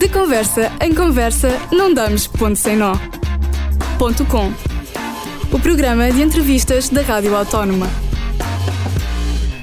De 0.00 0.08
conversa 0.08 0.72
em 0.80 0.94
conversa, 0.94 1.50
não 1.70 1.92
damos 1.92 2.26
ponto 2.26 2.56
sem 2.56 2.74
nó. 2.74 2.94
Ponto 3.98 4.24
com. 4.24 4.50
O 5.52 5.60
programa 5.60 6.10
de 6.10 6.22
entrevistas 6.22 6.88
da 6.88 7.02
Rádio 7.02 7.36
Autónoma. 7.36 7.86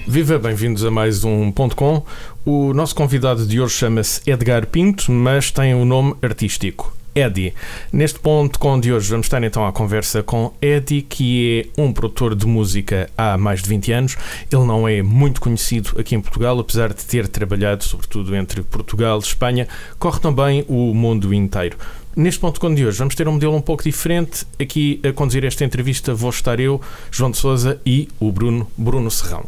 Viva, 0.06 0.38
bem-vindos 0.38 0.86
a 0.86 0.92
mais 0.92 1.24
um 1.24 1.52
Ponto 1.52 1.76
Com. 1.76 2.04
O 2.46 2.72
nosso 2.72 2.94
convidado 2.94 3.48
de 3.48 3.60
hoje 3.60 3.74
chama-se 3.74 4.22
Edgar 4.30 4.68
Pinto, 4.68 5.12
mas 5.12 5.50
tem 5.50 5.74
o 5.74 5.78
um 5.80 5.86
nome 5.86 6.16
artístico. 6.22 6.96
Eddie. 7.16 7.54
Neste 7.92 8.20
ponto 8.20 8.60
com 8.60 8.80
de 8.80 8.94
hoje 8.94 9.10
vamos 9.10 9.26
estar 9.26 9.44
então 9.44 9.66
à 9.66 9.72
conversa 9.72 10.22
com 10.22 10.54
Eddie, 10.62 11.02
que 11.02 11.70
é 11.78 11.82
um 11.82 11.92
produtor 11.92 12.36
de 12.36 12.46
música 12.46 13.10
há 13.18 13.38
mais 13.38 13.62
de 13.62 13.70
20 13.70 13.92
anos. 13.92 14.18
Ele 14.52 14.66
não 14.66 14.88
é 14.88 15.02
muito 15.02 15.42
conhecido 15.42 16.00
aqui 16.00 16.16
em 16.16 16.22
Portugal, 16.22 16.60
apesar 16.60 16.94
de 16.94 17.06
ter 17.06 17.28
trabalhado 17.28 17.84
sobretudo 17.84 18.36
entre 18.36 18.62
Portugal 18.62 19.20
e 19.20 19.24
Espanha, 19.24 19.68
corre 19.98 20.20
também 20.20 20.66
o 20.68 20.94
mundo 20.94 21.34
inteiro. 21.34 21.78
Neste 22.16 22.40
ponto 22.40 22.60
com 22.60 22.74
de 22.74 22.84
hoje 22.84 22.98
vamos 22.98 23.14
ter 23.14 23.28
um 23.28 23.34
modelo 23.34 23.56
um 23.56 23.62
pouco 23.62 23.84
diferente. 23.84 24.46
Aqui 24.60 25.00
a 25.04 25.14
conduzir 25.14 25.46
esta 25.46 25.64
entrevista 25.64 26.14
vou 26.16 26.32
estar 26.32 26.60
eu, 26.60 26.82
João 27.12 27.30
de 27.30 27.38
Souza 27.38 27.80
e 27.86 28.08
o 28.20 28.32
Bruno, 28.32 28.68
Bruno 28.76 29.12
Serrão. 29.12 29.46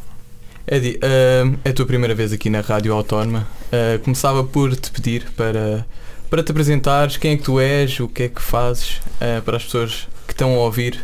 Eddie, 0.67 0.97
uh, 0.97 1.57
é 1.65 1.69
a 1.71 1.73
tua 1.73 1.87
primeira 1.87 2.13
vez 2.13 2.31
aqui 2.31 2.47
na 2.47 2.61
Rádio 2.61 2.93
Autónoma. 2.93 3.47
Uh, 3.73 3.97
começava 4.03 4.43
por 4.43 4.75
te 4.75 4.91
pedir 4.91 5.25
para 5.35 5.83
para 6.29 6.43
te 6.43 6.51
apresentares, 6.51 7.17
quem 7.17 7.33
é 7.33 7.37
que 7.37 7.43
tu 7.43 7.59
és, 7.59 7.99
o 7.99 8.07
que 8.07 8.23
é 8.23 8.29
que 8.29 8.41
fazes 8.41 8.97
uh, 8.97 9.41
para 9.43 9.57
as 9.57 9.63
pessoas 9.63 10.07
que 10.27 10.33
estão 10.33 10.53
a 10.55 10.59
ouvir. 10.59 11.03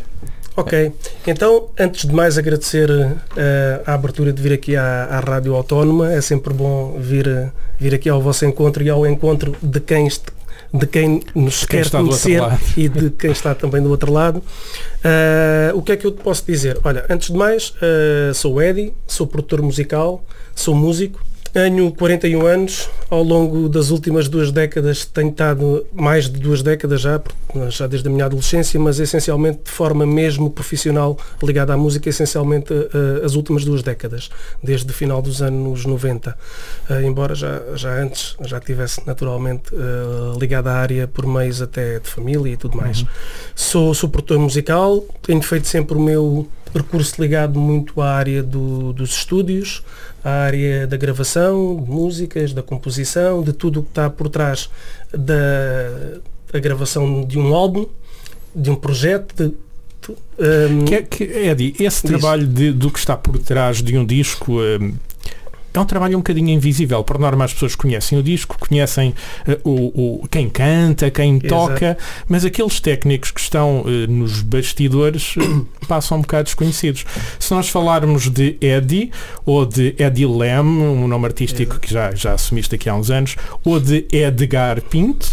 Ok, 0.56 0.90
então 1.26 1.68
antes 1.78 2.06
de 2.06 2.14
mais 2.14 2.38
agradecer 2.38 2.90
uh, 2.90 3.14
a 3.84 3.92
abertura 3.92 4.32
de 4.32 4.40
vir 4.40 4.54
aqui 4.54 4.74
à, 4.74 5.04
à 5.04 5.20
Rádio 5.20 5.54
Autónoma, 5.54 6.12
é 6.12 6.20
sempre 6.20 6.54
bom 6.54 6.98
vir, 6.98 7.52
vir 7.78 7.94
aqui 7.94 8.08
ao 8.08 8.22
vosso 8.22 8.46
encontro 8.46 8.82
e 8.82 8.88
ao 8.88 9.06
encontro 9.06 9.54
de 9.60 9.80
quem, 9.80 10.08
de 10.72 10.86
quem 10.86 11.22
nos 11.34 11.60
de 11.60 11.66
quem 11.66 11.82
quer 11.82 11.90
conhecer 11.90 12.42
e 12.74 12.88
de 12.88 13.10
quem 13.10 13.32
está 13.32 13.54
também 13.54 13.82
do 13.82 13.90
outro 13.90 14.10
lado. 14.10 14.42
O 15.74 15.82
que 15.82 15.92
é 15.92 15.96
que 15.96 16.06
eu 16.06 16.10
te 16.10 16.22
posso 16.22 16.42
dizer? 16.46 16.80
Olha, 16.84 17.04
antes 17.10 17.28
de 17.28 17.36
mais, 17.36 17.74
sou 18.34 18.62
Eddie, 18.62 18.94
sou 19.06 19.26
produtor 19.26 19.60
musical, 19.60 20.24
sou 20.54 20.74
músico, 20.74 21.20
tenho 21.56 21.90
41 21.90 22.46
anos, 22.46 22.90
ao 23.08 23.22
longo 23.22 23.66
das 23.66 23.88
últimas 23.88 24.28
duas 24.28 24.52
décadas 24.52 25.06
tenho 25.06 25.30
estado, 25.30 25.86
mais 25.90 26.28
de 26.28 26.38
duas 26.38 26.60
décadas 26.60 27.00
já, 27.00 27.18
já 27.70 27.86
desde 27.86 28.06
a 28.08 28.10
minha 28.10 28.26
adolescência, 28.26 28.78
mas 28.78 29.00
essencialmente 29.00 29.60
de 29.64 29.70
forma 29.70 30.04
mesmo 30.04 30.50
profissional 30.50 31.16
ligada 31.42 31.72
à 31.72 31.76
música, 31.78 32.10
essencialmente 32.10 32.74
uh, 32.74 33.24
as 33.24 33.36
últimas 33.36 33.64
duas 33.64 33.82
décadas, 33.82 34.28
desde 34.62 34.90
o 34.90 34.92
final 34.92 35.22
dos 35.22 35.40
anos 35.40 35.86
90. 35.86 36.30
Uh, 36.30 36.92
eh, 36.92 37.02
embora 37.04 37.34
já, 37.34 37.62
já 37.74 38.02
antes 38.02 38.36
já 38.42 38.60
tivesse 38.60 39.00
naturalmente 39.06 39.74
uh, 39.74 40.38
ligado 40.38 40.66
à 40.66 40.74
área 40.74 41.08
por 41.08 41.26
meios 41.26 41.62
até 41.62 41.98
de 41.98 42.06
família 42.06 42.52
e 42.52 42.56
tudo 42.58 42.76
mais. 42.76 43.00
Uhum. 43.00 43.08
Sou, 43.54 43.94
sou 43.94 44.10
produtor 44.10 44.38
musical, 44.38 45.02
tenho 45.22 45.40
feito 45.40 45.66
sempre 45.66 45.96
o 45.96 46.00
meu 46.00 46.46
percurso 46.72 47.20
ligado 47.20 47.58
muito 47.58 48.00
à 48.00 48.12
área 48.12 48.42
do, 48.42 48.92
dos 48.92 49.10
estúdios, 49.10 49.82
à 50.24 50.30
área 50.30 50.86
da 50.86 50.96
gravação, 50.96 51.76
de 51.82 51.90
músicas, 51.90 52.52
da 52.52 52.62
composição, 52.62 53.42
de 53.42 53.52
tudo 53.52 53.80
o 53.80 53.82
que 53.82 53.90
está 53.90 54.10
por 54.10 54.28
trás 54.28 54.70
da, 55.12 56.18
da 56.52 56.58
gravação 56.58 57.24
de 57.24 57.38
um 57.38 57.54
álbum, 57.54 57.86
de 58.54 58.70
um 58.70 58.76
projeto, 58.76 59.34
de, 59.34 59.54
um, 60.10 60.84
que, 60.84 61.02
que, 61.02 61.24
Eddie, 61.24 61.74
esse 61.80 62.02
trabalho 62.02 62.46
de, 62.46 62.72
do 62.72 62.90
que 62.90 62.98
está 62.98 63.16
por 63.16 63.38
trás 63.38 63.82
de 63.82 63.96
um 63.96 64.04
disco 64.04 64.60
um, 64.60 64.94
é 65.78 65.80
um 65.80 65.84
trabalho 65.84 66.16
um 66.16 66.20
bocadinho 66.20 66.50
invisível. 66.50 67.02
Por 67.04 67.18
norma, 67.18 67.44
as 67.44 67.52
pessoas 67.52 67.74
conhecem 67.74 68.18
o 68.18 68.22
disco, 68.22 68.56
conhecem 68.58 69.14
uh, 69.46 69.68
o, 69.68 70.22
o, 70.24 70.28
quem 70.28 70.48
canta, 70.48 71.10
quem 71.10 71.36
Exato. 71.36 71.48
toca, 71.48 71.98
mas 72.28 72.44
aqueles 72.44 72.80
técnicos 72.80 73.30
que 73.30 73.40
estão 73.40 73.82
uh, 73.82 74.10
nos 74.10 74.42
bastidores 74.42 75.36
uh, 75.36 75.66
passam 75.86 76.18
um 76.18 76.20
bocado 76.20 76.44
desconhecidos. 76.44 77.04
Se 77.38 77.52
nós 77.52 77.68
falarmos 77.68 78.28
de 78.28 78.56
Eddie, 78.60 79.10
ou 79.44 79.66
de 79.66 79.94
Eddie 79.98 80.26
Lem, 80.26 80.60
um 80.60 81.08
nome 81.08 81.26
artístico 81.26 81.72
Exato. 81.72 81.80
que 81.80 81.92
já, 81.92 82.14
já 82.14 82.32
assumiste 82.32 82.74
aqui 82.74 82.88
há 82.88 82.94
uns 82.94 83.10
anos, 83.10 83.36
ou 83.64 83.78
de 83.80 84.06
Edgar 84.12 84.80
Pinto, 84.82 85.26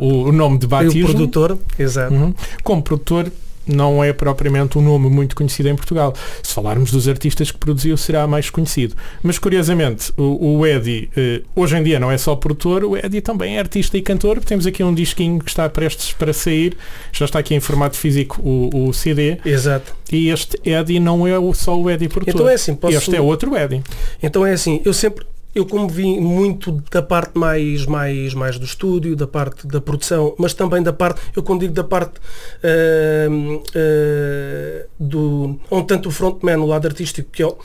o, 0.00 0.28
o, 0.28 0.32
nome 0.32 0.58
de 0.58 0.66
batismo. 0.66 1.00
E 1.00 1.04
o 1.04 1.06
produtor, 1.06 1.58
Exato. 1.78 2.14
Uhum. 2.14 2.34
Como 2.62 2.82
produtor, 2.82 3.30
não 3.66 4.02
é 4.02 4.12
propriamente 4.12 4.78
um 4.78 4.82
nome 4.82 5.08
muito 5.08 5.34
conhecido 5.34 5.68
em 5.68 5.76
Portugal. 5.76 6.14
Se 6.42 6.52
falarmos 6.54 6.90
dos 6.90 7.08
artistas 7.08 7.50
que 7.50 7.58
produziu, 7.58 7.96
será 7.96 8.26
mais 8.26 8.50
conhecido. 8.50 8.94
Mas 9.22 9.38
curiosamente, 9.38 10.12
o, 10.16 10.58
o 10.58 10.66
Eddie, 10.66 11.10
eh, 11.16 11.42
hoje 11.54 11.76
em 11.76 11.82
dia 11.82 11.98
não 11.98 12.10
é 12.10 12.18
só 12.18 12.34
produtor, 12.36 12.84
o 12.84 12.96
Eddie 12.96 13.20
também 13.20 13.56
é 13.56 13.60
artista 13.60 13.96
e 13.96 14.02
cantor. 14.02 14.40
Temos 14.40 14.66
aqui 14.66 14.82
um 14.82 14.94
disquinho 14.94 15.38
que 15.38 15.50
está 15.50 15.68
prestes 15.68 16.12
para 16.12 16.32
sair, 16.32 16.76
já 17.12 17.24
está 17.24 17.38
aqui 17.38 17.54
em 17.54 17.60
formato 17.60 17.96
físico 17.96 18.40
o, 18.42 18.88
o 18.88 18.92
CD. 18.92 19.38
Exato. 19.44 19.94
E 20.12 20.28
este 20.28 20.58
Eddie 20.64 21.00
não 21.00 21.26
é 21.26 21.34
só 21.54 21.78
o 21.78 21.90
Eddie 21.90 22.08
produtor. 22.08 22.34
Então 22.34 22.48
é 22.48 22.54
assim, 22.54 22.74
posso... 22.74 22.96
Este 22.96 23.16
é 23.16 23.20
outro 23.20 23.56
Eddie. 23.56 23.82
Então 24.22 24.46
é 24.46 24.52
assim, 24.52 24.80
eu 24.84 24.92
sempre 24.92 25.24
eu 25.54 25.64
como 25.64 25.88
vi 25.88 26.20
muito 26.20 26.72
da 26.90 27.02
parte 27.02 27.38
mais, 27.38 27.86
mais, 27.86 28.34
mais 28.34 28.58
do 28.58 28.64
estúdio, 28.64 29.14
da 29.14 29.26
parte 29.26 29.66
da 29.66 29.80
produção, 29.80 30.34
mas 30.38 30.52
também 30.52 30.82
da 30.82 30.92
parte, 30.92 31.20
eu 31.34 31.42
quando 31.42 31.60
digo 31.60 31.72
da 31.72 31.84
parte 31.84 32.18
uh, 32.18 33.56
uh, 33.56 34.88
do, 34.98 35.58
um 35.70 35.82
tanto 35.82 36.08
o 36.08 36.12
frontman, 36.12 36.58
o 36.58 36.66
lado 36.66 36.86
artístico, 36.86 37.30
que 37.30 37.42
eu, 37.42 37.56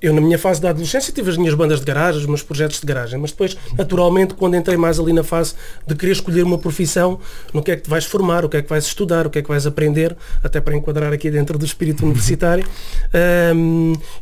eu 0.00 0.12
na 0.12 0.20
minha 0.20 0.38
fase 0.38 0.60
da 0.60 0.70
adolescência 0.70 1.12
tive 1.12 1.30
as 1.30 1.36
minhas 1.36 1.54
bandas 1.54 1.80
de 1.80 1.86
garagem, 1.86 2.20
os 2.20 2.26
meus 2.26 2.42
projetos 2.42 2.80
de 2.80 2.86
garagem, 2.86 3.18
mas 3.18 3.32
depois, 3.32 3.56
naturalmente, 3.76 4.34
quando 4.34 4.54
entrei 4.54 4.76
mais 4.76 5.00
ali 5.00 5.12
na 5.12 5.24
fase 5.24 5.54
de 5.86 5.94
querer 5.94 6.12
escolher 6.12 6.44
uma 6.44 6.58
profissão, 6.58 7.18
no 7.52 7.62
que 7.62 7.72
é 7.72 7.76
que 7.76 7.82
te 7.82 7.90
vais 7.90 8.04
formar, 8.04 8.44
o 8.44 8.48
que 8.48 8.58
é 8.58 8.62
que 8.62 8.68
vais 8.68 8.84
estudar, 8.84 9.26
o 9.26 9.30
que 9.30 9.38
é 9.40 9.42
que 9.42 9.48
vais 9.48 9.66
aprender, 9.66 10.16
até 10.44 10.60
para 10.60 10.76
enquadrar 10.76 11.12
aqui 11.12 11.30
dentro 11.30 11.58
do 11.58 11.64
espírito 11.64 12.04
universitário, 12.04 12.64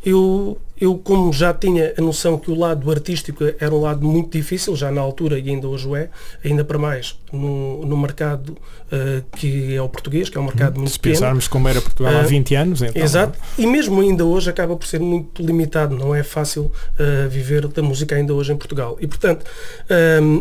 eu 0.04 0.58
eu, 0.80 0.98
como 0.98 1.32
já 1.32 1.54
tinha 1.54 1.94
a 1.96 2.00
noção 2.00 2.36
que 2.36 2.50
o 2.50 2.58
lado 2.58 2.90
artístico 2.90 3.44
era 3.58 3.72
um 3.72 3.80
lado 3.80 4.04
muito 4.04 4.36
difícil, 4.36 4.74
já 4.74 4.90
na 4.90 5.00
altura 5.00 5.38
e 5.38 5.48
ainda 5.48 5.68
hoje 5.68 5.88
é, 5.94 6.08
ainda 6.44 6.64
para 6.64 6.78
mais 6.78 7.16
no, 7.32 7.86
no 7.86 7.96
mercado 7.96 8.50
uh, 8.50 9.24
que 9.36 9.74
é 9.74 9.80
o 9.80 9.88
português, 9.88 10.28
que 10.28 10.36
é 10.36 10.40
um 10.40 10.44
mercado 10.44 10.78
muito 10.78 10.92
Se 10.92 10.98
pequeno. 10.98 11.14
pensarmos 11.14 11.48
como 11.48 11.68
era 11.68 11.80
Portugal 11.80 12.12
uh, 12.12 12.18
há 12.18 12.22
20 12.22 12.54
anos, 12.54 12.82
então. 12.82 13.02
Exato, 13.02 13.38
e 13.56 13.66
mesmo 13.66 14.00
ainda 14.00 14.24
hoje 14.24 14.50
acaba 14.50 14.76
por 14.76 14.86
ser 14.86 15.00
muito 15.00 15.42
limitado, 15.42 15.96
não 15.96 16.14
é 16.14 16.22
fácil 16.22 16.64
uh, 16.64 17.28
viver 17.28 17.66
da 17.68 17.82
música 17.82 18.16
ainda 18.16 18.34
hoje 18.34 18.52
em 18.52 18.56
Portugal. 18.56 18.96
E, 19.00 19.06
portanto, 19.06 19.44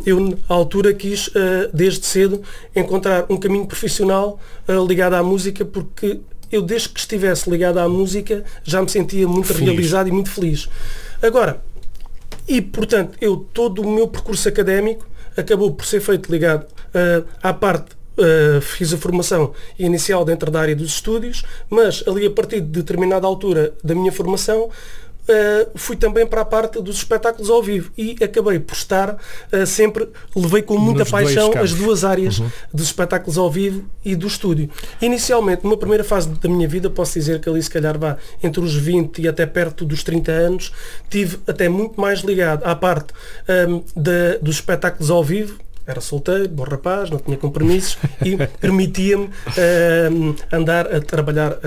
eu, 0.06 0.20
na 0.20 0.36
altura, 0.48 0.94
quis, 0.94 1.30
desde 1.74 2.06
cedo, 2.06 2.42
encontrar 2.76 3.26
um 3.30 3.38
caminho 3.38 3.66
profissional 3.66 4.40
ligado 4.88 5.14
à 5.14 5.24
música, 5.24 5.64
porque 5.64 6.20
eu 6.54 6.62
desde 6.62 6.90
que 6.90 7.00
estivesse 7.00 7.50
ligado 7.50 7.80
à 7.80 7.90
música 7.90 8.44
já 8.64 8.82
me 8.82 8.90
sentia 8.90 9.28
muito 9.28 9.48
feliz. 9.48 9.64
realizado 9.64 10.08
e 10.08 10.12
muito 10.12 10.30
feliz. 10.30 10.70
Agora, 11.22 11.62
e 12.48 12.62
portanto, 12.62 13.18
eu 13.20 13.38
todo 13.38 13.82
o 13.82 13.90
meu 13.90 14.08
percurso 14.08 14.48
académico 14.48 15.08
acabou 15.36 15.72
por 15.72 15.86
ser 15.86 16.00
feito 16.00 16.32
ligado 16.32 16.64
uh, 16.64 17.28
à 17.42 17.54
parte 17.54 18.04
Uh, 18.16 18.62
fiz 18.62 18.94
a 18.94 18.98
formação 18.98 19.54
inicial 19.80 20.24
dentro 20.24 20.52
da 20.52 20.62
área 20.62 20.76
dos 20.76 20.92
estúdios, 20.92 21.44
mas 21.68 22.04
ali 22.06 22.28
a 22.28 22.30
partir 22.30 22.62
de 22.62 22.68
determinada 22.68 23.26
altura 23.26 23.74
da 23.84 23.96
minha 23.96 24.12
formação 24.12 24.70
Uh, 25.24 25.72
fui 25.76 25.96
também 25.96 26.28
para 26.28 26.42
a 26.42 26.46
parte 26.46 26.82
dos 26.82 26.98
espetáculos 26.98 27.50
ao 27.50 27.64
vivo 27.64 27.92
e 27.98 28.16
acabei 28.22 28.60
por 28.60 28.76
estar 28.76 29.14
uh, 29.14 29.66
sempre, 29.66 30.10
levei 30.36 30.62
com 30.62 30.78
muita 30.78 31.00
Nos 31.00 31.12
paixão 31.12 31.54
as 31.58 31.74
duas 31.74 32.04
áreas 32.04 32.40
uhum. 32.40 32.52
dos 32.74 32.88
espetáculos 32.88 33.38
ao 33.38 33.50
vivo 33.50 33.86
e 34.04 34.18
do 34.18 34.28
estúdio. 34.28 34.70
Inicialmente, 35.02 35.64
numa 35.64 35.78
primeira 35.78 36.04
fase 36.04 36.28
da 36.28 36.50
minha 36.50 36.68
vida, 36.68 36.90
posso 36.90 37.14
dizer 37.14 37.40
que 37.40 37.48
ali 37.48 37.64
se 37.64 37.70
calhar 37.70 37.98
vá 37.98 38.18
entre 38.44 38.60
os 38.60 38.76
20 38.76 39.22
e 39.22 39.28
até 39.28 39.46
perto 39.46 39.86
dos 39.86 40.04
30 40.04 40.32
anos, 40.32 40.74
tive 41.10 41.40
até 41.48 41.70
muito 41.70 42.00
mais 42.00 42.20
ligado 42.20 42.66
à 42.66 42.76
parte 42.76 43.14
um, 43.48 43.82
de, 43.96 44.38
dos 44.42 44.56
espetáculos 44.56 45.10
ao 45.10 45.24
vivo, 45.24 45.58
era 45.86 46.00
solteiro, 46.00 46.48
bom 46.50 46.64
rapaz, 46.64 47.10
não 47.10 47.20
tinha 47.20 47.36
compromissos 47.38 47.98
e 48.24 48.38
permitia-me 48.60 49.26
uh, 49.26 50.36
andar 50.52 50.94
a 50.94 51.02
trabalhar 51.02 51.52
uh, 51.52 51.58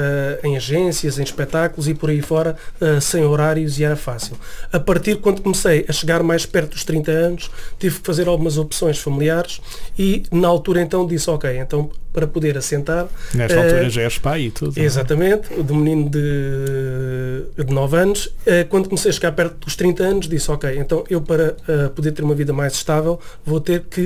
em 0.42 0.56
agências, 0.56 1.18
em 1.18 1.22
espetáculos 1.22 1.86
e 1.86 1.94
por 1.94 2.08
aí 2.08 2.22
fora, 2.22 2.56
uh, 2.80 3.00
sem 3.00 3.24
horários 3.24 3.78
e 3.78 3.84
era 3.84 3.96
fácil. 3.96 4.36
A 4.72 4.80
partir 4.80 5.16
quando 5.16 5.42
comecei 5.42 5.84
a 5.88 5.92
chegar 5.92 6.22
mais 6.22 6.46
perto 6.46 6.70
dos 6.70 6.84
30 6.84 7.10
anos, 7.10 7.50
tive 7.78 8.00
que 8.00 8.06
fazer 8.06 8.26
algumas 8.26 8.56
opções 8.56 8.98
familiares 8.98 9.60
e 9.98 10.22
na 10.30 10.48
altura 10.48 10.80
então 10.80 11.06
disse, 11.06 11.28
ok, 11.28 11.58
então 11.58 11.90
para 12.12 12.26
poder 12.26 12.56
assentar. 12.56 13.06
Nesta 13.34 13.60
altura 13.60 13.90
já 13.90 14.00
és 14.00 14.16
pai 14.16 14.44
e 14.44 14.50
tudo. 14.50 14.80
É? 14.80 14.82
Exatamente, 14.82 15.52
do 15.62 15.74
menino 15.74 16.08
de, 16.08 17.62
de 17.62 17.70
9 17.74 17.94
anos. 17.94 18.34
quando 18.70 18.88
comecei 18.88 19.10
a 19.10 19.12
chegar 19.12 19.32
perto 19.32 19.66
dos 19.66 19.76
30 19.76 20.02
anos, 20.02 20.26
disse, 20.26 20.50
ok, 20.50 20.78
então 20.78 21.04
eu 21.10 21.20
para 21.20 21.54
poder 21.94 22.12
ter 22.12 22.22
uma 22.22 22.34
vida 22.34 22.54
mais 22.54 22.72
estável 22.72 23.20
vou 23.44 23.60
ter 23.60 23.82
que 23.82 24.06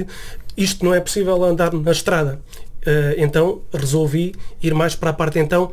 isto 0.57 0.85
não 0.85 0.95
é 0.95 1.01
possível 1.01 1.43
andar 1.45 1.73
na 1.73 1.93
estrada. 1.93 2.41
Uh, 2.81 3.15
então 3.19 3.61
resolvi 3.73 4.35
ir 4.63 4.75
mais 4.75 4.95
para 4.95 5.11
a 5.11 5.13
parte 5.13 5.39
então 5.39 5.73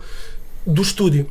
do 0.66 0.82
estúdio. 0.82 1.28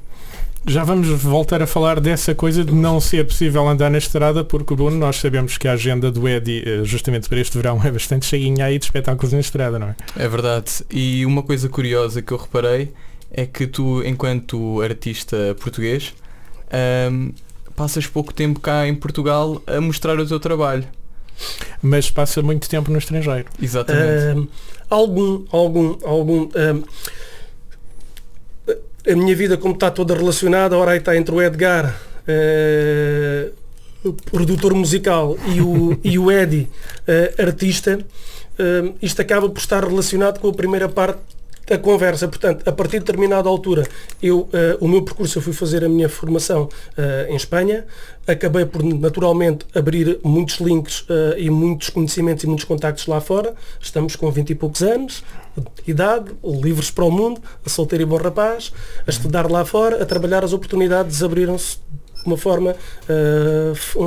Já 0.68 0.82
vamos 0.82 1.06
voltar 1.22 1.62
a 1.62 1.66
falar 1.66 2.00
dessa 2.00 2.34
coisa 2.34 2.64
de 2.64 2.74
não 2.74 3.00
ser 3.00 3.24
possível 3.24 3.68
andar 3.68 3.88
na 3.88 3.98
estrada, 3.98 4.42
porque 4.42 4.74
Bruno, 4.74 4.96
nós 4.96 5.14
sabemos 5.14 5.56
que 5.56 5.68
a 5.68 5.72
agenda 5.74 6.10
do 6.10 6.26
Eddie, 6.26 6.64
eh, 6.66 6.80
justamente 6.82 7.28
para 7.28 7.38
este 7.38 7.56
verão, 7.56 7.80
é 7.86 7.90
bastante 7.90 8.26
cheinha 8.26 8.64
aí 8.64 8.76
de 8.76 8.84
espetáculos 8.84 9.32
na 9.32 9.38
estrada, 9.38 9.78
não 9.78 9.88
é? 9.88 9.96
É 10.16 10.26
verdade. 10.26 10.84
E 10.90 11.24
uma 11.24 11.44
coisa 11.44 11.68
curiosa 11.68 12.20
que 12.20 12.32
eu 12.32 12.36
reparei 12.36 12.92
é 13.30 13.46
que 13.46 13.68
tu, 13.68 14.02
enquanto 14.04 14.80
artista 14.80 15.54
português, 15.60 16.12
ahm, 16.72 17.30
passas 17.76 18.08
pouco 18.08 18.34
tempo 18.34 18.58
cá 18.58 18.88
em 18.88 18.94
Portugal 18.94 19.62
a 19.68 19.80
mostrar 19.80 20.18
o 20.18 20.26
teu 20.26 20.40
trabalho. 20.40 20.84
Mas 21.82 22.10
passa 22.10 22.42
muito 22.42 22.68
tempo 22.68 22.90
no 22.90 22.98
estrangeiro. 22.98 23.46
Exatamente. 23.60 24.48
Algum, 24.88 25.44
algum, 25.50 25.98
algum. 26.04 26.48
a 29.06 29.16
minha 29.16 29.36
vida, 29.36 29.56
como 29.56 29.74
está 29.74 29.90
toda 29.90 30.14
relacionada, 30.14 30.76
ora 30.76 30.92
aí 30.92 30.98
está 30.98 31.16
entre 31.16 31.34
o 31.34 31.42
Edgar, 31.42 31.94
eh, 32.26 33.50
o 34.04 34.12
produtor 34.12 34.74
musical, 34.74 35.36
e 35.54 35.60
o, 35.60 35.98
e 36.02 36.18
o 36.18 36.30
Eddie, 36.30 36.68
eh, 37.06 37.34
artista, 37.38 37.98
ahm, 38.58 38.94
isto 39.02 39.20
acaba 39.22 39.48
por 39.48 39.58
estar 39.58 39.84
relacionado 39.84 40.40
com 40.40 40.48
a 40.48 40.52
primeira 40.52 40.88
parte 40.88 41.35
da 41.66 41.78
conversa. 41.78 42.28
Portanto, 42.28 42.68
a 42.68 42.72
partir 42.72 42.98
de 43.00 43.04
determinada 43.04 43.48
altura, 43.48 43.84
eu, 44.22 44.48
eh, 44.52 44.76
o 44.80 44.86
meu 44.88 45.02
percurso, 45.02 45.38
eu 45.38 45.42
fui 45.42 45.52
fazer 45.52 45.84
a 45.84 45.88
minha 45.88 46.08
formação 46.08 46.68
eh, 46.96 47.26
em 47.30 47.36
Espanha, 47.36 47.84
acabei 48.26 48.64
por 48.64 48.82
naturalmente 48.84 49.66
abrir 49.74 50.18
muitos 50.22 50.56
links 50.60 51.04
eh, 51.08 51.34
e 51.38 51.50
muitos 51.50 51.90
conhecimentos 51.90 52.44
e 52.44 52.46
muitos 52.46 52.64
contactos 52.64 53.06
lá 53.06 53.20
fora. 53.20 53.54
Estamos 53.80 54.14
com 54.16 54.30
20 54.30 54.50
e 54.50 54.54
poucos 54.54 54.82
anos, 54.82 55.24
de 55.56 55.90
idade, 55.90 56.30
livres 56.44 56.90
para 56.90 57.04
o 57.04 57.10
mundo, 57.10 57.40
a 57.64 57.68
solteiro 57.68 58.02
e 58.02 58.06
bom 58.06 58.16
rapaz, 58.16 58.72
a 59.06 59.10
estudar 59.10 59.50
lá 59.50 59.64
fora, 59.64 60.02
a 60.02 60.06
trabalhar, 60.06 60.44
as 60.44 60.52
oportunidades 60.52 61.22
abriram-se 61.22 61.78
de 61.78 62.26
uma 62.32 62.36
forma 62.36 62.74
f- 63.74 63.98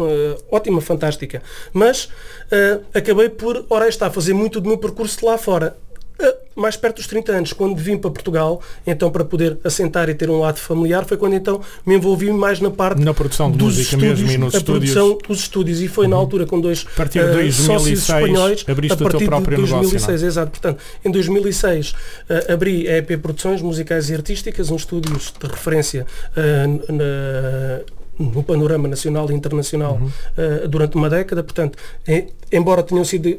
eh, 0.00 0.36
ótima, 0.50 0.80
fantástica. 0.80 1.42
Mas 1.72 2.08
eh, 2.50 2.80
acabei 2.94 3.28
por, 3.28 3.64
ora 3.70 3.88
está, 3.88 4.10
fazer 4.10 4.32
muito 4.34 4.60
do 4.60 4.68
meu 4.68 4.78
percurso 4.78 5.24
lá 5.26 5.36
fora. 5.38 5.76
Eh, 6.18 6.36
mais 6.54 6.76
perto 6.76 6.96
dos 6.98 7.08
30 7.08 7.32
anos, 7.32 7.52
quando 7.52 7.76
vim 7.76 7.96
para 7.98 8.08
Portugal, 8.10 8.62
então 8.86 9.10
para 9.10 9.24
poder 9.24 9.58
assentar 9.64 10.08
e 10.08 10.14
ter 10.14 10.30
um 10.30 10.38
lado 10.38 10.58
familiar, 10.60 11.04
foi 11.04 11.16
quando 11.16 11.34
então 11.34 11.60
me 11.84 11.96
envolvi 11.96 12.30
mais 12.32 12.60
na 12.60 12.70
parte 12.70 13.02
Na 13.02 13.12
produção 13.12 13.50
de 13.50 13.58
dos 13.58 13.74
música 13.76 13.96
estúdios, 13.96 14.20
mesmo 14.20 14.32
e 14.32 14.38
nos 14.38 14.54
a 14.54 14.58
estúdios. 14.58 14.94
Uhum. 14.94 15.02
produção 15.08 15.28
dos 15.28 15.40
estúdios 15.40 15.80
e 15.80 15.88
foi 15.88 16.06
na 16.06 16.14
altura 16.14 16.46
com 16.46 16.60
dois 16.60 16.86
A 16.92 16.96
partir 16.96 17.18
de 17.18 17.24
eh, 17.26 17.32
2006 17.32 17.66
sócios 17.66 17.98
espanhóis 18.08 18.64
abriste 18.68 18.92
a 18.92 18.94
o 18.94 18.98
teu 18.98 19.10
partir 19.10 19.26
próprio 19.26 19.56
de 19.56 19.62
negócio, 19.64 19.90
2006 19.90 20.20
não 20.20 20.26
é? 20.26 20.30
exato 20.30 20.50
portanto 20.52 20.80
em 21.04 21.10
2006 21.10 21.94
eh, 22.28 22.52
abri 22.52 22.88
a 22.88 22.98
EP 22.98 23.16
Produções 23.20 23.60
Musicais 23.60 24.08
e 24.10 24.14
Artísticas 24.14 24.70
um 24.70 24.76
estúdio 24.76 25.12
de 25.16 25.46
referência 25.48 26.06
eh, 26.36 26.66
na- 26.92 27.80
no 28.16 28.44
panorama 28.44 28.86
nacional 28.86 29.28
e 29.28 29.34
internacional 29.34 29.98
Uhum. 30.00 30.08
eh, 30.38 30.68
durante 30.68 30.94
uma 30.94 31.10
década 31.10 31.42
portanto 31.42 31.76
em- 32.06 32.28
embora 32.52 32.84
tenham 32.84 33.04
sido 33.04 33.36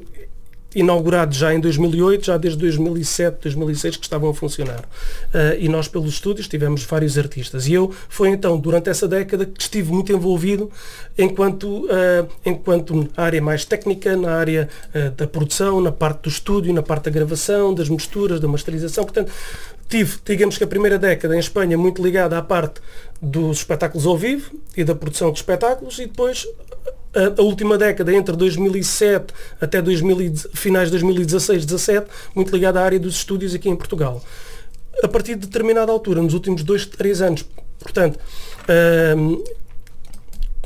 inaugurados 0.76 1.38
já 1.38 1.54
em 1.54 1.60
2008, 1.60 2.26
já 2.26 2.38
desde 2.38 2.60
2007, 2.60 3.38
2006 3.44 3.96
que 3.96 4.04
estavam 4.04 4.30
a 4.30 4.34
funcionar. 4.34 4.82
Uh, 4.82 5.58
e 5.58 5.70
nós 5.70 5.88
pelos 5.88 6.14
estúdios 6.14 6.50
tivemos 6.50 6.84
vários 6.84 7.18
artistas. 7.18 7.66
E 7.66 7.74
eu 7.74 7.94
foi 8.10 8.30
então 8.30 8.58
durante 8.58 8.90
essa 8.90 9.08
década 9.08 9.46
que 9.46 9.62
estive 9.62 9.92
muito 9.92 10.12
envolvido 10.12 10.70
enquanto, 11.18 11.86
uh, 11.86 12.28
enquanto 12.46 13.08
área 13.16 13.42
mais 13.42 13.64
técnica, 13.64 14.18
na 14.18 14.34
área 14.34 14.68
uh, 14.94 15.12
da 15.12 15.26
produção, 15.26 15.80
na 15.80 15.94
parte 15.94 16.24
do 16.24 16.30
estúdio, 16.30 16.74
na 16.74 16.84
parte 16.84 17.06
da 17.06 17.12
gravação, 17.12 17.74
das 17.74 17.88
misturas, 17.88 18.42
da 18.42 18.48
masterização. 18.48 19.06
Portanto, 19.06 19.32
tive, 19.88 20.18
digamos 20.26 20.58
que 20.58 20.64
a 20.66 20.68
primeira 20.68 21.00
década 21.00 21.36
em 21.36 21.40
Espanha 21.40 21.78
muito 21.78 22.04
ligada 22.04 22.38
à 22.38 22.42
parte 22.42 22.82
dos 23.22 23.60
espetáculos 23.60 24.06
ao 24.06 24.18
vivo 24.18 24.52
e 24.76 24.84
da 24.84 24.94
produção 24.94 25.32
de 25.32 25.38
espetáculos 25.38 26.00
e 26.00 26.06
depois 26.06 26.46
a, 27.40 27.42
última 27.42 27.78
década, 27.78 28.14
entre 28.14 28.36
2007 28.36 29.34
até 29.62 29.82
2000, 29.82 30.22
e- 30.22 30.34
finais 30.54 30.88
de 30.90 30.92
2016, 30.92 31.66
17, 31.66 32.08
muito 32.36 32.52
ligada 32.54 32.80
à 32.82 32.84
área 32.84 33.00
dos 33.00 33.16
estúdios 33.16 33.54
aqui 33.56 33.70
em 33.70 33.76
Portugal. 33.76 34.24
A 35.04 35.08
partir 35.08 35.36
de 35.36 35.48
determinada 35.48 35.92
altura, 35.92 36.22
nos 36.22 36.34
últimos 36.34 36.64
dois, 36.64 36.86
três 36.86 37.22
anos, 37.22 37.46
portanto, 37.80 38.18
ahm, 38.68 39.42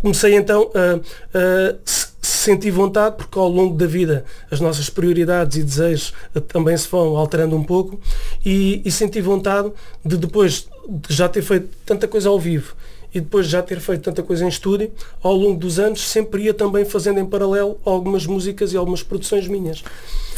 comecei 0.02 0.36
então 0.36 0.72
a, 0.74 0.96
a 1.38 1.76
se- 1.84 2.10
sentir 2.22 2.72
vontade, 2.72 3.18
porque 3.18 3.38
ao 3.38 3.50
longo 3.50 3.76
da 3.76 3.86
vida 3.86 4.24
as 4.50 4.60
nossas 4.60 4.90
prioridades 4.90 5.58
e 5.58 5.64
desejos 5.64 6.14
eh, 6.34 6.40
também 6.40 6.76
se 6.78 6.88
vão 6.88 7.18
alterando 7.18 7.56
um 7.56 7.64
pouco, 7.64 8.00
e, 8.46 8.82
e 8.86 8.92
senti 8.92 9.20
vontade 9.20 9.72
de 10.06 10.16
depois 10.16 10.68
de 10.88 11.14
já 11.14 11.28
ter 11.28 11.42
feito 11.42 11.70
tanta 11.86 12.08
coisa 12.08 12.30
ao 12.30 12.40
vivo 12.40 12.76
e 13.14 13.20
depois 13.20 13.46
de 13.46 13.54
já 13.54 13.62
ter 13.62 13.80
feito 13.80 14.02
tanta 14.02 14.22
coisa 14.24 14.46
em 14.46 14.48
estúdio, 14.48 14.92
ao 15.22 15.34
longo 15.34 15.60
dos 15.60 15.80
anos 15.80 16.02
sempre 16.08 16.44
ia 16.44 16.54
também 16.54 16.86
fazendo 16.86 17.20
em 17.20 17.26
paralelo 17.26 17.78
algumas 17.86 18.26
músicas 18.26 18.74
e 18.74 18.78
algumas 18.78 19.04
produções 19.04 19.48
minhas. 19.48 19.84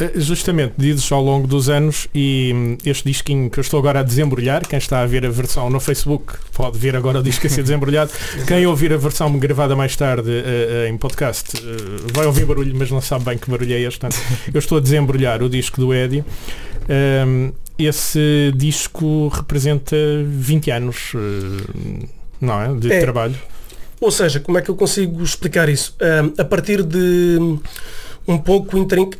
Eh, 0.00 0.12
Justamente, 0.16 0.74
dizes 0.76 1.10
ao 1.12 1.22
longo 1.22 1.46
dos 1.46 1.68
anos 1.68 2.08
e 2.14 2.52
hum, 2.54 2.78
este 2.84 3.04
disquinho 3.04 3.50
que 3.50 3.58
eu 3.58 3.62
estou 3.62 3.78
agora 3.78 4.00
a 4.00 4.02
desembrulhar, 4.02 4.66
quem 4.66 4.78
está 4.78 5.00
a 5.00 5.06
ver 5.06 5.26
a 5.26 5.30
versão 5.30 5.68
no 5.68 5.80
Facebook 5.80 6.34
pode 6.52 6.78
ver 6.78 6.96
agora 6.96 7.20
o 7.20 7.22
disco 7.22 7.46
a 7.46 7.50
ser 7.50 7.62
desembrulhado. 7.62 8.10
Quem 8.46 8.66
ouvir 8.66 8.92
a 8.92 8.96
versão 8.96 9.36
gravada 9.38 9.76
mais 9.76 9.94
tarde 9.96 10.30
eh, 10.30 10.86
eh, 10.86 10.88
em 10.88 10.96
podcast 10.96 11.52
vai 12.12 12.26
ouvir 12.26 12.44
barulho, 12.44 12.74
mas 12.76 12.90
não 12.90 13.00
sabe 13.00 13.24
bem 13.24 13.38
que 13.38 13.50
barulho 13.50 13.72
é 13.72 13.80
este. 13.80 14.00
Portanto, 14.00 14.20
eu 14.52 14.58
estou 14.58 14.78
a 14.78 14.80
desembrulhar 14.80 15.42
o 15.42 15.48
disco 15.48 15.80
do 15.80 15.92
Eddie. 15.92 16.24
Hum, 17.26 17.52
esse 17.78 18.52
disco 18.54 19.28
representa 19.28 19.96
20 20.26 20.70
anos, 20.70 21.12
não 22.42 22.60
é? 22.60 22.74
De 22.78 22.92
É. 22.92 23.00
trabalho. 23.00 23.34
Ou 24.00 24.10
seja, 24.10 24.40
como 24.40 24.58
é 24.58 24.62
que 24.62 24.68
eu 24.68 24.74
consigo 24.74 25.22
explicar 25.22 25.68
isso? 25.68 25.94
Ahm, 26.00 26.32
a 26.36 26.44
partir 26.44 26.82
de 26.82 27.38
um 28.26 28.36
pouco 28.36 28.76
intrinc... 28.76 29.14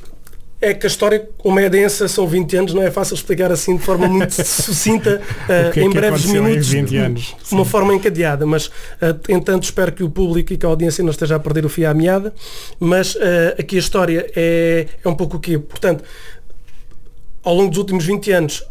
É 0.64 0.72
que 0.72 0.86
a 0.86 0.88
história, 0.88 1.28
como 1.38 1.58
é 1.58 1.68
densa, 1.68 2.06
são 2.06 2.24
20 2.24 2.56
anos, 2.56 2.72
não 2.72 2.84
é 2.84 2.88
fácil 2.88 3.14
explicar 3.14 3.50
assim 3.50 3.76
de 3.76 3.82
forma 3.82 4.06
muito 4.06 4.30
sucinta, 4.44 5.20
é 5.48 5.80
em 5.80 5.90
breves 5.90 6.24
em 6.24 6.34
minutos, 6.34 6.68
20 6.68 6.96
anos? 6.98 7.34
de 7.48 7.50
uma 7.52 7.64
forma 7.64 7.92
encadeada, 7.92 8.46
mas 8.46 8.70
ah, 9.00 9.16
entanto 9.28 9.64
espero 9.64 9.90
que 9.90 10.04
o 10.04 10.08
público 10.08 10.52
e 10.52 10.56
que 10.56 10.64
a 10.64 10.68
audiência 10.68 11.02
não 11.02 11.10
esteja 11.10 11.34
a 11.34 11.40
perder 11.40 11.66
o 11.66 11.68
fio 11.68 11.90
à 11.90 11.92
meada, 11.92 12.32
mas 12.78 13.16
ah, 13.20 13.56
aqui 13.60 13.74
a 13.74 13.78
história 13.80 14.24
é, 14.36 14.86
é 15.04 15.08
um 15.08 15.16
pouco 15.16 15.36
o 15.36 15.40
quê? 15.40 15.58
Portanto, 15.58 16.04
ao 17.42 17.56
longo 17.56 17.70
dos 17.70 17.78
últimos 17.78 18.04
20 18.06 18.30
anos 18.30 18.64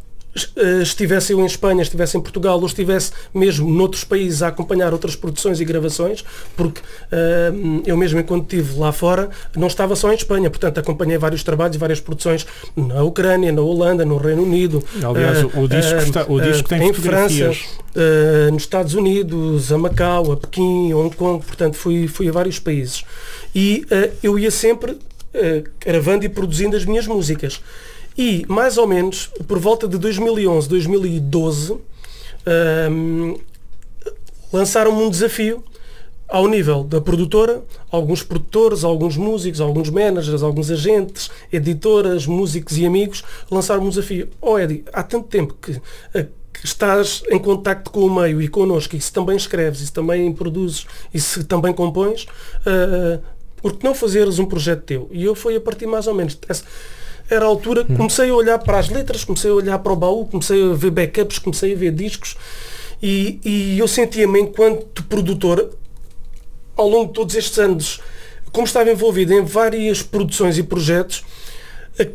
estivesse 0.82 1.34
eu 1.34 1.40
em 1.42 1.46
Espanha, 1.46 1.82
estivesse 1.82 2.18
em 2.18 2.22
Portugal 2.22 2.60
ou 2.60 2.66
estivesse 2.66 3.12
mesmo 3.34 3.70
noutros 3.70 4.04
países 4.04 4.42
a 4.42 4.48
acompanhar 4.48 4.94
outras 4.94 5.16
produções 5.16 5.60
e 5.60 5.66
gravações, 5.66 6.24
porque 6.56 6.82
eh, 7.12 7.52
eu 7.86 7.98
mesmo 7.98 8.20
enquanto 8.20 8.44
estive 8.44 8.80
lá 8.80 8.92
fora 8.92 9.30
não 9.58 9.68
estava 9.68 9.96
só 9.96 10.12
em 10.12 10.16
Espanha, 10.16 10.50
portanto 10.50 10.80
acompanhei 10.80 11.18
vários 11.18 11.44
trabalhos 11.44 11.76
e 11.76 11.80
várias 11.80 12.00
produções 12.00 12.46
na 12.76 13.04
Ucrânia, 13.04 13.52
na 13.52 13.62
Holanda, 13.62 14.06
no 14.06 14.18
Reino 14.18 14.44
Unido, 14.44 14.84
Aliás, 15.04 15.40
eh, 15.40 15.60
o, 15.60 15.68
disco, 15.68 15.94
eh, 15.96 16.04
está- 16.04 16.26
o 16.28 16.40
eh, 16.40 16.52
disco 16.52 16.70
tem 16.70 16.88
em. 16.88 16.94
França, 16.94 17.52
eh, 17.96 18.50
nos 18.52 18.64
Estados 18.64 18.94
Unidos, 18.94 19.72
a 19.72 19.78
Macau, 19.78 20.32
a 20.32 20.38
Pequim, 20.38 20.94
Hong 20.94 21.14
Kong, 21.16 21.44
portanto 21.46 21.76
fui, 21.76 22.08
fui 22.08 22.30
a 22.30 22.32
vários 22.32 22.58
países. 22.60 23.04
E 23.54 23.86
eh, 23.92 24.12
eu 24.24 24.40
ia 24.40 24.50
sempre 24.52 24.98
eh, 25.34 25.64
gravando 25.86 26.24
e 26.26 26.30
produzindo 26.30 26.76
as 26.78 26.86
minhas 26.86 27.06
músicas. 27.08 27.62
E, 28.18 28.46
mais 28.48 28.78
ou 28.78 28.88
menos, 28.88 29.32
por 29.48 29.58
volta 29.60 29.88
de 29.88 29.98
2011, 29.98 30.68
2012, 30.68 31.78
ehm, 32.46 33.36
lançaram-me 34.52 35.02
um 35.02 35.10
desafio 35.10 35.64
ao 36.32 36.48
nível 36.48 36.84
da 36.84 37.02
produtora, 37.02 37.62
alguns 37.92 38.24
produtores, 38.24 38.86
alguns 38.86 39.18
músicos, 39.18 39.60
alguns 39.60 39.90
managers, 39.90 40.42
alguns 40.42 40.72
agentes, 40.72 41.30
editoras, 41.52 42.26
músicos 42.26 42.78
e 42.78 42.86
amigos 42.86 43.22
lançaram-me 43.52 43.88
um 43.88 43.90
desafio. 43.90 44.30
Oh 44.42 44.58
Eddie, 44.58 44.86
há 44.94 45.04
tanto 45.04 45.28
tempo 45.28 45.56
que, 45.62 45.82
eh, 46.14 46.28
que 46.54 46.66
estás 46.66 47.22
em 47.30 47.38
contacto 47.38 47.92
com 47.92 48.06
o 48.06 48.22
meio 48.22 48.42
e 48.42 48.48
connosco, 48.48 48.96
e 48.96 49.02
se 49.02 49.12
também 49.12 49.36
escreves, 49.36 49.82
e 49.82 49.88
se 49.88 49.92
também 49.92 50.32
produzes, 50.32 50.86
e 51.14 51.20
se 51.20 51.44
também 51.44 51.74
compões, 51.74 52.26
eh, 52.66 53.20
por 53.62 53.76
que 53.76 53.84
não 53.84 53.94
fazeres 53.94 54.40
um 54.40 54.46
projeto 54.46 54.84
teu? 54.84 55.10
E 55.12 55.26
eu 55.26 55.36
fui 55.36 55.56
a 55.58 55.62
partir 55.62 55.86
mais 55.86 56.08
ou 56.08 56.14
menos 56.16 56.36
dessa, 56.36 56.64
era 57.32 57.46
a 57.46 57.48
altura 57.48 57.86
que 57.86 57.96
comecei 57.96 58.30
a 58.30 58.36
olhar 58.36 58.60
para 58.60 58.78
as 58.78 58.90
letras, 58.90 59.24
comecei 59.24 59.50
a 59.50 59.54
olhar 59.54 59.80
para 59.80 59.94
o 59.94 59.96
baú, 59.96 60.26
comecei 60.26 60.70
a 60.70 60.74
ver 60.74 60.92
backups, 60.92 61.40
comecei 61.40 61.74
a 61.74 61.78
ver 61.78 61.92
discos. 61.92 62.36
E, 63.02 63.40
e 63.44 63.80
eu 63.80 63.88
sentia-me 63.88 64.40
enquanto 64.42 65.04
produtor 65.06 65.72
ao 66.76 66.90
longo 66.90 67.08
de 67.08 67.14
todos 67.14 67.34
estes 67.36 67.58
anos, 67.58 68.02
como 68.52 68.68
estava 68.68 68.92
envolvido 68.92 69.34
em 69.34 69.44
várias 69.44 70.04
produções 70.04 70.58
e 70.58 70.64
projetos, 70.64 71.24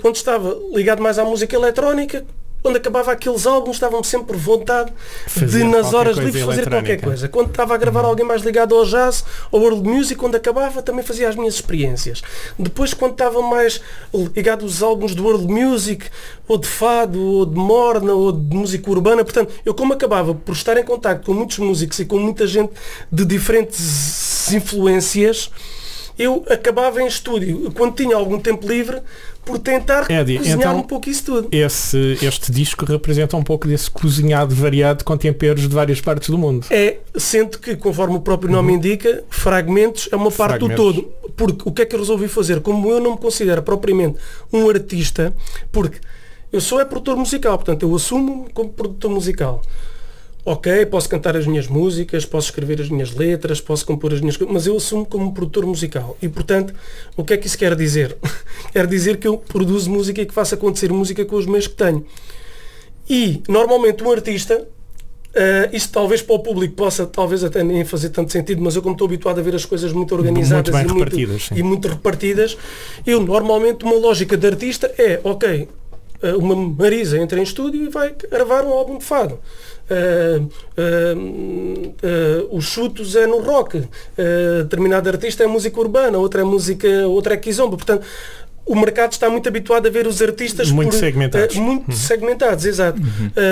quando 0.00 0.16
estava 0.16 0.54
ligado 0.74 1.02
mais 1.02 1.18
à 1.18 1.24
música 1.24 1.56
eletrónica, 1.56 2.24
quando 2.66 2.78
acabava 2.78 3.12
aqueles 3.12 3.46
álbuns, 3.46 3.76
estavam 3.76 4.02
sempre 4.02 4.36
vontade 4.36 4.92
Fazia 5.28 5.64
de, 5.64 5.70
nas 5.70 5.94
horas 5.94 6.16
livres, 6.16 6.44
fazer 6.44 6.68
qualquer 6.68 7.00
coisa. 7.00 7.28
Quando 7.28 7.50
estava 7.50 7.74
a 7.74 7.76
gravar 7.76 8.04
alguém 8.04 8.26
mais 8.26 8.42
ligado 8.42 8.74
ao 8.74 8.84
jazz, 8.84 9.24
ao 9.52 9.60
world 9.60 9.88
music, 9.88 10.18
quando 10.18 10.34
acabava, 10.34 10.82
também 10.82 11.04
fazia 11.04 11.28
as 11.28 11.36
minhas 11.36 11.54
experiências. 11.54 12.22
Depois, 12.58 12.92
quando 12.92 13.12
estava 13.12 13.40
mais 13.40 13.80
ligado 14.34 14.64
aos 14.64 14.82
álbuns 14.82 15.14
de 15.14 15.20
world 15.20 15.46
music, 15.46 16.06
ou 16.48 16.58
de 16.58 16.66
fado, 16.66 17.22
ou 17.22 17.46
de 17.46 17.56
morna, 17.56 18.12
ou 18.12 18.32
de 18.32 18.56
música 18.56 18.90
urbana, 18.90 19.22
portanto, 19.22 19.52
eu 19.64 19.72
como 19.72 19.92
acabava 19.92 20.34
por 20.34 20.50
estar 20.50 20.76
em 20.76 20.84
contacto 20.84 21.26
com 21.26 21.34
muitos 21.34 21.58
músicos 21.58 22.00
e 22.00 22.04
com 22.04 22.18
muita 22.18 22.48
gente 22.48 22.72
de 23.12 23.24
diferentes 23.24 24.52
influências, 24.52 25.52
eu 26.18 26.44
acabava 26.48 27.02
em 27.02 27.06
estúdio, 27.06 27.70
quando 27.74 27.94
tinha 27.94 28.16
algum 28.16 28.38
tempo 28.38 28.66
livre, 28.66 29.00
por 29.44 29.58
tentar 29.58 30.10
Eddie, 30.10 30.38
cozinhar 30.38 30.58
então- 30.58 30.78
um 30.78 30.82
pouco 30.82 31.08
isso 31.08 31.24
tudo. 31.24 31.48
Esse, 31.52 32.18
este 32.20 32.50
disco 32.50 32.84
representa 32.84 33.36
um 33.36 33.42
pouco 33.44 33.68
desse 33.68 33.88
cozinhado 33.90 34.54
variado 34.54 35.04
com 35.04 35.16
temperos 35.16 35.62
de 35.68 35.74
várias 35.74 36.00
partes 36.00 36.30
do 36.30 36.36
mundo. 36.38 36.66
É, 36.70 36.96
sendo 37.16 37.58
que, 37.58 37.76
conforme 37.76 38.16
o 38.16 38.20
próprio 38.20 38.50
nome 38.50 38.72
indica, 38.72 39.22
fragmentos 39.30 40.08
é 40.10 40.16
uma 40.16 40.32
parte 40.32 40.58
do 40.58 40.66
Uhum. 40.66 40.70
Fragmentos. 40.76 41.02
todo. 41.04 41.32
Porque 41.36 41.68
o 41.68 41.72
que 41.72 41.82
é 41.82 41.86
que 41.86 41.94
eu 41.94 42.00
resolvi 42.00 42.26
fazer? 42.28 42.60
Como 42.60 42.90
eu 42.90 42.98
não 42.98 43.12
me 43.12 43.18
considero 43.18 43.62
propriamente 43.62 44.16
um 44.52 44.68
artista, 44.68 45.32
porque 45.70 45.98
eu 46.52 46.60
sou 46.60 46.80
é 46.80 46.84
produtor 46.84 47.16
musical, 47.16 47.56
portanto 47.58 47.82
eu 47.84 47.94
assumo 47.94 48.48
como 48.54 48.70
produtor 48.70 49.10
musical. 49.10 49.62
Ok, 50.48 50.86
posso 50.86 51.08
cantar 51.08 51.36
as 51.36 51.44
minhas 51.44 51.66
músicas, 51.66 52.24
posso 52.24 52.50
escrever 52.50 52.80
as 52.80 52.88
minhas 52.88 53.12
letras, 53.12 53.60
posso 53.60 53.84
compor 53.84 54.14
as 54.14 54.20
minhas 54.20 54.36
coisas, 54.36 54.54
mas 54.54 54.64
eu 54.64 54.76
assumo 54.76 55.04
como 55.04 55.34
produtor 55.34 55.66
musical. 55.66 56.16
E 56.22 56.28
portanto, 56.28 56.72
o 57.16 57.24
que 57.24 57.34
é 57.34 57.36
que 57.36 57.48
isso 57.48 57.58
quer 57.58 57.74
dizer? 57.74 58.16
quer 58.72 58.86
dizer 58.86 59.16
que 59.16 59.26
eu 59.26 59.38
produzo 59.38 59.90
música 59.90 60.22
e 60.22 60.24
que 60.24 60.32
faço 60.32 60.54
acontecer 60.54 60.92
música 60.92 61.24
com 61.24 61.34
os 61.34 61.46
meios 61.46 61.66
que 61.66 61.74
tenho. 61.74 62.06
E 63.10 63.42
normalmente 63.48 64.04
um 64.04 64.12
artista 64.12 64.68
Uh, 65.36 65.68
isto 65.70 65.92
talvez 65.92 66.22
para 66.22 66.34
o 66.34 66.38
público 66.38 66.74
possa 66.74 67.04
talvez 67.04 67.44
até 67.44 67.62
nem 67.62 67.84
fazer 67.84 68.08
tanto 68.08 68.32
sentido, 68.32 68.62
mas 68.62 68.74
eu 68.74 68.80
como 68.80 68.94
estou 68.94 69.06
habituado 69.06 69.38
a 69.38 69.42
ver 69.42 69.54
as 69.54 69.66
coisas 69.66 69.92
muito 69.92 70.14
organizadas 70.14 70.74
bem 70.74 70.86
e, 70.86 70.94
muito, 70.94 71.54
e 71.54 71.62
muito 71.62 71.88
repartidas, 71.88 72.56
eu 73.06 73.20
normalmente 73.20 73.84
uma 73.84 73.96
lógica 73.96 74.34
de 74.34 74.46
artista 74.46 74.90
é, 74.96 75.20
ok, 75.22 75.68
uh, 76.22 76.38
uma 76.38 76.56
Marisa 76.56 77.18
entra 77.18 77.38
em 77.38 77.42
estúdio 77.42 77.84
e 77.84 77.90
vai 77.90 78.14
gravar 78.30 78.64
um 78.64 78.72
álbum 78.72 78.96
de 78.96 79.04
fado. 79.04 79.38
Uh, 79.88 80.42
uh, 80.42 81.88
uh, 82.50 82.56
os 82.56 82.64
chutos 82.64 83.14
é 83.14 83.26
no 83.26 83.40
rock, 83.40 83.78
uh, 83.78 83.86
determinado 84.64 85.08
artista 85.08 85.44
é 85.44 85.46
música 85.46 85.78
urbana, 85.80 86.18
outra 86.18 86.40
é 86.40 86.44
música, 86.44 86.88
outra 87.06 87.34
é 87.34 87.36
kizomba, 87.36 87.76
portanto 87.76 88.04
o 88.66 88.74
mercado 88.74 89.12
está 89.12 89.30
muito 89.30 89.48
habituado 89.48 89.86
a 89.86 89.90
ver 89.90 90.08
os 90.08 90.20
artistas 90.20 90.72
Muito 90.72 90.90
por, 90.90 90.98
segmentados. 90.98 91.54
eh, 91.54 91.60
muito 91.60 91.92
segmentados, 91.92 92.64
exato. 92.66 93.00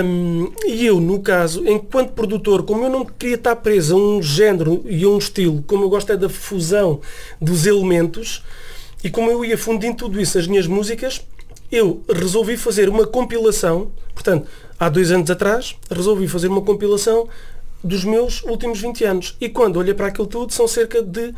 Um, 0.04 0.52
e 0.66 0.84
eu, 0.84 0.98
no 1.00 1.20
caso, 1.20 1.64
enquanto 1.68 2.10
produtor, 2.10 2.64
como 2.64 2.84
eu 2.84 2.90
não 2.90 3.04
queria 3.04 3.36
estar 3.36 3.54
preso 3.54 3.94
a 3.94 3.98
um 3.98 4.20
género 4.20 4.82
e 4.84 5.04
a 5.04 5.08
um 5.08 5.16
estilo, 5.18 5.62
como 5.68 5.84
eu 5.84 5.88
gosto 5.88 6.12
é 6.12 6.16
da 6.16 6.28
fusão 6.28 7.00
dos 7.40 7.64
elementos, 7.64 8.42
e 9.04 9.10
como 9.10 9.30
eu 9.30 9.44
ia 9.44 9.56
fundindo 9.56 9.96
tudo 9.98 10.20
isso 10.20 10.36
nas 10.36 10.48
minhas 10.48 10.66
músicas, 10.66 11.24
eu 11.74 12.02
resolvi 12.08 12.56
fazer 12.56 12.88
uma 12.88 13.06
compilação, 13.06 13.90
portanto, 14.14 14.46
há 14.78 14.88
dois 14.88 15.10
anos 15.10 15.30
atrás, 15.30 15.76
resolvi 15.90 16.28
fazer 16.28 16.48
uma 16.48 16.62
compilação 16.62 17.28
dos 17.82 18.04
meus 18.04 18.42
últimos 18.44 18.80
20 18.80 19.04
anos. 19.04 19.36
E 19.40 19.48
quando 19.48 19.76
olhei 19.76 19.92
para 19.92 20.06
aquilo 20.06 20.26
tudo, 20.26 20.52
são 20.52 20.68
cerca 20.68 21.02
de, 21.02 21.34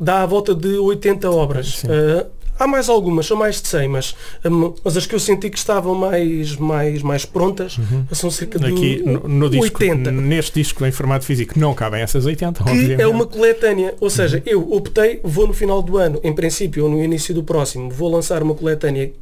dá 0.00 0.22
à 0.22 0.26
volta 0.26 0.54
de 0.54 0.78
80 0.78 1.30
obras. 1.30 1.82
Uh, 1.82 2.26
há 2.58 2.66
mais 2.66 2.88
algumas, 2.88 3.26
são 3.26 3.36
mais 3.36 3.60
de 3.60 3.66
100, 3.66 3.88
mas, 3.88 4.16
um, 4.44 4.72
mas 4.82 4.96
as 4.96 5.06
que 5.06 5.14
eu 5.14 5.20
senti 5.20 5.50
que 5.50 5.58
estavam 5.58 5.94
mais, 5.94 6.56
mais, 6.56 7.02
mais 7.02 7.24
prontas 7.24 7.76
são 8.12 8.30
cerca 8.30 8.58
de 8.58 8.64
Uhum. 8.64 8.76
Aqui 8.76 9.02
no, 9.04 9.28
no 9.28 9.50
disco, 9.50 9.82
80 9.82 10.10
neste 10.10 10.60
disco 10.60 10.86
em 10.86 10.92
formato 10.92 11.24
físico 11.24 11.58
não 11.58 11.74
cabem 11.74 12.00
essas 12.00 12.24
80, 12.24 12.62
que 12.62 12.70
obviamente. 12.70 13.02
é 13.02 13.06
uma 13.06 13.26
coletânea. 13.26 13.94
Ou 14.00 14.08
seja, 14.08 14.42
eu 14.46 14.72
optei, 14.72 15.20
vou 15.22 15.46
no 15.46 15.52
final 15.52 15.82
do 15.82 15.98
ano, 15.98 16.20
em 16.22 16.32
princípio, 16.32 16.84
ou 16.84 16.90
no 16.90 17.02
início 17.02 17.34
do 17.34 17.42
próximo, 17.42 17.90
vou 17.90 18.10
lançar 18.10 18.42
uma 18.42 18.54
coletânea 18.54 19.12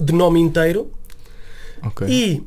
de 0.00 0.12
nome 0.12 0.40
inteiro 0.40 0.90
Ok. 1.84 2.06
e 2.08 2.42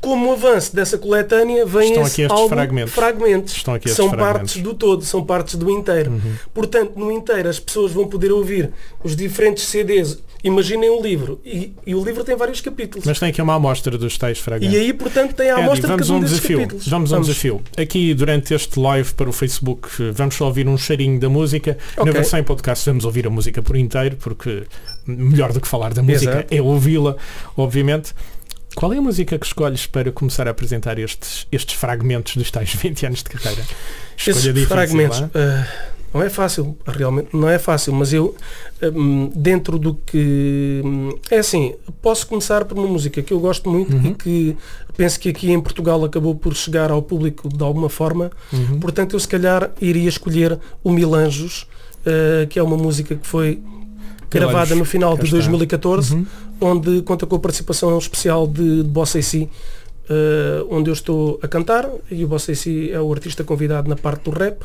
como 0.00 0.32
avanço 0.32 0.76
dessa 0.76 0.98
coletânea 0.98 1.64
vem 1.64 1.88
Estão 1.88 2.02
esse 2.06 2.24
álbum 2.26 2.48
fragmentos. 2.48 2.92
fragmentos, 2.92 3.56
Estão 3.56 3.72
aqui 3.74 3.88
que 3.88 3.94
são 3.94 4.10
fragmentos. 4.10 4.38
partes 4.38 4.62
do 4.62 4.74
todo, 4.74 5.02
são 5.02 5.24
partes 5.24 5.54
do 5.54 5.70
inteiro. 5.70 6.10
Uhum. 6.10 6.34
Portanto, 6.52 6.92
no 6.98 7.10
inteiro 7.10 7.48
as 7.48 7.58
pessoas 7.58 7.90
vão 7.92 8.06
poder 8.06 8.30
ouvir 8.30 8.70
os 9.02 9.16
diferentes 9.16 9.64
CDs. 9.64 10.18
Imaginem 10.44 10.90
um 10.90 11.00
livro 11.00 11.40
e, 11.42 11.72
e 11.86 11.94
o 11.94 12.04
livro 12.04 12.22
tem 12.22 12.36
vários 12.36 12.60
capítulos. 12.60 13.06
Mas 13.06 13.18
tem 13.18 13.30
aqui 13.30 13.40
uma 13.40 13.54
amostra 13.54 13.96
dos 13.96 14.18
tais 14.18 14.38
fragmentos. 14.38 14.76
E 14.76 14.78
aí, 14.78 14.92
portanto, 14.92 15.34
tem 15.34 15.48
a 15.50 15.54
amostra 15.56 15.80
de 15.80 15.86
vamos 15.86 16.02
cada 16.06 16.12
a 16.12 16.16
um 16.16 16.20
um 16.20 16.24
desafio. 16.24 16.58
capítulos. 16.58 16.86
Vamos 16.88 17.12
a 17.14 17.16
um 17.16 17.20
desafio. 17.22 17.62
Aqui 17.78 18.12
durante 18.12 18.52
este 18.52 18.78
live 18.78 19.14
para 19.14 19.30
o 19.30 19.32
Facebook 19.32 19.88
vamos 20.12 20.34
só 20.34 20.44
ouvir 20.44 20.68
um 20.68 20.76
cheirinho 20.76 21.18
da 21.18 21.30
música. 21.30 21.78
Na 21.96 22.02
Ok. 22.02 22.12
versão 22.12 22.38
em 22.38 22.44
podcast 22.44 22.84
vamos 22.84 23.06
ouvir 23.06 23.26
a 23.26 23.30
música 23.30 23.62
por 23.62 23.74
inteiro, 23.74 24.18
porque 24.20 24.64
melhor 25.06 25.52
do 25.52 25.60
que 25.60 25.68
falar 25.68 25.92
da 25.94 26.02
música 26.02 26.32
Exato. 26.32 26.54
é 26.54 26.60
ouvi-la, 26.62 27.16
obviamente. 27.56 28.14
Qual 28.74 28.92
é 28.92 28.98
a 28.98 29.00
música 29.02 29.38
que 29.38 29.46
escolhes 29.46 29.86
para 29.86 30.10
começar 30.10 30.48
a 30.48 30.50
apresentar 30.50 30.98
estes, 30.98 31.46
estes 31.52 31.76
fragmentos 31.76 32.36
dos 32.36 32.50
tais 32.50 32.74
20 32.74 33.06
anos 33.06 33.22
de 33.22 33.30
carreira? 33.30 33.62
Esses 34.18 34.42
difícil, 34.42 34.66
fragmentos. 34.68 35.20
não 35.20 35.26
é? 35.26 35.30
ah, 35.34 35.66
não 36.12 36.22
é 36.22 36.28
fácil, 36.30 36.76
realmente 36.86 37.28
não 37.32 37.48
é 37.48 37.58
fácil, 37.58 37.92
mas 37.92 38.12
eu, 38.12 38.36
hum, 38.94 39.30
dentro 39.34 39.78
do 39.80 39.94
que. 39.94 40.80
hum, 40.84 41.10
É 41.30 41.38
assim, 41.38 41.74
posso 42.02 42.26
começar 42.26 42.64
por 42.64 42.76
uma 42.78 42.86
música 42.86 43.20
que 43.22 43.32
eu 43.32 43.38
gosto 43.40 43.68
muito 43.70 43.94
Uhum. 43.96 44.06
e 44.10 44.14
que 44.14 44.56
penso 44.96 45.18
que 45.20 45.28
aqui 45.28 45.50
em 45.50 45.60
Portugal 45.60 46.04
acabou 46.04 46.34
por 46.36 46.54
chegar 46.54 46.90
ao 46.92 47.02
público 47.02 47.48
de 47.48 47.62
alguma 47.62 47.88
forma, 47.88 48.30
Uhum. 48.52 48.78
portanto 48.80 49.14
eu 49.14 49.20
se 49.20 49.26
calhar 49.28 49.70
iria 49.80 50.08
escolher 50.08 50.58
o 50.84 50.90
Milanjos, 50.92 51.66
ah, 52.06 52.46
que 52.48 52.58
é 52.58 52.62
uma 52.62 52.76
música 52.76 53.14
que 53.16 53.26
foi 53.26 53.60
gravada 54.38 54.74
no 54.74 54.84
final 54.84 55.16
de 55.16 55.24
está. 55.24 55.36
2014, 55.36 56.14
Uhum. 56.14 56.26
onde 56.60 57.02
conta 57.02 57.26
com 57.26 57.36
a 57.36 57.38
participação 57.38 57.96
especial 57.98 58.46
de, 58.46 58.82
de 58.82 58.88
Bossa 58.88 59.20
Si, 59.22 59.48
eh, 60.08 60.64
onde 60.70 60.90
eu 60.90 60.94
estou 60.94 61.38
a 61.42 61.48
cantar 61.48 61.88
e 62.10 62.24
o 62.24 62.28
Bossa 62.28 62.54
Si 62.54 62.90
é 62.92 63.00
o 63.00 63.12
artista 63.12 63.42
convidado 63.44 63.88
na 63.88 63.96
parte 63.96 64.24
do 64.24 64.30
rap. 64.30 64.58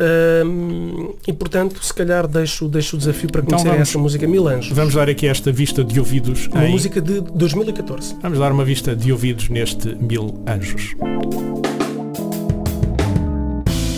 Ehm, 0.00 1.10
e 1.24 1.32
portanto, 1.32 1.78
se 1.84 1.94
calhar 1.94 2.26
deixo, 2.26 2.66
deixo 2.68 2.96
o 2.96 2.98
desafio 2.98 3.30
para 3.30 3.40
Então 3.42 3.50
conhecerem 3.52 3.74
vamos- 3.78 3.88
essa 3.88 3.98
música 3.98 4.26
Milanjo. 4.26 4.74
Vamos 4.74 4.94
dar 4.94 5.08
aqui 5.08 5.26
esta 5.28 5.52
vista 5.52 5.84
de 5.84 6.00
ouvidos 6.00 6.48
Uma 6.48 6.66
em... 6.66 6.70
música 6.72 7.00
de 7.00 7.20
2014. 7.20 8.16
Vamos 8.20 8.38
dar 8.40 8.50
uma 8.50 8.64
vista 8.64 8.96
de 8.96 9.12
ouvidos 9.12 9.48
neste 9.48 9.94
Mil 9.94 10.42
Anjos. 10.48 10.94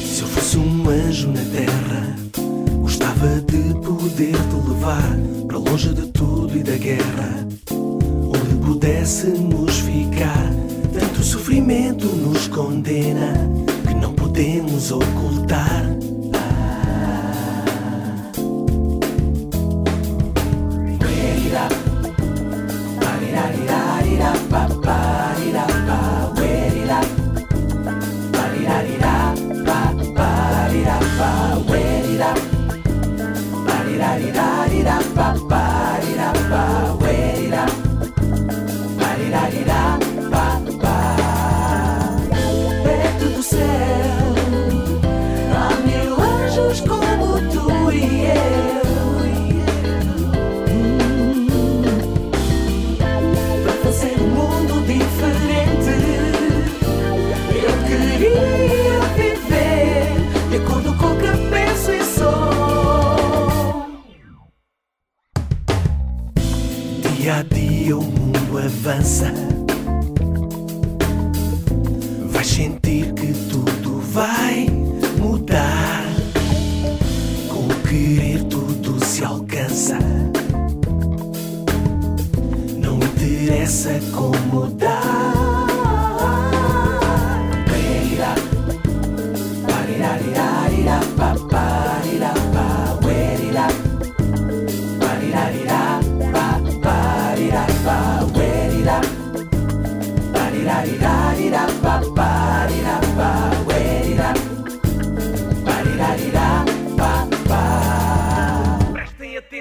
Se 0.05 0.21
eu 0.23 0.29
fosse 0.29 0.59
um 0.59 0.89
anjo 0.91 1.29
na 1.29 1.41
terra, 1.45 2.17
gostava 3.27 3.41
de 3.41 3.75
poder 3.81 4.33
te 4.33 4.69
levar 4.69 5.19
para 5.47 5.59
longe 5.59 5.93
de 5.93 6.07
tudo 6.13 6.57
e 6.57 6.63
da 6.63 6.77
guerra, 6.77 7.47
onde 7.71 8.55
pudéssemos 8.65 9.79
ficar. 9.81 10.53
Tanto 10.93 11.23
sofrimento 11.23 12.07
nos 12.07 12.47
condena 12.49 13.35
que 13.87 13.95
não 13.95 14.13
podemos 14.13 14.93
ocultar. 14.93 15.85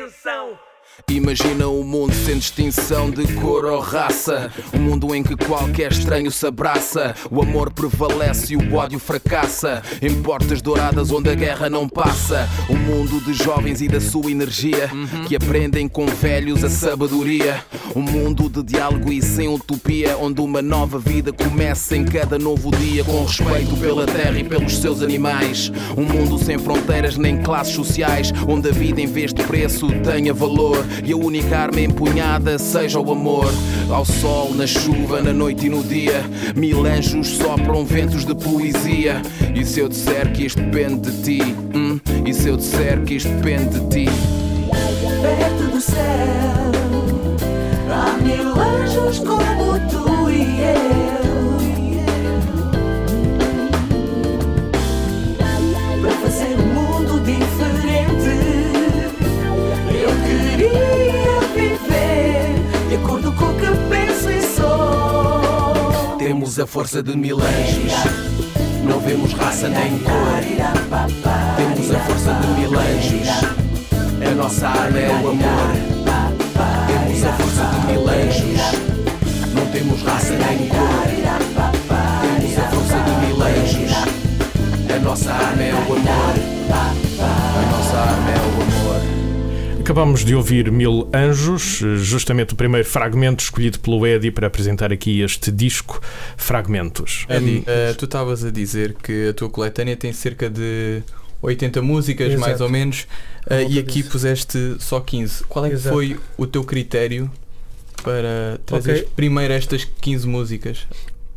Atenção. 0.06 0.60
Imagina 1.10 1.68
um 1.68 1.84
mundo 1.84 2.14
sem 2.14 2.38
distinção 2.38 3.12
de 3.12 3.32
cor 3.36 3.66
ou 3.66 3.80
raça. 3.80 4.52
Um 4.74 4.80
mundo 4.80 5.14
em 5.14 5.22
que 5.22 5.36
qualquer 5.36 5.92
estranho 5.92 6.32
se 6.32 6.48
abraça. 6.48 7.14
O 7.30 7.42
amor 7.42 7.72
prevalece 7.72 8.54
e 8.54 8.58
o 8.58 8.76
ódio 8.76 8.98
fracassa. 8.98 9.84
Em 10.02 10.22
portas 10.22 10.62
douradas 10.62 11.12
onde 11.12 11.30
a 11.30 11.36
guerra 11.36 11.70
não 11.70 11.88
passa. 11.88 12.50
Um 12.70 12.78
mundo 12.78 13.24
de 13.24 13.34
jovens 13.34 13.82
e 13.82 13.88
da 13.88 14.02
sua 14.02 14.32
energia. 14.32 14.90
Que 15.28 15.36
aprendem 15.36 15.88
com 15.88 16.06
velhos 16.08 16.64
a 16.64 16.70
sabedoria. 16.70 17.64
Um 17.96 18.02
mundo 18.02 18.50
de 18.50 18.64
diálogo 18.64 19.12
e 19.12 19.22
sem 19.22 19.48
utopia. 19.48 20.18
Onde 20.18 20.42
uma 20.42 20.62
nova 20.62 20.98
vida 20.98 21.32
começa 21.32 21.96
em 21.96 22.04
cada 22.04 22.40
novo 22.40 22.72
dia. 22.72 23.04
Com 23.04 23.26
respeito 23.26 23.78
pela 23.78 24.06
terra 24.06 24.40
e 24.40 24.44
pelos 24.44 24.78
seus 24.78 25.04
animais. 25.04 25.72
Um 25.96 26.04
mundo 26.04 26.40
sem 26.40 26.58
fronteiras 26.58 27.16
nem 27.16 27.42
classes 27.42 27.76
sociais. 27.76 28.34
Onde 28.48 28.70
a 28.70 28.72
vida 28.72 29.00
em 29.00 29.08
vez 29.08 29.34
de 29.34 29.44
preço 29.44 29.88
tenha 30.02 30.34
valor. 30.34 30.75
E 31.04 31.12
a 31.12 31.18
única 31.18 31.58
arma 31.58 31.82
empunhada 31.82 32.58
seja 32.58 33.00
o 33.00 33.12
amor. 33.12 33.52
Ao 33.90 34.06
sol, 34.06 34.54
na 34.54 34.66
chuva, 34.66 35.22
na 35.22 35.34
noite 35.34 35.68
e 35.68 35.70
no 35.70 35.84
dia. 35.84 36.24
Mil 36.56 36.86
anjos 36.86 37.28
sopram 37.30 37.86
ventos 37.86 38.26
de 38.26 38.34
poesia. 38.34 39.22
E 39.54 39.64
se 39.66 39.80
eu 39.80 39.90
disser 39.90 40.32
que 40.34 40.46
isto 40.46 40.62
depende 40.62 41.12
de 41.12 41.22
ti? 41.22 41.56
Hum? 41.76 42.00
E 42.26 42.34
se 42.34 42.50
eu 42.50 42.58
disser 42.58 43.02
que 43.04 43.16
isto 43.16 43.30
depende 43.30 43.80
de 43.80 44.06
ti? 44.06 44.46
perto 45.26 45.72
do 45.72 45.82
céu 45.82 45.96
Há 47.90 48.18
mil 48.22 48.54
anjos 48.60 49.20
como 49.20 49.75
Temos 66.56 66.70
a 66.70 66.74
força 66.74 67.04
de 67.04 67.18
mil 67.18 67.38
anjos. 67.38 67.92
Não 68.86 68.98
vemos 69.02 69.34
raça 69.34 69.68
nem 69.68 70.00
cor. 70.00 70.40
Temos 71.58 71.92
a 71.92 72.00
força 72.00 72.34
de 72.34 72.48
mil 72.58 72.80
anjos. 72.80 73.28
A 74.26 74.36
nossa 74.36 74.70
arma 74.70 74.98
é 74.98 75.10
o 75.10 75.32
amor. 75.32 75.70
Temos 76.88 77.26
a 77.26 77.34
força 77.34 77.66
de 77.66 77.88
mil 77.88 78.08
anjos. 78.08 78.62
Não 79.54 79.66
temos 79.66 80.02
raça 80.04 80.32
nem 80.32 80.70
cor. 80.70 80.88
Temos 82.22 82.58
a 82.58 82.62
força 82.70 83.00
de 83.04 83.12
mil 83.26 83.44
anjos. 83.44 83.92
A 84.96 85.00
nossa 85.00 85.32
arma 85.34 85.62
é 85.62 85.74
o 85.74 85.94
amor. 85.94 86.36
A 86.72 87.62
nossa 87.70 87.98
arma 87.98 88.32
é 88.32 88.38
o 88.38 88.62
amor. 88.62 88.65
Acabamos 89.86 90.26
de 90.26 90.34
ouvir 90.34 90.72
Mil 90.72 91.08
Anjos, 91.14 91.80
justamente 91.98 92.54
o 92.54 92.56
primeiro 92.56 92.88
fragmento 92.88 93.44
escolhido 93.44 93.80
pelo 93.80 94.04
Eddie 94.04 94.32
para 94.32 94.48
apresentar 94.48 94.92
aqui 94.92 95.22
este 95.22 95.52
disco 95.52 96.02
Fragmentos. 96.36 97.28
Eddie, 97.30 97.64
eh, 97.68 97.94
tu 97.96 98.06
estavas 98.06 98.44
a 98.44 98.50
dizer 98.50 98.96
que 98.96 99.28
a 99.30 99.34
tua 99.36 99.48
coletânea 99.48 99.96
tem 99.96 100.12
cerca 100.12 100.50
de 100.50 101.04
80 101.40 101.84
músicas, 101.84 102.30
Exato. 102.30 102.42
mais 102.42 102.62
ou 102.62 102.68
menos, 102.68 103.06
volta 103.48 103.64
e 103.72 103.78
aqui 103.78 104.00
disso. 104.00 104.10
puseste 104.10 104.76
só 104.80 105.00
15. 105.00 105.44
Qual 105.44 105.64
é 105.64 105.70
que 105.70 105.76
Exato. 105.76 105.96
foi 105.96 106.18
o 106.36 106.48
teu 106.48 106.64
critério 106.64 107.30
para 108.04 108.60
trazer 108.66 108.92
Ok. 108.92 109.08
primeiro 109.16 109.54
estas 109.54 109.84
15 110.02 110.28
músicas? 110.28 110.80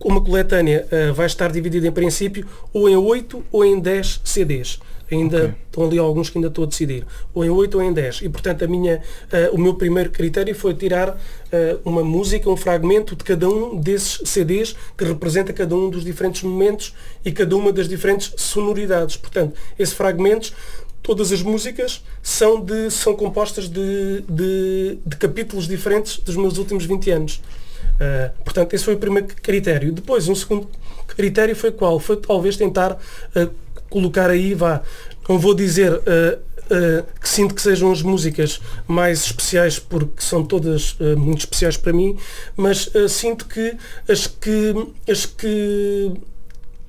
Uma 0.00 0.23
coletânea 0.23 0.87
eh, 0.90 1.12
vai 1.12 1.26
estar 1.26 1.52
dividida 1.52 1.87
em 1.87 1.93
princípio 1.93 2.47
ou 2.73 2.88
em 2.88 2.97
8 2.97 3.45
ou 3.52 3.62
em 3.62 3.78
10 3.78 4.23
CDs. 4.25 4.78
Ainda 5.10 5.38
Ok. 5.38 5.54
estão 5.66 5.84
ali 5.86 5.98
alguns 5.98 6.30
que 6.30 6.38
ainda 6.38 6.48
estou 6.48 6.64
a 6.64 6.66
decidir. 6.66 7.06
Ou 7.34 7.44
em 7.44 7.50
8 7.50 7.74
ou 7.76 7.82
em 7.82 7.92
10. 7.92 8.22
E 8.22 8.28
portanto 8.28 8.64
a 8.64 8.68
minha, 8.68 9.00
eh, 9.32 9.50
o 9.52 9.58
meu 9.58 9.74
primeiro 9.74 10.10
critério 10.10 10.54
foi 10.54 10.74
tirar 10.74 11.18
eh, 11.50 11.76
uma 11.84 12.04
música, 12.04 12.48
um 12.50 12.56
fragmento 12.56 13.16
de 13.16 13.24
cada 13.24 13.48
um 13.48 13.76
desses 13.78 14.21
CDs 14.28 14.76
que 14.97 15.04
representa 15.04 15.52
cada 15.52 15.75
um 15.75 15.88
dos 15.88 16.04
diferentes 16.04 16.42
momentos 16.42 16.94
e 17.25 17.32
cada 17.32 17.56
uma 17.56 17.73
das 17.73 17.88
diferentes 17.88 18.32
sonoridades. 18.36 19.16
Portanto, 19.16 19.54
esses 19.78 19.94
fragmentos 19.94 20.52
todas 21.02 21.32
as 21.32 21.40
músicas 21.40 22.04
são, 22.23 22.60
de, 22.60 22.90
são 22.90 23.16
compostas 23.16 23.66
de, 23.68 24.23
de, 24.28 24.99
de 25.06 25.16
capítulos 25.16 25.66
diferentes 25.66 26.18
dos 26.18 26.36
meus 26.36 26.58
últimos 26.58 26.84
20 26.84 27.10
anos. 27.10 27.42
Uh, 27.99 28.30
portanto, 28.44 28.75
esse 28.75 28.84
foi 28.84 28.94
o 28.94 28.99
primeiro 28.99 29.26
critério. 29.26 29.90
Depois, 29.90 30.28
um 30.28 30.34
segundo 30.34 30.68
critério 31.08 31.56
foi 31.56 31.73
qual? 31.73 31.99
Foi 31.99 32.16
talvez 32.16 32.56
tentar 32.56 32.92
uh, 32.92 33.50
colocar 33.88 34.30
aí, 34.30 34.54
vá, 34.54 34.82
não 35.28 35.38
vou 35.38 35.54
dizer 35.54 35.92
uh, 35.92 35.98
uh, 35.98 37.06
que 37.20 37.28
sinto 37.28 37.54
que 37.54 37.60
sejam 37.60 37.92
as 37.92 38.00
músicas 38.00 38.60
mais 38.86 39.24
especiais 39.24 39.78
porque 39.78 40.22
são 40.22 40.42
todas 40.42 40.92
uh, 40.92 41.16
muito 41.18 41.40
especiais 41.40 41.76
para 41.76 41.92
mim, 41.92 42.16
mas 42.56 42.90
sinto 43.08 43.46
que 43.46 43.76
as 44.08 44.26
que 44.26 44.74
as 45.08 45.26
que 45.26 46.12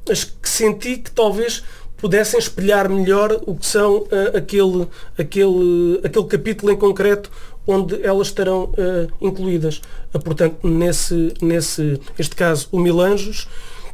as 0.10 0.24
que 0.24 0.50
senti 0.50 0.98
que 0.98 1.12
talvez 1.12 1.64
pudessem 1.98 2.40
espelhar 2.40 2.90
melhor 2.90 3.42
o 3.46 3.54
que 3.56 3.66
são 3.66 4.08
aquele, 4.34 4.88
aquele, 5.18 6.00
aquele 6.02 6.26
capítulo 6.28 6.72
em 6.72 6.78
concreto 6.78 7.30
onde 7.68 8.02
elas 8.02 8.28
estarão 8.28 8.72
incluídas. 9.20 9.82
Uh, 10.14 10.20
portanto, 10.20 10.66
nesse, 10.66 11.34
nesse 11.42 12.00
este 12.18 12.36
caso, 12.36 12.70
o 12.72 12.80
Mil 12.80 13.02
Anjos 13.02 13.48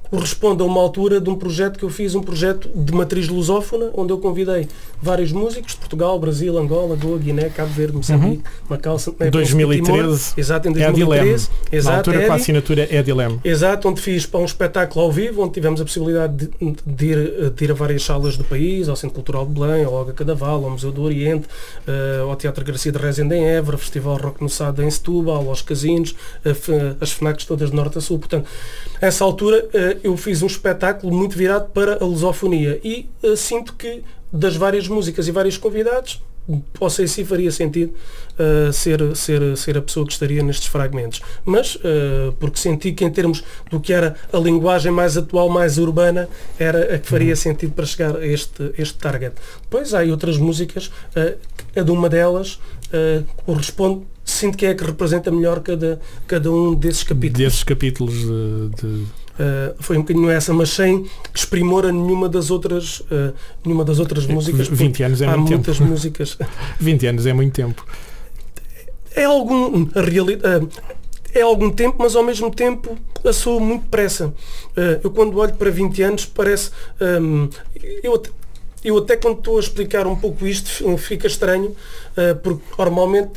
corresponde 0.10 0.62
a 0.62 0.66
uma 0.66 0.80
altura 0.82 1.20
de 1.20 1.30
um 1.30 1.36
projeto 1.36 1.78
que 1.80 1.84
eu 1.86 1.90
fiz, 1.90 2.16
um 2.16 2.22
projeto 2.22 2.70
de 2.74 2.94
matriz 2.94 3.28
lusófona, 3.28 3.90
onde 3.94 4.12
eu 4.14 4.18
convidei 4.18 4.68
vários 5.02 5.32
músicos 5.32 5.74
de 5.74 5.78
Portugal, 5.80 6.18
Brasil, 6.20 6.58
Angola, 6.58 6.96
Goa, 6.96 7.18
Guiné, 7.18 7.50
Cabo 7.50 7.72
Verde, 7.74 7.98
Moçambique, 7.98 8.44
Macau, 8.70 8.98
Santo 9.00 9.18
Tomé, 9.18 9.32
Príncipe, 9.32 9.58
2013, 9.58 10.02
Timor. 10.02 10.34
Exato, 10.38 10.68
em 10.68 10.72
Eddie 10.72 11.04
Lem. 11.04 11.06
2013. 11.06 11.50
Na 11.72 11.78
Exato, 11.78 11.98
altura 11.98 12.16
com 12.18 12.22
a 12.22 12.26
Eddie. 12.26 12.42
assinatura 12.42 12.96
Eddie 12.96 13.14
Lem. 13.14 13.40
Exato, 13.44 13.90
onde 13.90 14.02
fiz 14.02 14.26
para 14.26 14.40
um 14.40 14.46
espetáculo 14.46 15.06
ao 15.06 15.12
vivo, 15.12 15.42
onde 15.44 15.54
tivemos 15.54 15.82
a 15.82 15.84
possibilidade 15.86 16.48
de, 16.48 16.76
de 16.86 17.06
ir, 17.06 17.50
de 17.52 17.64
ir 17.64 17.72
a 17.72 17.74
várias 17.74 18.04
salas 18.04 18.38
do 18.38 18.44
país, 18.44 18.88
ao 18.90 18.96
Centro 18.96 19.16
Cultural 19.16 19.46
de 19.46 19.60
Belém, 19.60 19.84
ao 19.84 19.94
Olga 19.94 20.14
Cadaval, 20.14 20.64
ao 20.64 20.72
Museu 20.72 20.92
do 20.92 21.02
Oriente, 21.04 21.48
eh, 21.88 22.20
ao 22.22 22.36
Teatro 22.36 22.64
Garcia 22.66 22.92
de 22.92 22.98
Rezende 22.98 23.36
em 23.36 23.46
Évora, 23.46 23.78
Festival 23.78 24.18
Rock 24.18 24.42
no 24.42 24.50
Sado 24.50 24.82
em 24.84 24.90
Setúbal, 24.90 25.48
aos 25.48 25.62
casinos, 25.62 26.16
fe- 26.56 26.96
as 27.02 27.12
FNACs 27.12 27.46
todas 27.46 27.70
de 27.70 27.76
norte 27.76 27.98
a 27.98 28.02
sul. 28.02 28.20
Portanto, 28.20 28.48
nessa 29.02 29.24
altura 29.24 29.66
eh, 29.74 29.95
eu 30.04 30.16
fiz 30.18 30.42
um 30.42 30.48
espetáculo 30.48 31.14
muito 31.14 31.38
virado 31.38 31.70
para 31.72 32.04
a 32.04 32.06
lusofonia 32.06 32.80
e 32.84 33.08
eh, 33.24 33.36
sinto 33.36 33.74
que 33.74 34.04
das 34.32 34.56
várias 34.56 34.88
músicas 34.88 35.28
e 35.28 35.32
vários 35.32 35.58
convidados, 35.58 36.22
posso 36.74 37.02
aí 37.02 37.08
sim 37.08 37.26
faria 37.26 37.52
sentido 37.52 37.94
uh, 38.38 38.72
ser, 38.72 39.16
ser, 39.16 39.58
ser 39.58 39.78
a 39.78 39.82
pessoa 39.82 40.06
que 40.06 40.14
estaria 40.14 40.44
nestes 40.44 40.68
fragmentos. 40.68 41.22
Mas, 41.44 41.76
uh, 41.76 42.34
porque 42.40 42.60
senti 42.60 42.92
que 42.92 43.04
em 43.04 43.10
termos 43.10 43.44
do 43.70 43.80
que 43.80 43.94
era 43.94 44.16
a 44.32 44.38
linguagem 44.38 44.92
mais 44.92 45.18
atual, 45.18 45.50
mais 45.50 45.78
urbana, 45.78 46.30
era 46.60 46.96
a 46.96 47.00
que 47.00 47.08
faria 47.08 47.36
sentido 47.36 47.74
para 47.74 47.86
chegar 47.86 48.18
a 48.18 48.26
este, 48.26 48.72
este 48.78 48.98
target. 48.98 49.34
Depois 49.62 49.94
há 49.94 50.00
aí 50.00 50.12
outras 50.12 50.38
músicas, 50.38 50.88
uh, 50.88 51.38
cada 51.74 51.92
uma 51.92 52.10
delas 52.10 52.56
uh, 52.56 53.26
corresponde, 53.46 54.04
sinto 54.24 54.58
que 54.58 54.66
é 54.66 54.70
a 54.70 54.76
que 54.76 54.84
representa 54.84 55.32
melhor 55.32 55.62
cada, 55.62 56.00
cada 56.28 56.52
um 56.52 56.76
desses 56.76 57.04
capítulos. 57.04 57.44
Desses 57.44 57.64
capítulos 57.64 58.14
de. 58.14 58.70
de- 58.82 59.25
Uh, 59.36 59.76
foi 59.80 59.98
um 59.98 60.02
bocadinho 60.02 60.30
essa, 60.30 60.54
mas 60.54 60.70
sem 60.70 61.06
exprimor 61.34 61.86
a 61.86 61.92
nenhuma 61.92 62.30
das 62.30 62.50
outras, 62.50 63.02
uh, 63.02 63.34
nenhuma 63.66 63.84
das 63.84 64.00
outras 64.00 64.26
músicas. 64.26 64.68
20 64.70 64.78
porque 64.88 65.04
anos 65.04 65.22
é 65.22 65.26
há 65.26 65.36
muito 65.36 65.50
tempo. 65.50 65.58
muitas 65.58 65.80
músicas. 65.80 66.38
20 66.80 67.08
anos 67.08 67.26
é 67.26 67.34
muito 67.34 67.54
tempo. 67.54 67.86
é 69.14 69.26
algum 69.26 69.88
realidade 69.94 70.68
é 71.34 71.42
algum 71.42 71.70
tempo, 71.70 71.98
mas 72.00 72.16
ao 72.16 72.24
mesmo 72.24 72.50
tempo 72.50 72.98
passou 73.22 73.60
muito 73.60 73.84
depressa. 73.84 74.34
Eu 75.04 75.12
quando 75.12 75.38
olho 75.38 75.54
para 75.56 75.70
20 75.70 76.02
anos 76.02 76.26
parece 76.26 76.72
um, 77.22 77.50
eu 78.02 78.16
até, 78.16 78.30
eu 78.86 78.98
até 78.98 79.18
quando 79.18 79.40
estou 79.40 79.58
a 79.58 79.60
explicar 79.60 80.08
um 80.08 80.16
pouco 80.16 80.48
isto 80.48 80.98
fica 80.98 81.28
estranho 81.28 81.76
porque 82.42 82.64
normalmente 82.78 83.34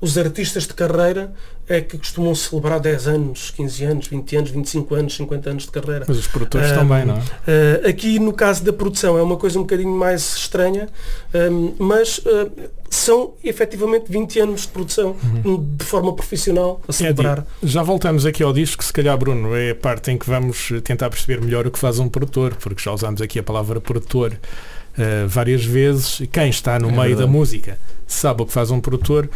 os 0.00 0.16
artistas 0.16 0.66
de 0.66 0.72
carreira 0.72 1.34
é 1.68 1.80
que 1.82 1.98
costumam 1.98 2.34
celebrar 2.34 2.80
10 2.80 3.08
anos, 3.08 3.50
15 3.50 3.84
anos, 3.84 4.06
20 4.06 4.36
anos, 4.36 4.50
25 4.50 4.94
anos, 4.94 5.16
50 5.16 5.50
anos 5.50 5.62
de 5.64 5.70
carreira. 5.70 6.04
Mas 6.08 6.16
os 6.16 6.26
produtores 6.26 6.72
também, 6.72 7.04
não 7.04 7.16
é? 7.16 7.18
Uh, 7.18 7.88
aqui 7.88 8.18
no 8.18 8.32
caso 8.32 8.64
da 8.64 8.72
produção 8.72 9.18
é 9.18 9.22
uma 9.22 9.36
coisa 9.36 9.58
um 9.58 9.62
bocadinho 9.62 9.94
mais 9.94 10.36
estranha, 10.36 10.88
um, 11.34 11.74
mas 11.78 12.18
uh, 12.18 12.50
são 12.88 13.34
efetivamente 13.44 14.10
20 14.10 14.40
anos 14.40 14.62
de 14.62 14.68
produção 14.68 15.14
uhum. 15.44 15.62
de 15.76 15.84
forma 15.84 16.14
profissional 16.14 16.80
a 16.88 16.92
celebrar. 16.92 17.40
É, 17.40 17.66
já 17.66 17.82
voltamos 17.82 18.24
aqui 18.24 18.42
ao 18.42 18.52
disco, 18.52 18.82
se 18.82 18.92
calhar 18.92 19.16
Bruno, 19.18 19.54
é 19.54 19.70
a 19.70 19.74
parte 19.74 20.10
em 20.10 20.16
que 20.16 20.26
vamos 20.26 20.72
tentar 20.82 21.10
perceber 21.10 21.40
melhor 21.40 21.66
o 21.66 21.70
que 21.70 21.78
faz 21.78 21.98
um 21.98 22.08
produtor, 22.08 22.54
porque 22.56 22.82
já 22.82 22.92
usamos 22.92 23.20
aqui 23.20 23.38
a 23.38 23.42
palavra 23.42 23.78
produtor 23.78 24.32
uh, 24.32 25.28
várias 25.28 25.64
vezes. 25.64 26.22
Quem 26.32 26.48
está 26.48 26.78
no 26.78 26.88
é 26.88 26.92
meio 26.92 27.02
verdade. 27.02 27.20
da 27.20 27.26
música 27.26 27.78
sabe 28.06 28.42
o 28.42 28.46
que 28.46 28.52
faz 28.52 28.70
um 28.70 28.80
produtor 28.80 29.28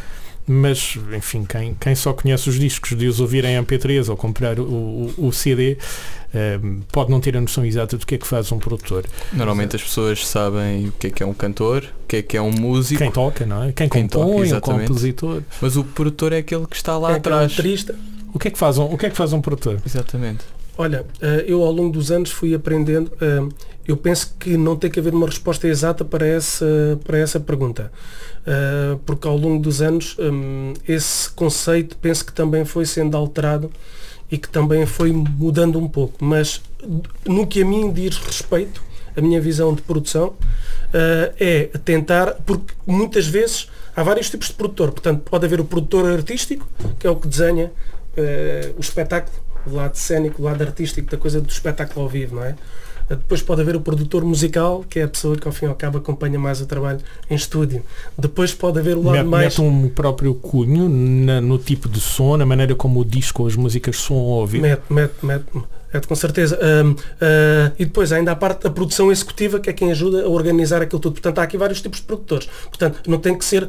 mas 0.47 0.99
enfim, 1.17 1.45
quem, 1.45 1.75
quem 1.75 1.95
só 1.95 2.13
conhece 2.13 2.49
os 2.49 2.59
discos 2.59 2.97
de 2.97 3.07
os 3.07 3.21
ouvir 3.21 3.45
em 3.45 3.63
MP3 3.63 4.09
ou 4.09 4.17
comprar 4.17 4.59
o, 4.59 4.65
o, 4.65 5.15
o 5.29 5.33
CD 5.33 5.77
eh, 6.35 6.59
pode 6.91 7.11
não 7.11 7.21
ter 7.21 7.37
a 7.37 7.41
noção 7.41 7.65
exata 7.65 7.97
do 7.97 8.05
que 8.05 8.15
é 8.15 8.19
que 8.19 8.27
faz 8.27 8.51
um 8.51 8.59
produtor. 8.59 9.05
Normalmente 9.33 9.77
as 9.77 9.83
pessoas 9.83 10.27
sabem 10.27 10.89
o 10.89 10.93
que 10.93 11.09
é 11.09 11.11
que 11.11 11.23
é 11.23 11.27
um 11.27 11.35
cantor, 11.35 11.85
o 12.05 12.07
que 12.09 12.17
é 12.17 12.23
que 12.23 12.37
é 12.37 12.43
um 12.43 12.51
músico. 12.51 13.03
Quem 13.03 13.13
toca, 13.13 13.47
não 13.47 13.65
é? 13.65 13.73
Quem, 13.73 13.89
quem 13.89 14.09
compõe, 14.09 14.49
toca, 14.49 14.73
um 14.73 14.79
compositor. 14.81 15.43
Mas 15.61 15.77
o 15.77 15.85
produtor 15.85 16.33
é 16.33 16.39
aquele 16.39 16.67
que 16.67 16.77
está 16.77 16.99
lá 16.99 17.13
é 17.13 17.17
atrás. 17.17 17.57
O 18.35 18.39
que, 18.39 18.49
é 18.49 18.51
que 18.51 18.59
faz 18.59 18.79
um, 18.79 18.85
o 18.85 18.97
que 18.97 19.07
é 19.07 19.11
que 19.11 19.17
faz 19.17 19.33
um 19.35 19.43
produtor? 19.43 19.79
Exatamente. 19.87 20.43
Olha, 20.77 21.05
eh, 21.21 21.45
eu 21.47 21.63
ao 21.63 21.71
longo 21.71 21.93
dos 21.93 22.11
anos 22.11 22.31
fui 22.31 22.55
aprendendo, 22.55 23.13
eh, 23.21 23.47
eu 23.87 23.97
penso 23.97 24.35
que 24.39 24.57
não 24.57 24.75
tem 24.75 24.91
que 24.91 24.99
haver 24.99 25.13
uma 25.13 25.27
resposta 25.27 25.69
exata 25.69 26.05
para 26.05 26.27
essa, 26.27 26.99
para 27.05 27.19
essa 27.19 27.39
pergunta. 27.39 27.93
Uh, 28.43 28.99
porque 29.07 29.29
ao 29.29 29.37
longo 29.37 29.63
dos 29.63 29.81
anos 29.81 30.17
esse 30.89 31.31
conceito 31.31 31.97
penso 31.97 32.27
que 32.27 32.33
também 32.33 32.65
foi 32.65 32.85
sendo 32.85 33.17
alterado 33.17 33.71
e 34.29 34.37
que 34.37 34.49
também 34.49 34.85
foi 34.85 35.13
mudando 35.13 35.79
um 35.79 35.89
pouco. 35.89 36.25
Mas 36.25 36.61
no 37.25 37.47
que 37.47 37.63
a 37.63 37.65
mim 37.65 37.93
diz 37.93 38.17
respeito, 38.17 38.83
a 39.17 39.21
minha 39.21 39.41
visão 39.41 39.73
de 39.75 39.83
produção 39.83 40.35
é 41.39 41.71
tentar, 41.85 42.35
porque 42.45 42.75
muitas 42.85 43.29
vezes 43.29 43.69
há 43.95 44.03
vários 44.03 44.29
tipos 44.29 44.49
de 44.49 44.55
produtor, 44.55 44.91
portanto 44.91 45.23
pode 45.23 45.45
haver 45.45 45.61
o 45.61 45.65
produtor 45.65 46.11
artístico, 46.11 46.67
que 46.99 47.07
é 47.07 47.11
o 47.11 47.17
que 47.17 47.29
desenha 47.29 47.71
o 48.77 48.81
espetáculo, 48.81 49.37
o 49.66 49.75
lado 49.75 49.96
cénico, 49.96 50.42
o 50.42 50.44
lado 50.44 50.62
artístico 50.62 51.11
da 51.11 51.16
coisa 51.16 51.40
do 51.40 51.48
espetáculo 51.48 52.03
ao 52.03 52.09
vivo, 52.09 52.37
não 52.37 52.44
é? 52.44 52.55
Depois 53.09 53.42
pode 53.42 53.61
haver 53.61 53.77
o 53.77 53.81
produtor 53.81 54.25
musical, 54.25 54.85
que 54.88 55.01
é 55.01 55.03
a 55.03 55.09
pessoa 55.09 55.37
que 55.37 55.46
ao 55.46 55.53
fim 55.53 55.66
e 55.66 55.68
ao 55.68 55.75
cabo 55.75 55.98
acompanha 55.98 56.38
mais 56.38 56.61
o 56.61 56.66
trabalho 56.66 57.01
em 57.29 57.35
estúdio. 57.35 57.83
Depois 58.16 58.55
pode 58.55 58.79
haver 58.79 58.96
o 58.96 59.03
lado 59.03 59.16
mete, 59.18 59.27
mais. 59.27 59.59
Mete 59.59 59.61
um 59.61 59.88
próprio 59.88 60.35
cunho 60.35 60.88
na, 60.88 61.40
no 61.40 61.59
tipo 61.59 61.88
de 61.88 62.01
som, 62.01 62.37
na 62.37 62.46
maneira 62.46 62.75
como 62.75 63.01
o 63.01 63.05
disco 63.05 63.42
ou 63.42 63.48
as 63.48 63.57
músicas 63.57 63.98
são 63.98 64.16
a 64.16 64.20
ouvir. 64.20 64.62
Mete, 64.62 64.83
mete, 64.88 65.14
mete. 65.22 65.44
É, 65.92 66.01
com 66.01 66.14
certeza. 66.14 66.57
Uh, 66.59 66.90
uh, 66.92 67.72
e 67.79 67.85
depois 67.85 68.12
ainda 68.12 68.33
a 68.33 68.37
parte 68.37 68.62
da 68.62 68.70
produção 68.70 69.12
executiva, 69.12 69.61
que 69.61 69.68
é 69.68 69.75
quem 69.75 69.90
ajuda 69.90 70.25
a 70.25 70.29
organizar 70.29 70.81
aquilo 70.81 70.98
tudo. 70.98 71.12
Portanto, 71.12 71.38
há 71.38 71.42
aqui 71.42 71.59
vários 71.59 71.83
tipos 71.83 72.01
de 72.01 72.07
produtores. 72.07 72.48
Portanto, 72.64 73.03
não 73.07 73.18
tem 73.18 73.37
que 73.37 73.44
ser, 73.44 73.64
uh, 73.64 73.68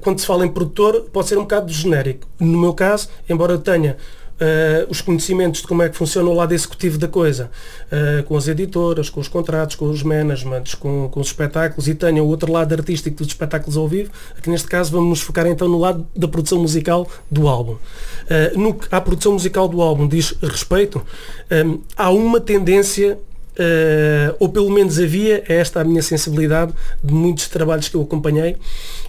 quando 0.00 0.18
se 0.18 0.26
fala 0.26 0.44
em 0.44 0.48
produtor, 0.48 1.02
pode 1.12 1.28
ser 1.28 1.38
um 1.38 1.42
bocado 1.42 1.72
genérico. 1.72 2.26
No 2.40 2.58
meu 2.58 2.74
caso, 2.74 3.08
embora 3.28 3.52
eu 3.52 3.58
tenha 3.58 3.96
uh, 4.40 4.90
os 4.90 5.00
conhecimentos 5.00 5.62
de 5.62 5.66
como 5.66 5.82
é 5.82 5.88
que 5.88 5.96
funciona 5.96 6.28
o 6.28 6.34
lado 6.34 6.52
executivo 6.52 6.98
da 6.98 7.08
coisa, 7.08 7.50
uh, 7.86 8.22
com 8.24 8.36
as 8.36 8.48
editoras, 8.48 9.08
com 9.08 9.20
os 9.20 9.28
contratos, 9.28 9.76
com 9.76 9.88
os 9.88 10.02
managements, 10.02 10.74
com, 10.74 11.08
com 11.08 11.20
os 11.20 11.28
espetáculos 11.28 11.88
e 11.88 11.94
tenha 11.94 12.22
o 12.22 12.28
outro 12.28 12.50
lado 12.52 12.72
artístico 12.72 13.16
dos 13.16 13.28
espetáculos 13.28 13.76
ao 13.76 13.88
vivo, 13.88 14.10
aqui 14.36 14.50
neste 14.50 14.68
caso 14.68 14.92
vamos 14.92 15.08
nos 15.08 15.20
focar 15.20 15.46
então 15.46 15.68
no 15.68 15.78
lado 15.78 16.06
da 16.14 16.28
produção 16.28 16.60
musical 16.60 17.08
do 17.30 17.48
álbum. 17.48 17.72
Uh, 17.74 18.58
no 18.58 18.74
que 18.74 18.88
à 18.90 19.00
produção 19.00 19.32
musical 19.32 19.68
do 19.68 19.80
álbum 19.80 20.06
diz 20.08 20.34
respeito, 20.42 21.04
um, 21.50 21.80
há 21.96 22.10
uma 22.10 22.40
tendência 22.40 23.18
Uh, 23.58 24.36
ou 24.38 24.50
pelo 24.50 24.70
menos 24.70 24.98
havia, 24.98 25.42
é 25.48 25.54
esta 25.54 25.80
a 25.80 25.84
minha 25.84 26.02
sensibilidade 26.02 26.74
de 27.02 27.14
muitos 27.14 27.48
trabalhos 27.48 27.88
que 27.88 27.94
eu 27.94 28.02
acompanhei, 28.02 28.58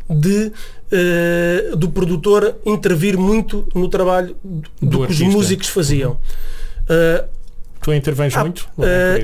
de 0.09 0.53
uh, 0.91 1.76
do 1.76 1.89
produtor 1.89 2.56
intervir 2.65 3.17
muito 3.17 3.67
no 3.73 3.89
trabalho 3.89 4.36
do, 4.43 4.69
do 4.82 5.08
que 5.08 5.13
os 5.13 5.21
músicos 5.21 5.67
faziam. 5.67 6.13
Uh, 6.84 7.28
tu 7.82 7.93
intervens 7.93 8.36
ah, 8.36 8.41
muito? 8.41 8.69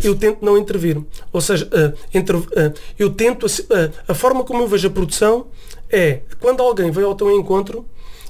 eu 0.04 0.16
tento 0.16 0.44
não 0.44 0.58
intervir. 0.58 1.02
Ou 1.32 1.42
seja, 1.42 1.68
entre, 2.14 2.38
eu 2.98 3.10
tento, 3.10 3.46
a 4.08 4.14
forma 4.14 4.44
como 4.44 4.64
eu 4.64 4.68
vejo 4.68 4.88
a 4.88 4.92
produção 4.92 5.48
é, 5.90 6.22
quando 6.40 6.62
alguém 6.62 6.90
veio 6.90 7.08
ao 7.08 7.16
teu 7.16 7.30
encontro, 7.32 7.86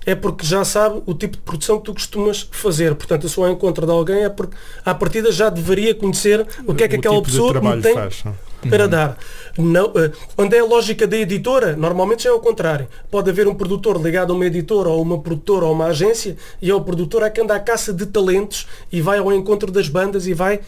é 0.05 0.13
porque 0.13 0.45
já 0.45 0.65
sabe 0.65 1.01
o 1.05 1.13
tipo 1.13 1.37
de 1.37 1.43
produção 1.43 1.77
que 1.79 1.85
tu 1.85 1.93
costumas 1.93 2.47
fazer. 2.51 2.93
Portanto, 2.95 3.23
eu 3.23 3.29
sou 3.29 3.45
ao 3.45 3.51
encontro 3.51 3.85
de 3.85 3.91
alguém 3.91 4.23
é 4.23 4.29
porque 4.29 4.55
à 4.85 4.93
partida 4.93 5.31
já 5.31 5.49
deveria 5.49 5.95
conhecer 5.95 6.45
o 6.67 6.73
que 6.73 6.83
é 6.83 6.87
que 6.87 6.95
o 6.95 6.99
aquela 6.99 7.15
tipo 7.15 7.27
pessoa 7.27 7.81
tem 7.81 7.93
faz, 7.93 8.23
para 8.67 8.85
uhum. 8.85 8.89
dar. 8.89 9.17
Não, 9.57 9.87
uh, 9.87 10.11
onde 10.37 10.55
é 10.55 10.59
a 10.59 10.65
lógica 10.65 11.05
da 11.05 11.17
editora, 11.17 11.75
normalmente 11.75 12.23
já 12.23 12.29
é 12.29 12.33
o 12.33 12.39
contrário. 12.39 12.87
Pode 13.09 13.29
haver 13.29 13.47
um 13.47 13.55
produtor 13.55 14.01
ligado 14.01 14.33
a 14.33 14.35
uma 14.35 14.45
editora 14.45 14.89
ou 14.89 15.01
uma 15.01 15.19
produtora 15.19 15.65
ou 15.65 15.73
uma 15.73 15.85
agência 15.85 16.35
e 16.61 16.69
é 16.69 16.75
o 16.75 16.81
produtor 16.81 17.23
é 17.23 17.29
que 17.29 17.41
anda 17.41 17.55
à 17.55 17.59
caça 17.59 17.93
de 17.93 18.05
talentos 18.05 18.67
e 18.91 19.01
vai 19.01 19.19
ao 19.19 19.31
encontro 19.31 19.71
das 19.71 19.87
bandas 19.87 20.27
e 20.27 20.33
vai 20.33 20.59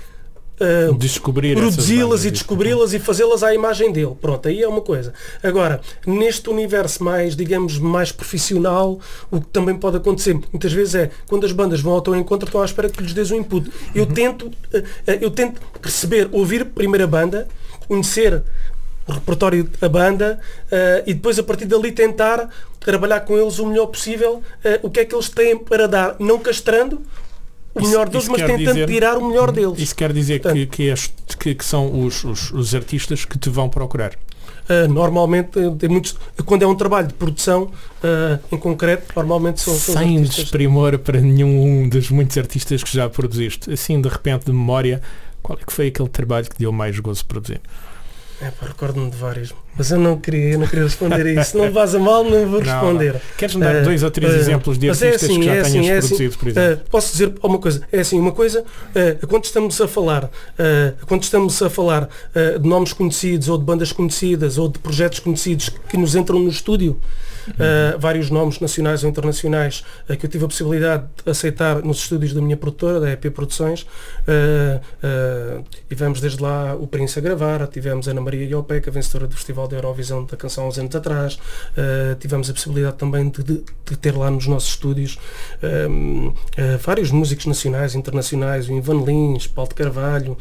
Uh, 0.55 0.95
produzi-las 1.53 2.23
e 2.23 2.31
descobri-las 2.31 2.93
e 2.93 2.99
fazê-las 2.99 3.43
à 3.43 3.53
imagem 3.53 3.91
dele. 3.91 4.15
Pronto, 4.21 4.47
aí 4.47 4.63
é 4.63 4.67
uma 4.67 4.79
coisa. 4.79 5.13
Agora, 5.43 5.81
neste 6.07 6.49
universo 6.49 7.03
mais, 7.03 7.35
digamos, 7.35 7.77
mais 7.77 8.13
profissional, 8.13 8.97
o 9.29 9.41
que 9.41 9.47
também 9.47 9.75
pode 9.75 9.97
acontecer 9.97 10.33
muitas 10.33 10.71
vezes 10.71 10.95
é 10.95 11.11
quando 11.27 11.45
as 11.45 11.51
bandas 11.51 11.81
vão 11.81 11.91
ao 11.91 12.01
teu 12.01 12.15
encontro, 12.15 12.47
estão 12.47 12.61
à 12.61 12.65
espera 12.65 12.89
que 12.89 13.03
lhes 13.03 13.13
dês 13.13 13.31
um 13.31 13.35
input. 13.35 13.69
Eu 13.93 14.05
uhum. 14.05 14.13
tento, 14.13 14.45
uh, 14.45 14.77
uh, 14.77 14.83
eu 15.19 15.29
tento 15.29 15.59
perceber, 15.81 16.29
ouvir 16.31 16.61
a 16.61 16.65
primeira 16.65 17.05
banda, 17.05 17.49
conhecer 17.87 18.43
o 19.07 19.11
repertório 19.11 19.69
da 19.79 19.87
banda 19.87 20.39
e 21.05 21.13
depois 21.13 21.37
a 21.37 21.43
partir 21.43 21.65
dali 21.65 21.91
tentar 21.91 22.49
trabalhar 22.79 23.19
com 23.21 23.37
eles 23.37 23.59
o 23.59 23.67
melhor 23.67 23.85
possível 23.85 24.41
o 24.81 24.89
que 24.89 25.01
é 25.01 25.05
que 25.05 25.13
eles 25.13 25.29
têm 25.29 25.57
para 25.57 25.87
dar, 25.87 26.15
não 26.19 26.39
castrando, 26.39 27.03
o 27.75 27.81
melhor 27.81 28.07
deles, 28.07 28.27
mas 28.29 28.41
tentando 28.41 28.57
dizer, 28.57 28.87
tirar 28.87 29.17
o 29.17 29.27
melhor 29.27 29.51
deles. 29.51 29.77
Isso 29.77 29.95
quer 29.95 30.13
dizer 30.13 30.41
Portanto, 30.41 30.67
que, 30.69 30.93
que, 30.93 30.93
que, 31.37 31.55
que, 31.55 31.65
são 31.65 32.05
os, 32.05 32.23
os, 32.23 32.51
os, 32.51 32.73
artistas 32.73 33.25
que 33.25 33.37
te 33.37 33.49
vão 33.49 33.67
procurar? 33.67 34.13
Uh, 34.13 34.91
normalmente, 34.91 35.59
tem 35.77 35.89
muitos, 35.89 36.15
quando 36.45 36.63
é 36.63 36.67
um 36.67 36.73
trabalho 36.73 37.07
de 37.07 37.13
produção 37.13 37.63
uh, 37.63 38.39
em 38.51 38.57
concreto, 38.57 39.11
normalmente 39.15 39.59
são, 39.59 39.75
são 39.75 39.95
Sem 39.95 40.23
desprimor 40.23 40.97
para 40.97 41.19
nenhum 41.19 41.87
dos 41.89 42.09
muitos 42.09 42.37
artistas 42.37 42.81
que 42.81 42.91
já 42.91 43.09
produziste. 43.09 43.71
Assim, 43.71 43.99
de 43.99 44.07
repente, 44.07 44.45
de 44.45 44.53
memória, 44.53 45.01
qual 45.45 45.59
é 45.61 45.63
que 45.63 45.71
foi 45.71 45.87
aquele 45.87 46.09
trabalho 46.09 46.49
que 46.49 46.57
deu 46.57 46.71
mais 46.71 46.99
gozo 46.99 47.23
produzir? 47.23 47.61
É, 48.41 48.51
recordo-me 48.61 49.11
de 49.11 49.15
vários, 49.15 49.53
mas 49.77 49.91
eu 49.91 49.99
não 49.99 50.19
queria, 50.19 50.53
eu 50.53 50.59
não 50.59 50.67
queria 50.67 50.85
responder 50.85 51.21
a 51.21 51.41
isso. 51.41 51.55
não 51.55 51.71
vaza 51.71 51.99
mal, 51.99 52.23
não 52.23 52.49
vou 52.49 52.59
responder. 52.59 53.13
Não, 53.13 53.13
não. 53.13 53.21
Queres-me 53.37 53.61
dar 53.61 53.75
uh, 53.75 53.83
dois 53.83 54.01
ou 54.01 54.09
três 54.09 54.33
uh, 54.33 54.37
exemplos 54.37 54.77
de 54.79 54.87
é 54.87 54.89
artistas 54.89 55.21
é 55.21 55.25
assim, 55.25 55.39
que 55.39 55.45
já 55.45 55.53
é 55.53 55.59
assim, 55.59 55.71
tenhas 55.71 55.87
é 55.87 55.97
assim, 55.97 56.07
produzido, 56.07 56.37
por 56.37 56.47
exemplo? 56.49 56.73
Uh, 56.83 56.89
posso 56.89 57.11
dizer 57.11 57.33
uma 57.43 57.59
coisa? 57.59 57.87
É 57.91 57.99
assim, 57.99 58.19
uma 58.19 58.31
coisa, 58.31 58.65
quando 59.29 59.43
estamos 59.45 59.79
a 59.79 59.87
falar, 59.87 60.31
quando 61.05 61.23
estamos 61.23 61.61
a 61.61 61.69
falar 61.69 62.09
de 62.59 62.67
nomes 62.67 62.91
conhecidos, 62.91 63.47
ou 63.47 63.57
de 63.57 63.63
bandas 63.63 63.91
conhecidas, 63.91 64.57
ou 64.57 64.67
de 64.67 64.79
projetos 64.79 65.19
conhecidos 65.19 65.69
que 65.69 65.95
nos 65.95 66.15
entram 66.15 66.39
no 66.39 66.49
estúdio, 66.49 66.99
uh, 67.49 67.99
vários 67.99 68.29
nomes 68.29 68.59
nacionais 68.59 69.03
ou 69.03 69.09
internacionais 69.09 69.83
uh, 70.09 70.15
que 70.17 70.25
eu 70.25 70.29
tive 70.29 70.45
a 70.45 70.47
possibilidade 70.47 71.05
de 71.23 71.29
aceitar 71.29 71.83
nos 71.83 71.97
estúdios 71.99 72.33
da 72.33 72.41
minha 72.41 72.57
produtora, 72.57 72.99
da 72.99 73.11
EP 73.11 73.31
Produções. 73.31 73.83
Uh, 74.27 75.63
tivemos 75.87 76.21
desde 76.21 76.41
lá 76.41 76.75
o 76.75 76.87
Prince 76.87 77.17
a 77.19 77.21
gravar, 77.21 77.65
tivemos 77.67 78.07
Ana 78.07 78.21
Maria 78.21 78.45
Iopeca, 78.45 78.91
vencedora 78.91 79.27
do 79.27 79.35
Festival 79.35 79.67
da 79.67 79.75
Eurovisão 79.75 80.25
da 80.25 80.37
canção 80.37 80.65
há 80.65 80.67
uns 80.67 80.77
anos 80.77 80.95
atrás. 80.95 81.37
tivemos 82.19 82.49
a 82.49 82.53
possibilidade 82.53 82.97
também 82.97 83.29
de, 83.29 83.43
de, 83.43 83.63
de, 83.85 83.97
ter 83.97 84.15
lá 84.15 84.29
nos 84.29 84.47
nossos 84.47 84.69
estúdios 84.69 85.17
vários 86.81 87.11
músicos 87.11 87.45
nacionais 87.45 87.93
e 87.93 87.97
internacionais, 87.97 88.69
o 88.69 88.73
Ivan 88.73 89.03
Lins, 89.03 89.47
Paulo 89.47 89.69
de 89.69 89.75
Carvalho 89.75 90.37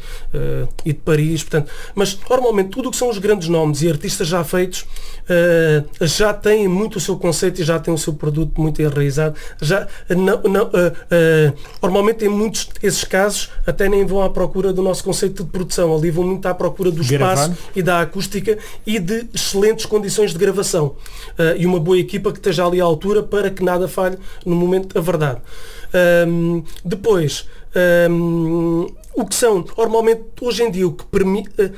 e 0.83 0.93
de 0.93 0.99
Paris. 0.99 1.43
Portanto, 1.43 1.71
mas 1.93 2.17
normalmente 2.29 2.69
tudo 2.69 2.89
o 2.89 2.91
que 2.91 2.97
são 2.97 3.09
os 3.09 3.17
grandes 3.17 3.47
nomes 3.47 3.81
e 3.81 3.89
artistas 3.89 4.27
já 4.27 4.43
feitos 4.43 4.85
já 6.01 6.33
têm 6.33 6.67
muito 6.67 6.94
muito 6.95 6.97
o 6.97 7.01
seu 7.01 7.17
conceito 7.17 7.61
e 7.61 7.63
já 7.63 7.79
tem 7.79 7.93
o 7.93 7.97
seu 7.97 8.13
produto 8.13 8.59
muito 8.59 8.81
enraizado. 8.81 9.35
Já, 9.61 9.87
não, 10.09 10.41
não, 10.43 10.65
uh, 10.65 10.69
uh, 10.69 11.57
normalmente 11.81 12.25
em 12.25 12.29
muitos 12.29 12.67
desses 12.81 13.03
casos 13.03 13.49
até 13.65 13.89
nem 13.89 14.05
vão 14.05 14.21
à 14.21 14.29
procura 14.29 14.71
do 14.71 14.81
nosso 14.81 15.03
conceito 15.03 15.43
de 15.43 15.49
produção, 15.49 15.95
ali 15.95 16.09
vão 16.09 16.23
muito 16.23 16.45
à 16.45 16.53
procura 16.53 16.91
do 16.91 17.01
espaço 17.01 17.55
e 17.75 17.81
da 17.81 18.01
acústica 18.01 18.57
e 18.85 18.99
de 18.99 19.27
excelentes 19.33 19.85
condições 19.85 20.31
de 20.31 20.37
gravação. 20.37 20.95
Uh, 21.37 21.57
e 21.57 21.65
uma 21.65 21.79
boa 21.79 21.97
equipa 21.97 22.31
que 22.31 22.39
esteja 22.39 22.65
ali 22.65 22.79
à 22.79 22.83
altura 22.83 23.21
para 23.21 23.49
que 23.49 23.63
nada 23.63 23.87
falhe 23.87 24.17
no 24.45 24.55
momento 24.55 24.93
da 24.93 25.01
verdade. 25.01 25.41
Um, 26.27 26.63
depois, 26.83 27.47
um, 28.09 28.87
o 29.13 29.25
que 29.25 29.33
são, 29.33 29.63
normalmente, 29.77 30.23
hoje 30.41 30.63
em 30.63 30.71
dia, 30.71 30.85
o 30.85 30.91
que 30.91 31.05
permite 31.05 31.71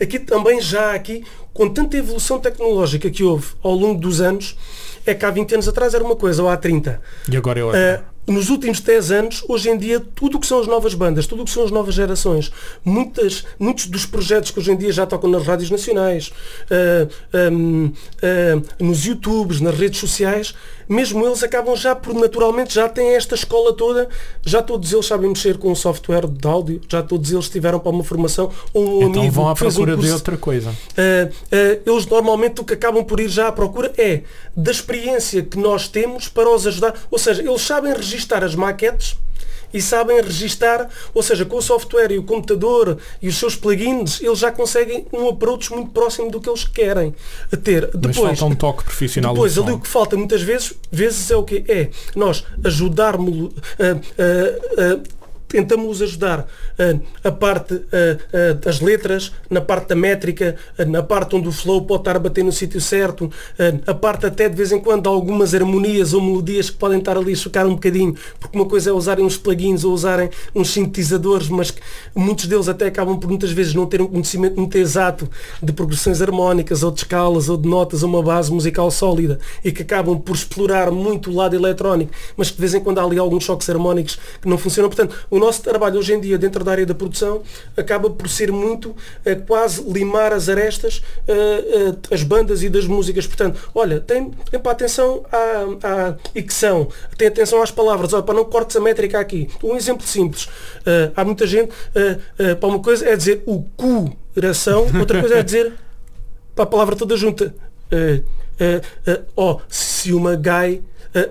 aqui 0.00 0.18
também 0.18 0.60
já 0.60 0.94
aqui, 0.94 1.24
com 1.52 1.68
tanta 1.68 1.96
evolução 1.96 2.38
tecnológica 2.38 3.10
que 3.10 3.22
houve 3.22 3.48
ao 3.62 3.74
longo 3.74 4.00
dos 4.00 4.20
anos, 4.20 4.56
é 5.04 5.14
que 5.14 5.24
há 5.24 5.30
20 5.30 5.54
anos 5.54 5.68
atrás 5.68 5.94
era 5.94 6.04
uma 6.04 6.16
coisa, 6.16 6.42
ou 6.42 6.48
há 6.48 6.56
30. 6.56 7.00
E 7.30 7.36
agora 7.36 7.60
é 7.60 7.64
outra. 7.64 8.04
Uh, 8.08 8.12
nos 8.32 8.50
últimos 8.50 8.78
10 8.78 9.10
anos, 9.10 9.44
hoje 9.48 9.68
em 9.68 9.76
dia, 9.76 10.00
tudo 10.14 10.36
o 10.36 10.40
que 10.40 10.46
são 10.46 10.60
as 10.60 10.66
novas 10.68 10.94
bandas, 10.94 11.26
tudo 11.26 11.42
o 11.42 11.44
que 11.44 11.50
são 11.50 11.64
as 11.64 11.72
novas 11.72 11.94
gerações, 11.94 12.52
muitas, 12.84 13.44
muitos 13.58 13.86
dos 13.86 14.06
projetos 14.06 14.52
que 14.52 14.60
hoje 14.60 14.70
em 14.70 14.76
dia 14.76 14.92
já 14.92 15.04
tocam 15.04 15.28
nas 15.28 15.44
rádios 15.44 15.70
nacionais, 15.70 16.32
uh, 16.70 17.52
um, 17.52 17.86
uh, 17.86 17.92
nos 18.78 19.04
YouTubes, 19.04 19.60
nas 19.60 19.76
redes 19.76 19.98
sociais, 19.98 20.54
mesmo 20.88 21.24
eles 21.26 21.42
acabam 21.42 21.76
já 21.76 21.94
por 21.94 22.14
naturalmente 22.14 22.74
já 22.74 22.88
têm 22.88 23.14
esta 23.14 23.34
escola 23.34 23.72
toda, 23.72 24.08
já 24.44 24.62
todos 24.62 24.92
eles 24.92 25.06
sabem 25.06 25.28
mexer 25.28 25.58
com 25.58 25.72
o 25.72 25.76
software 25.76 26.26
de 26.26 26.48
áudio, 26.48 26.80
já 26.88 27.02
todos 27.02 27.32
eles 27.32 27.48
tiveram 27.48 27.78
para 27.78 27.90
uma 27.90 28.04
formação 28.04 28.50
ou 28.72 29.02
um 29.02 29.08
então 29.08 29.22
amigo 29.22 29.34
vão 29.34 29.48
à 29.48 29.54
procura 29.54 29.92
um 29.92 29.94
curso, 29.96 30.08
de 30.08 30.14
outra 30.14 30.36
coisa. 30.36 30.70
Uh, 30.70 31.28
uh, 31.28 31.90
eles 31.90 32.06
normalmente 32.06 32.60
o 32.60 32.64
que 32.64 32.74
acabam 32.74 33.04
por 33.04 33.20
ir 33.20 33.28
já 33.28 33.48
à 33.48 33.52
procura 33.52 33.92
é 33.96 34.22
da 34.56 34.70
experiência 34.70 35.42
que 35.42 35.58
nós 35.58 35.88
temos 35.88 36.28
para 36.28 36.48
os 36.48 36.66
ajudar. 36.66 36.94
Ou 37.10 37.18
seja, 37.18 37.42
eles 37.42 37.62
sabem 37.62 37.92
registar 37.92 38.42
as 38.44 38.54
maquetes 38.54 39.16
e 39.72 39.80
sabem 39.80 40.20
registar, 40.20 40.88
ou 41.14 41.22
seja, 41.22 41.44
com 41.44 41.56
o 41.56 41.62
software 41.62 42.12
e 42.12 42.18
o 42.18 42.22
computador 42.22 42.98
e 43.20 43.28
os 43.28 43.36
seus 43.36 43.56
plugins, 43.56 44.20
eles 44.20 44.38
já 44.38 44.50
conseguem 44.50 45.06
um 45.12 45.28
approach 45.28 45.72
muito 45.72 45.90
próximo 45.90 46.30
do 46.30 46.40
que 46.40 46.48
eles 46.48 46.64
querem 46.64 47.14
ter. 47.62 47.90
Mas 47.92 48.00
Depois, 48.00 48.38
falta 48.38 48.44
um 48.44 48.54
toque 48.54 48.84
profissional. 48.84 49.34
depois 49.34 49.58
ali 49.58 49.72
o 49.72 49.78
que 49.78 49.88
falta 49.88 50.16
muitas 50.16 50.42
vezes, 50.42 50.74
vezes 50.90 51.30
é 51.30 51.36
o 51.36 51.42
que 51.42 51.64
É 51.68 51.90
nós 52.14 52.44
ajudarmos, 52.64 53.50
ah, 55.52 55.58
ah, 55.58 55.58
ah, 55.58 55.62
tentamos 55.62 56.02
ajudar 56.02 56.46
ah, 56.78 56.98
a 57.24 57.32
parte 57.32 57.74
ah, 57.92 58.18
ah, 58.32 58.54
das 58.54 58.80
letras, 58.80 59.32
na 59.50 59.60
parte 59.60 59.88
da 59.88 59.96
métrica, 59.96 60.56
na 60.86 61.02
parte 61.02 61.36
onde 61.36 61.48
o 61.48 61.52
flow 61.52 61.82
pode 61.82 62.02
estar 62.02 62.16
a 62.16 62.18
bater 62.18 62.44
no 62.44 62.52
sítio 62.52 62.80
certo, 62.80 63.30
a 63.86 63.94
parte 63.94 64.26
até 64.26 64.48
de 64.48 64.56
vez 64.56 64.72
em 64.72 64.80
quando 64.80 65.08
algumas 65.08 65.54
harmonias 65.54 66.12
ou 66.12 66.20
melodias 66.20 66.70
que 66.70 66.76
podem 66.76 66.98
estar 66.98 67.16
ali 67.16 67.32
a 67.32 67.36
chocar 67.36 67.66
um 67.66 67.74
bocadinho, 67.74 68.14
porque 68.40 68.56
uma 68.56 68.66
coisa 68.66 68.90
é 68.90 68.92
usarem 68.92 69.24
uns 69.24 69.36
plugins 69.36 69.84
ou 69.84 69.92
usarem 69.92 70.30
uns 70.54 70.70
sintetizadores, 70.70 71.48
mas 71.48 71.70
que 71.70 71.80
muitos 72.14 72.46
deles 72.46 72.68
até 72.68 72.86
acabam 72.86 73.18
por 73.18 73.28
muitas 73.28 73.52
vezes 73.52 73.74
não 73.74 73.86
ter 73.86 74.00
um 74.00 74.06
conhecimento 74.06 74.58
muito 74.58 74.76
exato 74.76 75.28
de 75.62 75.72
progressões 75.72 76.20
harmónicas 76.22 76.82
ou 76.82 76.90
de 76.90 77.00
escalas 77.00 77.48
ou 77.48 77.56
de 77.56 77.68
notas 77.68 78.02
ou 78.02 78.08
uma 78.08 78.22
base 78.22 78.52
musical 78.52 78.90
sólida 78.90 79.38
e 79.64 79.72
que 79.72 79.82
acabam 79.82 80.18
por 80.18 80.34
explorar 80.34 80.90
muito 80.90 81.30
o 81.30 81.34
lado 81.34 81.54
eletrónico, 81.54 82.12
mas 82.36 82.50
que 82.50 82.56
de 82.56 82.60
vez 82.60 82.74
em 82.74 82.80
quando 82.80 82.98
há 82.98 83.04
ali 83.04 83.18
alguns 83.18 83.44
choques 83.44 83.68
harmónicos 83.68 84.18
que 84.40 84.48
não 84.48 84.58
funcionam. 84.58 84.88
Portanto, 84.88 85.14
o 85.30 85.38
nosso 85.42 85.62
trabalho 85.62 85.98
hoje 85.98 86.14
em 86.14 86.20
dia 86.20 86.38
dentro 86.38 86.62
da 86.62 86.70
área 86.70 86.86
da 86.86 86.94
produção 86.94 87.42
acaba 87.76 88.08
por 88.08 88.28
ser 88.28 88.52
muito 88.52 88.94
eh, 89.24 89.34
quase 89.34 89.82
limar 89.82 90.32
as 90.32 90.48
arestas 90.48 91.02
eh, 91.26 91.34
eh, 91.34 92.14
as 92.14 92.22
bandas 92.22 92.62
e 92.62 92.68
das 92.68 92.86
músicas. 92.86 93.26
Portanto, 93.26 93.58
olha, 93.74 94.00
tem, 94.00 94.30
tem 94.50 94.60
para 94.60 94.72
atenção 94.72 95.24
à, 95.32 96.08
à 96.10 96.16
dicção, 96.34 96.88
tem 97.18 97.26
atenção 97.28 97.60
às 97.60 97.70
palavras, 97.70 98.12
olha, 98.12 98.22
para 98.22 98.34
não 98.34 98.44
cortes 98.44 98.76
a 98.76 98.80
métrica 98.80 99.18
aqui. 99.18 99.48
Um 99.62 99.76
exemplo 99.76 100.06
simples. 100.06 100.48
Há 101.16 101.24
muita 101.24 101.46
gente, 101.46 101.72
para 102.60 102.68
uma 102.68 102.78
coisa 102.78 103.08
é 103.08 103.16
dizer 103.16 103.42
o 103.46 103.64
coração, 104.34 104.86
outra 104.98 105.20
coisa 105.20 105.38
é 105.38 105.42
dizer 105.42 105.72
para 106.54 106.64
a 106.64 106.66
palavra 106.66 106.94
toda 106.94 107.16
junta. 107.16 107.54
Eh, 107.90 108.22
oh, 109.34 109.58
se 109.68 110.12
uma 110.12 110.36
gai, 110.36 110.82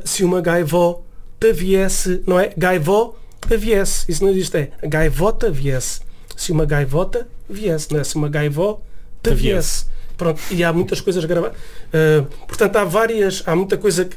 se 0.04 0.24
uma 0.24 0.41
gaivó 0.41 1.02
te 1.39 1.54
viesse, 1.54 2.21
não 2.28 2.39
é? 2.39 2.52
Gaivó 2.58 3.15
te 3.47 3.58
viesse. 3.58 4.10
Isso 4.10 4.23
não 4.23 4.32
existe, 4.32 4.58
é 4.58 4.71
gaivota 4.88 5.49
viesse. 5.51 6.01
Se 6.36 6.51
uma 6.51 6.65
gaivota 6.65 7.27
viesse, 7.49 7.91
não 7.91 7.99
é? 7.99 8.04
Se 8.04 8.15
uma 8.15 8.30
gaivó 8.30 8.82
te 9.21 9.30
Te 9.30 9.36
viesse. 9.36 9.86
Pronto, 10.17 10.39
e 10.51 10.63
há 10.63 10.71
muitas 10.71 11.01
coisas 11.01 11.25
gravadas. 11.25 11.58
Uh, 11.58 12.23
portanto, 12.45 12.75
há 12.75 12.84
várias, 12.84 13.41
há 13.43 13.56
muita 13.56 13.75
coisa 13.75 14.08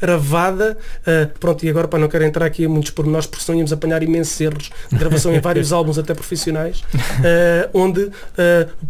gravada. 0.00 0.76
uh, 1.06 1.38
pronto, 1.38 1.64
e 1.64 1.70
agora 1.70 1.86
para 1.86 2.00
não 2.00 2.08
quero 2.08 2.24
entrar 2.24 2.46
aqui 2.46 2.64
em 2.64 2.66
muitos 2.66 2.90
pormenores, 2.90 3.28
porque 3.28 3.44
senão 3.44 3.58
íamos 3.58 3.72
apanhar 3.72 4.02
imensos 4.02 4.40
erros 4.40 4.72
de 4.90 4.98
gravação 4.98 5.32
em 5.32 5.40
vários 5.40 5.70
álbuns, 5.72 5.98
até 5.98 6.14
profissionais, 6.14 6.80
uh, 6.80 7.70
onde, 7.72 8.10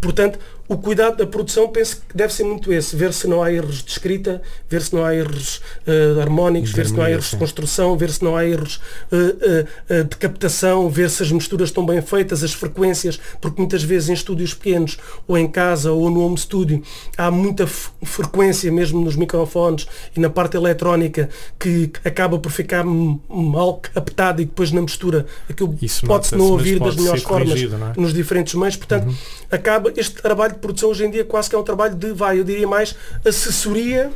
portanto, 0.01 0.39
o 0.67 0.77
cuidado 0.77 1.17
da 1.17 1.27
produção 1.27 1.67
penso 1.67 2.01
que 2.07 2.15
deve 2.15 2.33
ser 2.33 2.43
muito 2.43 2.71
esse, 2.71 2.95
ver 2.95 3.11
se 3.13 3.27
não 3.27 3.43
há 3.43 3.51
erros 3.51 3.83
de 3.83 3.91
escrita, 3.91 4.41
ver 4.69 4.81
se 4.81 4.95
não 4.95 5.03
há 5.03 5.13
erros 5.13 5.61
uh, 5.85 6.21
harmónicos, 6.21 6.71
ver 6.71 6.85
se 6.87 6.93
não 6.93 7.03
há 7.03 7.11
erros 7.11 7.31
de 7.31 7.37
construção, 7.37 7.97
ver 7.97 8.09
se 8.09 8.23
não 8.23 8.37
há 8.37 8.45
erros 8.45 8.79
uh, 9.11 9.93
uh, 9.93 10.03
de 10.05 10.15
captação, 10.15 10.89
ver 10.89 11.09
se 11.09 11.21
as 11.21 11.31
misturas 11.31 11.69
estão 11.69 11.85
bem 11.85 12.01
feitas, 12.01 12.43
as 12.43 12.53
frequências, 12.53 13.19
porque 13.41 13.59
muitas 13.59 13.83
vezes 13.83 14.09
em 14.09 14.13
estúdios 14.13 14.53
pequenos, 14.53 14.97
ou 15.27 15.37
em 15.37 15.47
casa, 15.47 15.91
ou 15.91 16.09
no 16.09 16.21
home 16.21 16.37
studio, 16.37 16.81
há 17.17 17.29
muita 17.29 17.67
frequência 17.67 18.71
mesmo 18.71 19.01
nos 19.01 19.15
microfones 19.15 19.85
e 20.15 20.19
na 20.19 20.29
parte 20.29 20.55
eletrónica 20.55 21.29
que 21.59 21.91
acaba 22.05 22.39
por 22.39 22.51
ficar 22.51 22.85
mal 22.85 23.77
captada 23.81 24.41
e 24.41 24.45
depois 24.45 24.71
na 24.71 24.81
mistura 24.81 25.25
aquilo 25.49 25.77
pode-se 26.05 26.35
não 26.35 26.51
ouvir 26.51 26.79
pode 26.79 26.91
das 26.91 27.01
melhores 27.01 27.23
formas 27.23 27.61
é? 27.61 27.99
nos 27.99 28.13
diferentes 28.13 28.53
meios, 28.53 28.75
portanto 28.75 29.13
acaba 29.51 29.91
este 29.95 30.21
trabalho 30.21 30.52
de 30.53 30.59
produção 30.59 30.89
hoje 30.89 31.05
em 31.05 31.11
dia 31.11 31.23
quase 31.25 31.49
que 31.49 31.55
é 31.55 31.59
um 31.59 31.63
trabalho 31.63 31.95
de, 31.95 32.11
vai, 32.11 32.39
eu 32.39 32.43
diria 32.43 32.67
mais 32.67 32.95
assessoria 33.25 34.11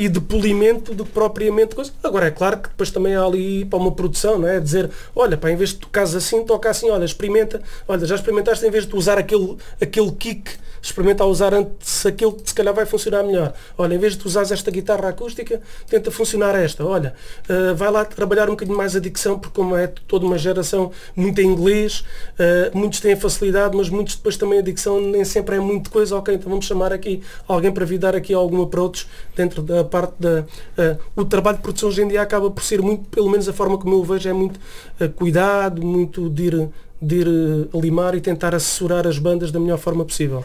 e 0.00 0.08
de 0.08 0.18
polimento 0.18 0.94
do 0.94 1.04
que 1.04 1.12
propriamente 1.12 1.74
coisa. 1.74 1.92
Agora 2.02 2.28
é 2.28 2.30
claro 2.30 2.56
que 2.56 2.70
depois 2.70 2.90
também 2.90 3.14
há 3.14 3.22
ali 3.22 3.66
para 3.66 3.78
uma 3.78 3.92
produção, 3.92 4.38
não 4.38 4.48
é? 4.48 4.58
Dizer, 4.58 4.90
olha, 5.14 5.36
pá, 5.36 5.50
em 5.50 5.56
vez 5.56 5.70
de 5.70 5.76
tocares 5.76 6.14
assim, 6.14 6.42
toca 6.42 6.70
assim, 6.70 6.88
olha, 6.88 7.04
experimenta, 7.04 7.60
olha, 7.86 8.06
já 8.06 8.14
experimentaste 8.14 8.66
em 8.66 8.70
vez 8.70 8.86
de 8.86 8.96
usar 8.96 9.18
aquele, 9.18 9.58
aquele 9.78 10.10
kick, 10.12 10.52
experimenta 10.82 11.24
usar 11.26 11.52
antes 11.52 12.06
aquele 12.06 12.32
que 12.32 12.48
se 12.48 12.54
calhar 12.54 12.72
vai 12.72 12.86
funcionar 12.86 13.22
melhor. 13.22 13.52
Olha, 13.76 13.94
em 13.94 13.98
vez 13.98 14.16
de 14.16 14.26
usares 14.26 14.50
esta 14.50 14.70
guitarra 14.70 15.10
acústica, 15.10 15.60
tenta 15.86 16.10
funcionar 16.10 16.54
esta. 16.54 16.82
Olha, 16.82 17.12
ah, 17.46 17.74
vai 17.74 17.90
lá 17.90 18.02
trabalhar 18.02 18.48
um 18.48 18.52
bocadinho 18.52 18.76
mais 18.76 18.96
a 18.96 19.00
dicção, 19.00 19.38
porque 19.38 19.54
como 19.54 19.76
é 19.76 19.86
toda 19.86 20.24
uma 20.24 20.38
geração 20.38 20.90
muito 21.14 21.40
em 21.40 21.46
inglês, 21.46 22.04
ah, 22.38 22.70
muitos 22.72 23.00
têm 23.00 23.16
facilidade, 23.16 23.76
mas 23.76 23.90
muitos 23.90 24.16
depois 24.16 24.38
também 24.38 24.60
a 24.60 24.62
dicção 24.62 24.98
nem 24.98 25.24
sempre 25.24 25.56
é 25.56 25.60
muito 25.60 25.90
coisa, 25.90 26.16
ok, 26.16 26.34
então 26.34 26.48
vamos 26.48 26.64
chamar 26.64 26.90
aqui 26.90 27.22
alguém 27.46 27.70
para 27.70 27.84
vir 27.84 27.98
dar 27.98 28.16
aqui 28.16 28.32
algum 28.32 28.62
approach 28.62 29.06
dentro 29.36 29.60
da 29.62 29.84
parte 29.90 30.14
da... 30.18 30.44
ah, 30.78 30.96
o 31.16 31.24
trabalho 31.24 31.56
de 31.58 31.62
produção 31.62 31.88
hoje 31.88 32.02
em 32.02 32.08
dia 32.08 32.22
acaba 32.22 32.50
por 32.50 32.62
ser 32.62 32.80
muito, 32.80 33.08
pelo 33.08 33.28
menos 33.28 33.48
a 33.48 33.52
forma 33.52 33.76
como 33.76 33.94
eu 33.94 34.00
o 34.00 34.04
vejo, 34.04 34.28
é 34.28 34.32
muito 34.32 34.58
ah, 35.00 35.08
cuidado, 35.08 35.84
muito 35.84 36.30
de 36.30 36.44
ir, 36.44 36.68
de 37.02 37.16
ir 37.16 37.28
ah, 37.28 37.78
limar 37.78 38.14
e 38.14 38.20
tentar 38.20 38.54
assessorar 38.54 39.06
as 39.06 39.18
bandas 39.18 39.50
da 39.50 39.58
melhor 39.60 39.78
forma 39.78 40.04
possível. 40.04 40.44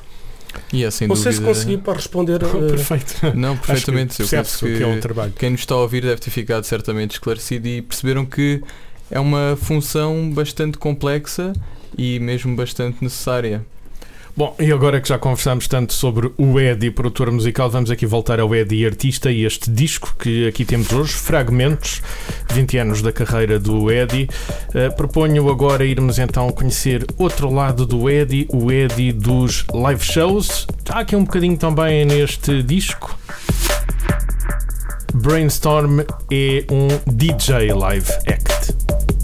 E 0.72 0.84
é 0.84 0.92
sem 0.92 1.08
Não 1.08 1.16
sei 1.16 1.34
se 1.34 1.42
consegui 1.42 1.78
para 1.78 1.94
responder. 1.94 2.42
ah, 2.44 2.50
Perfeito. 2.50 3.36
Não, 3.36 3.58
que 3.58 3.68
perfeitamente. 3.68 4.22
Eu 4.22 4.28
penso 4.28 4.66
o 4.66 4.70
que 4.70 4.84
é 4.84 4.88
um 4.88 5.00
trabalho. 5.00 5.34
quem 5.38 5.50
nos 5.50 5.62
está 5.62 5.76
a 5.76 5.80
ouvir 5.80 6.02
deve 6.02 6.22
ter 6.22 6.32
ficado 6.32 6.64
certamente 6.64 7.12
esclarecido 7.12 7.68
e 7.68 7.82
perceberam 7.82 8.26
que 8.26 8.62
é 9.12 9.20
uma 9.20 9.58
função 9.62 10.30
bastante 10.32 10.78
complexa 10.78 11.54
e 11.98 12.20
mesmo 12.20 12.56
bastante 12.56 13.04
necessária. 13.04 13.66
Bom, 14.38 14.54
e 14.60 14.70
agora 14.70 15.00
que 15.00 15.08
já 15.08 15.18
conversamos 15.18 15.66
tanto 15.66 15.94
sobre 15.94 16.30
o 16.38 16.60
Eddie, 16.60 16.92
produtor 16.92 17.32
musical, 17.32 17.70
vamos 17.70 17.90
aqui 17.90 18.06
voltar 18.06 18.38
ao 18.38 18.54
Eddie 18.54 18.86
artista 18.86 19.32
e 19.32 19.46
este 19.46 19.72
disco 19.72 20.14
que 20.20 20.46
aqui 20.46 20.66
temos 20.66 20.92
hoje, 20.92 21.14
Fragmentos, 21.14 22.02
20 22.52 22.78
anos 22.80 23.02
da 23.02 23.14
carreira 23.14 23.58
do 23.58 23.90
Eddie. 23.90 24.28
Uh, 24.72 24.94
proponho 24.98 25.50
agora 25.50 25.86
irmos 25.86 26.20
então 26.20 26.50
conhecer 26.50 27.06
outro 27.18 27.50
lado 27.50 27.86
do 27.86 28.10
Eddie, 28.10 28.46
o 28.52 28.70
Eddie 28.70 29.14
dos 29.14 29.66
live 29.74 30.04
shows. 30.04 30.68
Há 30.90 31.00
aqui 31.00 31.16
um 31.16 31.24
bocadinho 31.24 31.56
também 31.56 32.04
neste 32.04 32.62
disco. 32.62 33.18
Brainstorm 35.14 36.02
é 36.30 36.66
um 36.70 36.90
DJ 37.10 37.72
live 37.74 38.12
act. 38.28 39.15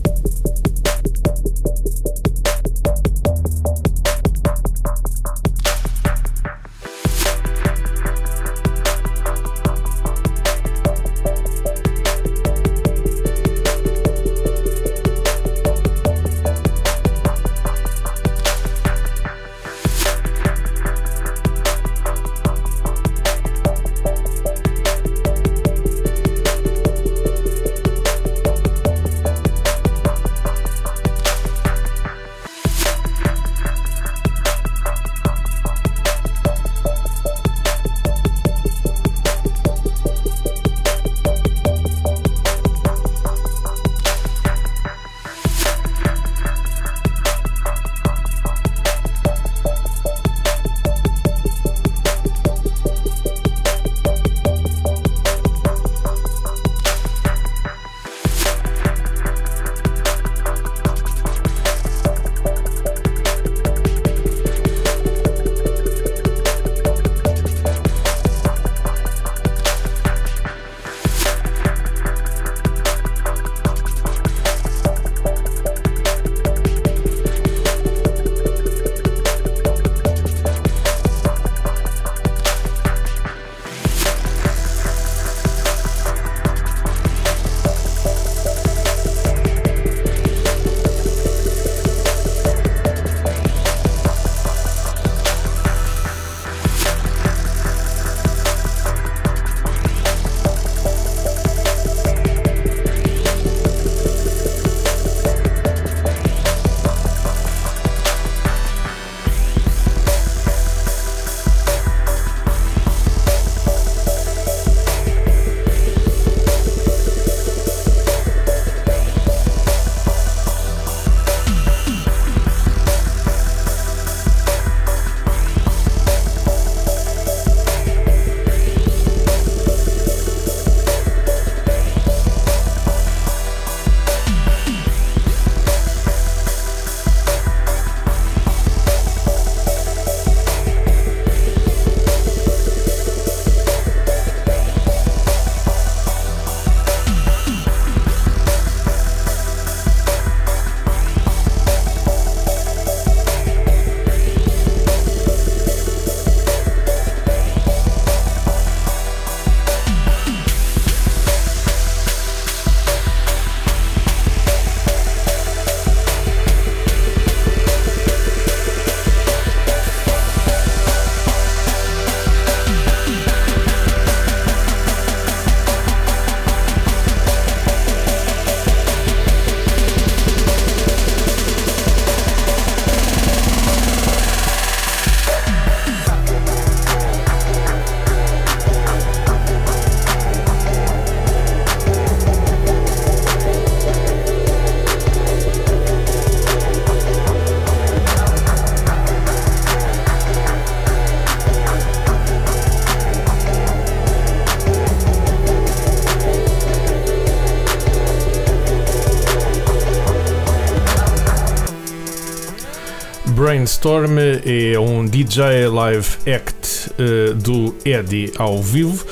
Brainstorm 213.62 214.18
é 214.44 214.80
um 214.80 215.06
DJ 215.06 215.68
live 215.68 216.08
act 216.26 216.90
uh, 216.98 217.36
do 217.36 217.76
Eddie 217.86 218.34
ao 218.36 218.60
vivo. 218.60 219.06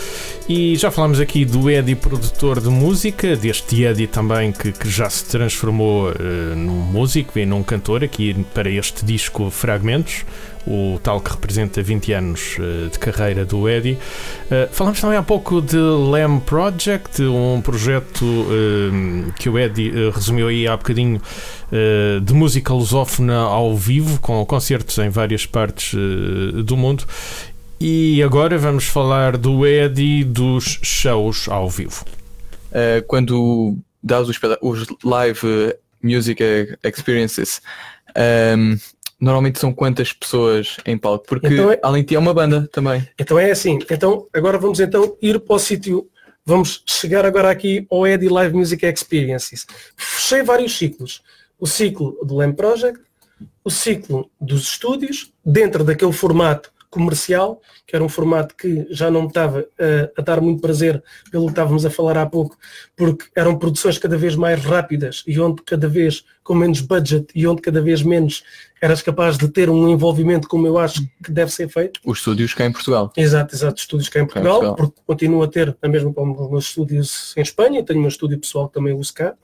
E 0.48 0.76
já 0.76 0.90
falámos 0.90 1.20
aqui 1.20 1.46
do 1.46 1.70
Eddie, 1.70 1.94
produtor 1.94 2.60
de 2.60 2.70
música, 2.70 3.36
deste 3.36 3.84
Eddie 3.84 4.08
também 4.08 4.52
que, 4.52 4.72
que 4.72 4.90
já 4.90 5.08
se 5.08 5.26
transformou 5.26 6.10
uh, 6.10 6.56
num 6.56 6.80
músico 6.80 7.38
e 7.38 7.46
num 7.46 7.62
cantor, 7.62 8.04
aqui 8.04 8.44
para 8.52 8.72
este 8.72 9.06
disco 9.06 9.52
Fragmentos, 9.52 10.26
o 10.70 11.00
tal 11.02 11.20
que 11.20 11.32
representa 11.32 11.82
20 11.82 12.14
anos 12.14 12.58
uh, 12.60 12.90
de 12.90 13.00
carreira 13.00 13.44
do 13.44 13.68
Eddie. 13.68 13.94
Uh, 14.46 14.72
falamos 14.72 15.02
também 15.02 15.18
há 15.18 15.24
pouco 15.24 15.62
de 15.62 15.78
Lamb 15.78 16.42
Project, 16.42 17.24
um 17.24 17.62
projeto 17.62 18.26
que 19.38 19.50
o 19.50 19.58
Eddie 19.58 20.12
resumiu 20.12 20.48
aí 20.48 20.68
há 20.68 20.78
bocadinho 20.78 21.22
de 22.24 22.34
música 22.34 22.74
lusófona 22.74 23.38
ao 23.38 23.76
vivo, 23.76 24.20
com 24.20 24.46
concertos 24.46 24.98
em 24.98 25.10
várias 25.10 25.46
partes 25.46 25.96
do 26.66 26.78
mundo. 26.78 27.06
E 27.80 28.22
agora 28.24 28.58
vamos 28.58 28.86
falar 28.86 29.38
do 29.38 29.66
Eddie 29.66 30.24
dos 30.24 30.80
shows 30.84 31.48
ao 31.48 31.70
vivo. 31.70 32.06
Quando 33.08 33.78
dás 34.04 34.28
os, 34.28 34.40
os, 34.62 34.88
live 35.04 35.74
music 36.02 36.42
experiences, 36.84 37.62
um, 38.16 38.22
ehm, 38.22 38.78
normalmente 39.20 39.60
são 39.60 39.74
quantas 39.74 40.14
pessoas 40.14 40.78
em 40.86 40.98
palco? 40.98 41.26
Porque 41.28 41.48
então 41.48 41.72
é, 41.72 41.80
além 41.84 42.02
de 42.02 42.10
ti 42.10 42.16
é 42.16 42.20
uma 42.20 42.34
banda 42.34 42.68
também. 42.72 43.08
Então 43.20 43.38
é 43.38 43.52
assim, 43.52 43.80
então 43.90 44.28
agora 44.34 44.58
vamos 44.58 44.80
então 44.80 45.18
ir 45.22 45.40
para 45.40 45.56
o 45.56 45.60
sítio, 45.60 46.08
vamos 46.46 46.84
chegar 46.86 47.26
agora 47.26 47.50
aqui 47.50 47.86
ao 47.90 48.08
Eddie 48.08 48.30
Live 48.30 48.56
Music 48.56 48.86
Experiences. 48.86 49.66
Fechei 49.96 50.44
vários 50.44 50.78
ciclos. 50.78 51.22
O 51.60 51.68
ciclo 51.68 52.18
do 52.24 52.36
LAM 52.36 52.54
Project, 52.54 53.02
o 53.64 53.70
ciclo 53.70 54.32
dos 54.40 54.62
estúdios, 54.62 55.34
dentro 55.46 55.84
daquele 55.84 56.14
formato 56.14 56.72
comercial, 56.90 57.62
que 57.86 57.96
era 57.96 58.04
um 58.04 58.10
formato 58.10 58.56
que 58.56 58.88
já 58.90 59.12
não 59.12 59.22
me 59.22 59.28
estava 59.28 59.62
uh, 59.62 60.12
a 60.18 60.22
dar 60.22 60.42
muito 60.42 60.62
prazer 60.62 61.04
pelo 61.32 61.46
que 61.46 61.52
estávamos 61.52 61.86
a 61.86 61.90
falar 61.90 62.18
há 62.18 62.26
pouco, 62.26 62.58
porque 62.96 63.26
eram 63.36 63.58
produções 63.58 63.98
cada 63.98 64.18
vez 64.18 64.36
mais 64.36 64.64
rápidas 64.64 65.24
e 65.28 65.40
onde 65.40 65.62
cada 65.64 65.88
vez 65.88 66.24
com 66.44 66.56
menos 66.56 66.82
budget 66.82 67.28
e 67.36 67.46
onde 67.46 67.62
cada 67.62 67.80
vez 67.82 68.02
menos 68.02 68.44
eras 68.82 69.02
capaz 69.02 69.38
de 69.38 69.48
ter 69.50 69.70
um 69.70 69.88
envolvimento 69.90 70.48
como 70.48 70.66
eu 70.66 70.78
acho 70.78 71.02
que 71.24 71.32
deve 71.32 71.52
ser 71.52 71.70
feito. 71.70 72.00
Os 72.04 72.18
estúdios 72.18 72.54
cá 72.54 72.66
em 72.66 72.72
Portugal. 72.72 73.14
Exato, 73.16 73.54
exato, 73.54 73.80
estúdios 73.80 74.10
cá 74.10 74.22
em 74.22 74.26
Portugal, 74.26 74.60
Portugal. 74.60 74.76
porque 74.76 75.02
continuo 75.06 75.44
a 75.44 75.48
ter 75.48 75.78
a 75.82 75.88
mesma 75.88 76.12
como 76.14 76.34
os 76.42 76.50
meus 76.50 76.66
estúdios 76.66 77.34
em 77.38 77.42
Espanha, 77.42 77.84
tenho 77.84 78.04
um 78.04 78.08
estúdio 78.08 78.40
pessoal 78.40 78.68
que 78.68 78.74
também 78.74 78.94
uso 78.94 79.14
cá, 79.14 79.36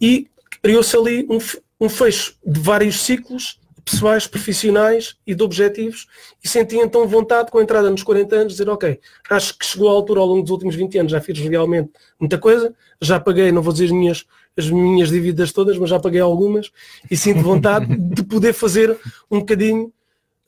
e 0.00 0.28
criou-se 0.60 0.96
ali 0.96 1.26
um, 1.30 1.38
um 1.80 1.88
fecho 1.88 2.34
de 2.44 2.58
vários 2.58 3.02
ciclos 3.02 3.60
pessoais, 3.84 4.26
profissionais 4.26 5.16
e 5.26 5.34
de 5.34 5.42
objetivos 5.42 6.06
e 6.42 6.48
senti 6.48 6.76
então 6.76 7.06
vontade 7.06 7.50
com 7.50 7.58
a 7.58 7.62
entrada 7.62 7.90
nos 7.90 8.02
40 8.02 8.34
anos 8.34 8.52
de 8.54 8.58
dizer 8.58 8.70
ok, 8.70 8.98
acho 9.30 9.58
que 9.58 9.66
chegou 9.66 9.88
a 9.88 9.92
altura 9.92 10.20
ao 10.20 10.26
longo 10.26 10.42
dos 10.42 10.50
últimos 10.50 10.74
20 10.74 10.98
anos, 10.98 11.12
já 11.12 11.20
fiz 11.20 11.38
realmente 11.38 11.90
muita 12.18 12.38
coisa, 12.38 12.74
já 13.00 13.20
paguei, 13.20 13.52
não 13.52 13.62
vou 13.62 13.72
dizer 13.72 13.86
as 13.86 13.90
minhas, 13.90 14.26
as 14.56 14.70
minhas 14.70 15.10
dívidas 15.10 15.52
todas, 15.52 15.76
mas 15.76 15.90
já 15.90 16.00
paguei 16.00 16.20
algumas 16.20 16.70
e 17.10 17.16
sinto 17.16 17.42
vontade 17.42 17.86
de 17.96 18.22
poder 18.22 18.52
fazer 18.52 18.98
um 19.30 19.40
bocadinho 19.40 19.92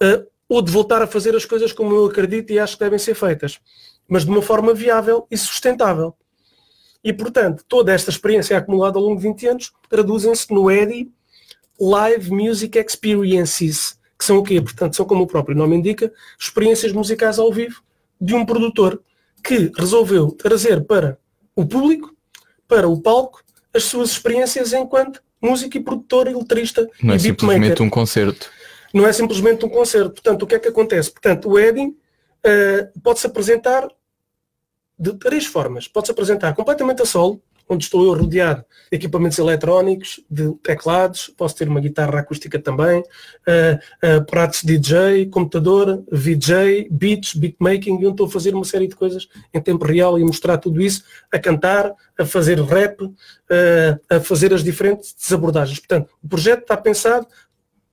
uh, 0.03 0.27
ou 0.49 0.63
de 0.63 0.71
voltar 0.71 1.03
a 1.03 1.07
fazer 1.07 1.35
as 1.37 1.45
coisas 1.45 1.73
como 1.73 1.95
eu 1.95 2.07
acredito 2.07 2.53
e 2.53 2.59
acho 2.59 2.77
que 2.79 2.85
devem 2.85 2.99
ser 2.99 3.15
feitas, 3.15 3.59
mas 4.09 4.25
de 4.25 4.31
uma 4.31 4.41
forma 4.41 4.73
viável 4.73 5.27
e 5.31 5.37
sustentável. 5.37 6.15
E, 7.03 7.13
portanto, 7.13 7.65
toda 7.69 7.93
esta 7.93 8.11
experiência 8.11 8.57
acumulada 8.57 8.99
ao 8.99 9.05
longo 9.05 9.17
de 9.17 9.23
20 9.23 9.47
anos 9.47 9.73
traduzem-se 9.89 10.53
no 10.53 10.69
EDI 10.69 11.13
Live 11.81 12.31
Music 12.31 12.79
Experiences, 12.79 13.99
que 14.19 14.25
são 14.25 14.39
o 14.39 14.43
quê? 14.43 14.61
Portanto, 14.61 14.97
são 14.97 15.05
como 15.05 15.25
o 15.25 15.27
próprio 15.27 15.57
nome 15.57 15.77
indica, 15.77 16.13
experiências 16.39 16.93
musicais 16.93 17.39
ao 17.39 17.53
vivo 17.53 17.83
de 18.21 18.35
um 18.35 18.45
produtor 18.45 19.01
que 19.45 19.71
resolveu 19.77 20.31
trazer 20.31 20.85
para 20.85 21.19
o 21.55 21.65
público, 21.65 22.15
para 22.67 22.89
o 22.89 23.01
palco, 23.01 23.43
as 23.73 23.85
suas 23.85 24.11
experiências 24.11 24.73
enquanto 24.73 25.23
músico 25.41 25.77
e 25.77 25.81
produtor 25.81 26.29
e 26.29 26.35
letrista 26.35 26.89
Não 27.03 27.15
é 27.15 27.19
simplesmente 27.19 27.83
um 27.83 27.91
concerto. 27.91 28.51
Não 28.93 29.07
é 29.07 29.13
simplesmente 29.13 29.65
um 29.65 29.69
concerto. 29.69 30.15
Portanto, 30.15 30.43
o 30.43 30.47
que 30.47 30.55
é 30.55 30.59
que 30.59 30.69
acontece? 30.69 31.11
Portanto, 31.11 31.51
o 31.51 31.59
Eddie 31.59 31.89
uh, 31.89 33.01
pode-se 33.03 33.27
apresentar 33.27 33.87
de 34.99 35.13
três 35.15 35.45
formas. 35.45 35.87
Pode-se 35.87 36.13
apresentar 36.13 36.55
completamente 36.55 37.03
a 37.03 37.07
solo, 37.07 37.43
onde 37.69 37.85
estou 37.85 38.05
eu 38.05 38.15
rodeado 38.15 38.65
de 38.91 38.97
equipamentos 38.97 39.39
eletrónicos, 39.39 40.21
de 40.31 40.53
teclados, 40.63 41.31
posso 41.37 41.57
ter 41.57 41.69
uma 41.69 41.81
guitarra 41.81 42.21
acústica 42.21 42.59
também, 42.59 43.01
uh, 43.01 44.19
uh, 44.19 44.25
pratos 44.27 44.63
DJ, 44.63 45.27
computador, 45.27 46.05
VJ, 46.11 46.89
beats, 46.91 47.35
beatmaking, 47.35 47.95
onde 47.95 48.09
estou 48.09 48.27
a 48.27 48.31
fazer 48.31 48.55
uma 48.55 48.65
série 48.65 48.87
de 48.87 48.95
coisas 48.95 49.29
em 49.53 49.61
tempo 49.61 49.85
real 49.85 50.19
e 50.19 50.25
mostrar 50.25 50.59
tudo 50.59 50.81
isso, 50.81 51.03
a 51.33 51.39
cantar, 51.39 51.93
a 52.19 52.25
fazer 52.25 52.61
rap, 52.61 53.03
uh, 53.03 53.15
a 54.09 54.21
fazer 54.21 54.55
as 54.55 54.63
diferentes 54.63 55.15
abordagens. 55.33 55.79
Portanto, 55.79 56.11
o 56.23 56.29
projeto 56.29 56.63
está 56.63 56.77
pensado 56.77 57.27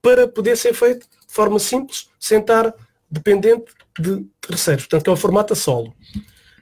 para 0.01 0.28
poder 0.28 0.57
ser 0.57 0.74
feito 0.74 1.07
de 1.07 1.34
forma 1.34 1.57
simples, 1.57 2.09
sem 2.19 2.39
estar 2.39 2.74
dependente 3.09 3.71
de 3.99 4.26
terceiros. 4.41 4.86
Portanto, 4.86 5.09
é 5.09 5.13
o 5.13 5.15
formato 5.17 5.53
a 5.53 5.55
solo. 5.55 5.93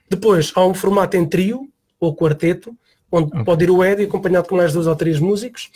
Depois 0.08 0.52
há 0.54 0.64
um 0.64 0.74
formato 0.74 1.16
em 1.16 1.26
trio 1.26 1.68
ou 1.98 2.14
quarteto, 2.14 2.76
onde 3.12 3.28
okay. 3.28 3.44
pode 3.44 3.64
ir 3.64 3.70
o 3.70 3.84
Eddie 3.84 4.06
acompanhado 4.06 4.48
com 4.48 4.56
mais 4.56 4.72
dois 4.72 4.86
ou 4.86 4.96
três 4.96 5.20
músicos. 5.20 5.70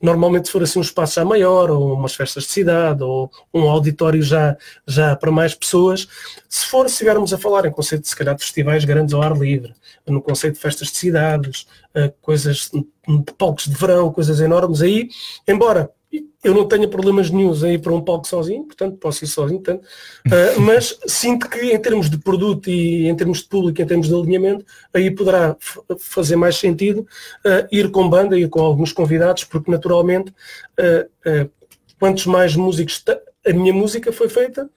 Normalmente 0.00 0.46
se 0.46 0.52
for 0.52 0.62
assim 0.62 0.78
um 0.78 0.82
espaço 0.82 1.14
já 1.14 1.24
maior, 1.24 1.70
ou 1.70 1.94
umas 1.94 2.14
festas 2.14 2.44
de 2.44 2.50
cidade, 2.50 3.02
ou 3.02 3.30
um 3.52 3.68
auditório 3.68 4.22
já, 4.22 4.56
já 4.86 5.16
para 5.16 5.32
mais 5.32 5.54
pessoas. 5.54 6.06
Se 6.48 6.66
for, 6.66 6.86
se 6.86 6.92
estivermos 6.92 7.32
a 7.34 7.38
falar 7.38 7.66
em 7.66 7.72
conceito 7.72 8.02
de, 8.02 8.08
se 8.08 8.16
calhar, 8.16 8.36
de 8.36 8.42
festivais 8.42 8.84
grandes 8.84 9.12
ao 9.12 9.22
ar 9.22 9.36
livre, 9.36 9.74
no 10.06 10.22
conceito 10.22 10.54
de 10.54 10.60
festas 10.60 10.88
de 10.88 10.96
cidades, 10.96 11.66
eh, 11.94 12.12
coisas 12.22 12.70
de 12.72 13.32
palcos 13.36 13.64
de 13.64 13.74
verão, 13.74 14.12
coisas 14.12 14.40
enormes, 14.40 14.80
aí, 14.80 15.08
embora 15.48 15.90
eu 16.42 16.54
não 16.54 16.66
tenho 16.66 16.88
problemas 16.88 17.30
nenhums 17.30 17.62
em 17.62 17.74
ir 17.74 17.78
para 17.78 17.92
um 17.92 18.00
palco 18.00 18.26
sozinho, 18.26 18.64
portanto 18.64 18.96
posso 18.98 19.24
ir 19.24 19.26
sozinho, 19.26 19.60
portanto, 19.60 19.84
uh, 20.26 20.60
mas 20.62 20.98
sinto 21.06 21.48
que 21.48 21.72
em 21.72 21.78
termos 21.78 22.08
de 22.08 22.18
produto 22.18 22.70
e 22.70 23.06
em 23.06 23.14
termos 23.14 23.38
de 23.38 23.48
público, 23.48 23.80
em 23.80 23.86
termos 23.86 24.08
de 24.08 24.14
alinhamento, 24.14 24.64
aí 24.94 25.10
poderá 25.10 25.56
fazer 25.98 26.36
mais 26.36 26.56
sentido 26.56 27.00
uh, 27.00 27.66
ir 27.70 27.90
com 27.90 28.08
banda, 28.08 28.38
ir 28.38 28.48
com 28.48 28.60
alguns 28.60 28.92
convidados, 28.92 29.44
porque 29.44 29.70
naturalmente 29.70 30.30
uh, 30.30 31.50
quantos 31.98 32.26
mais 32.26 32.54
músicos 32.54 33.02
a 33.46 33.52
minha 33.52 33.72
música 33.72 34.12
foi 34.12 34.28
feita 34.28 34.68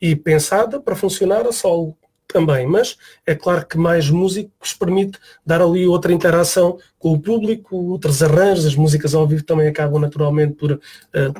e 0.00 0.14
pensada 0.14 0.80
para 0.80 0.94
funcionar 0.94 1.46
a 1.46 1.52
solo 1.52 1.96
também, 2.28 2.66
mas 2.66 2.96
é 3.26 3.34
claro 3.34 3.66
que 3.66 3.78
mais 3.78 4.10
músicos 4.10 4.74
permite 4.74 5.18
dar 5.44 5.62
ali 5.62 5.86
outra 5.86 6.12
interação 6.12 6.78
com 6.98 7.12
o 7.12 7.20
público, 7.20 7.74
outros 7.74 8.22
arranjos, 8.22 8.66
as 8.66 8.74
músicas 8.74 9.14
ao 9.14 9.26
vivo 9.26 9.42
também 9.42 9.66
acabam 9.66 9.98
naturalmente 9.98 10.54
por 10.54 10.72
uh, 10.72 10.80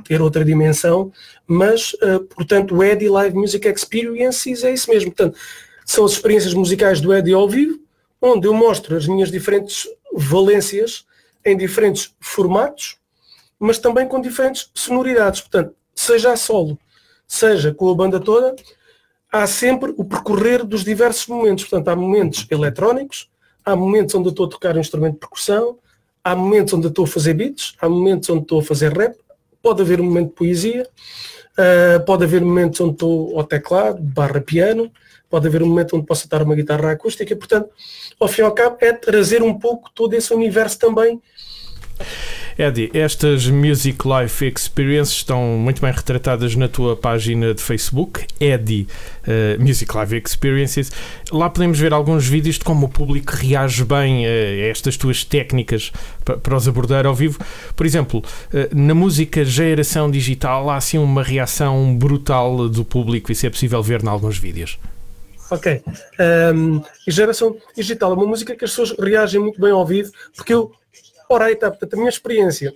ter 0.03 0.23
outra 0.23 0.45
dimensão, 0.45 1.13
mas, 1.47 1.93
uh, 1.95 2.21
portanto, 2.35 2.75
o 2.75 2.83
Eddie 2.83 3.09
Live 3.09 3.37
Music 3.37 3.69
Experiences 3.69 4.65
é 4.65 4.73
isso 4.73 4.91
mesmo. 4.91 5.13
Portanto, 5.13 5.39
são 5.85 6.05
as 6.05 6.13
experiências 6.13 6.55
musicais 6.55 7.01
do 7.01 7.13
Eddie 7.13 7.35
ao 7.35 7.49
vivo, 7.49 7.79
onde 8.21 8.49
eu 8.49 8.55
mostro 8.55 8.97
as 8.97 9.07
minhas 9.07 9.31
diferentes 9.31 9.87
valências 10.15 11.05
em 11.45 11.57
diferentes 11.57 12.15
formatos, 12.19 12.97
mas 13.59 13.79
também 13.79 14.09
com 14.09 14.21
diferentes 14.21 14.71
sonoridades. 14.75 15.41
Portanto, 15.41 15.75
seja 15.95 16.33
a 16.33 16.37
solo, 16.37 16.79
seja 17.27 17.75
com 17.75 17.91
a 17.91 17.95
banda 17.95 18.19
toda, 18.19 18.57
há 19.33 19.47
sempre 19.47 19.95
o 19.97 20.05
percorrer 20.05 20.65
dos 20.65 20.85
diversos 20.85 21.27
momentos. 21.27 21.65
Portanto, 21.65 21.89
há 21.89 21.97
momentos 21.97 22.47
eletrónicos, 22.51 23.29
há 23.65 23.77
momentos 23.77 24.15
onde 24.15 24.29
eu 24.29 24.31
estou 24.31 24.47
a 24.47 24.51
tocar 24.51 24.77
um 24.77 24.81
instrumento 24.81 25.15
de 25.15 25.21
percussão, 25.21 25.79
há 26.25 26.35
momentos 26.35 26.75
onde 26.75 26.87
eu 26.87 26.91
estou 26.91 27.05
a 27.05 27.09
fazer 27.09 27.35
beats, 27.35 27.75
há 27.81 27.89
momentos 27.89 28.29
onde 28.31 28.43
estou 28.43 28.61
a 28.61 28.63
fazer 28.63 28.93
rap, 28.93 29.17
pode 29.63 29.83
haver 29.83 30.01
um 30.01 30.05
momento 30.05 30.29
de 30.29 30.35
poesia, 30.35 30.89
uh, 31.59 32.05
pode 32.05 32.25
haver 32.25 32.41
momentos 32.41 32.81
onde 32.81 32.93
estou 32.93 33.39
ao 33.39 33.45
teclado, 33.45 34.01
barra 34.01 34.41
piano, 34.41 34.91
pode 35.29 35.47
haver 35.47 35.63
um 35.63 35.67
momento 35.67 35.97
onde 35.97 36.07
posso 36.07 36.25
estar 36.25 36.43
uma 36.43 36.55
guitarra 36.55 36.93
acústica, 36.93 37.35
portanto, 37.37 37.71
ao 38.19 38.29
fim 38.29 38.43
e 38.43 38.45
ao 38.45 38.53
cabo, 38.53 38.79
é 38.81 38.93
trazer 38.93 39.43
um 39.43 39.59
pouco 39.59 39.91
todo 39.95 40.15
esse 40.15 40.33
universo 40.33 40.79
também 40.79 41.21
Eddie, 42.59 42.91
estas 42.93 43.47
Music 43.47 43.99
Life 44.05 44.45
Experiences 44.45 45.15
estão 45.15 45.41
muito 45.59 45.81
bem 45.81 45.93
retratadas 45.93 46.57
na 46.57 46.67
tua 46.67 46.97
página 46.97 47.55
de 47.55 47.63
Facebook, 47.63 48.27
Eddie 48.41 48.89
uh, 49.23 49.63
Music 49.63 49.97
Life 49.97 50.17
Experiences. 50.27 50.91
Lá 51.31 51.49
podemos 51.49 51.79
ver 51.79 51.93
alguns 51.93 52.27
vídeos 52.27 52.59
de 52.59 52.65
como 52.65 52.87
o 52.87 52.89
público 52.89 53.33
reage 53.33 53.85
bem 53.85 54.27
a 54.27 54.67
estas 54.67 54.97
tuas 54.97 55.23
técnicas 55.23 55.93
para 56.25 56.57
os 56.57 56.67
abordar 56.67 57.07
ao 57.07 57.15
vivo. 57.15 57.39
Por 57.77 57.87
exemplo, 57.87 58.25
uh, 58.53 58.77
na 58.77 58.93
música 58.93 59.45
geração 59.45 60.11
digital 60.11 60.69
há 60.69 60.79
assim 60.79 60.99
uma 60.99 61.23
reação 61.23 61.97
brutal 61.97 62.69
do 62.69 62.85
público, 62.85 63.31
isso 63.31 63.47
é 63.47 63.51
possível 63.51 63.81
ver 63.85 64.03
em 64.03 64.09
alguns 64.09 64.37
vídeos. 64.37 64.81
Ok. 65.49 65.81
Um, 66.55 66.83
geração 67.07 67.57
digital 67.77 68.11
é 68.11 68.15
uma 68.15 68.27
música 68.27 68.57
que 68.57 68.65
as 68.65 68.73
pessoas 68.73 68.99
reagem 68.99 69.41
muito 69.41 69.61
bem 69.61 69.71
ao 69.71 69.87
vivo, 69.87 70.11
porque 70.35 70.53
eu 70.53 70.73
Ora, 71.29 71.47
aí 71.47 71.55
está, 71.55 71.71
portanto, 71.71 71.95
a 71.95 71.97
minha 71.97 72.09
experiência 72.09 72.73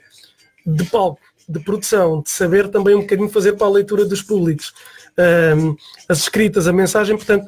de 0.66 0.84
palco 0.84 1.20
de 1.48 1.60
produção, 1.60 2.22
de 2.22 2.30
saber 2.30 2.68
também 2.68 2.94
um 2.94 3.00
bocadinho 3.00 3.28
fazer 3.28 3.54
para 3.54 3.66
a 3.66 3.70
leitura 3.70 4.04
dos 4.04 4.22
públicos, 4.22 4.72
um, 5.56 5.76
as 6.08 6.20
escritas, 6.20 6.66
a 6.66 6.72
mensagem, 6.72 7.16
portanto, 7.16 7.46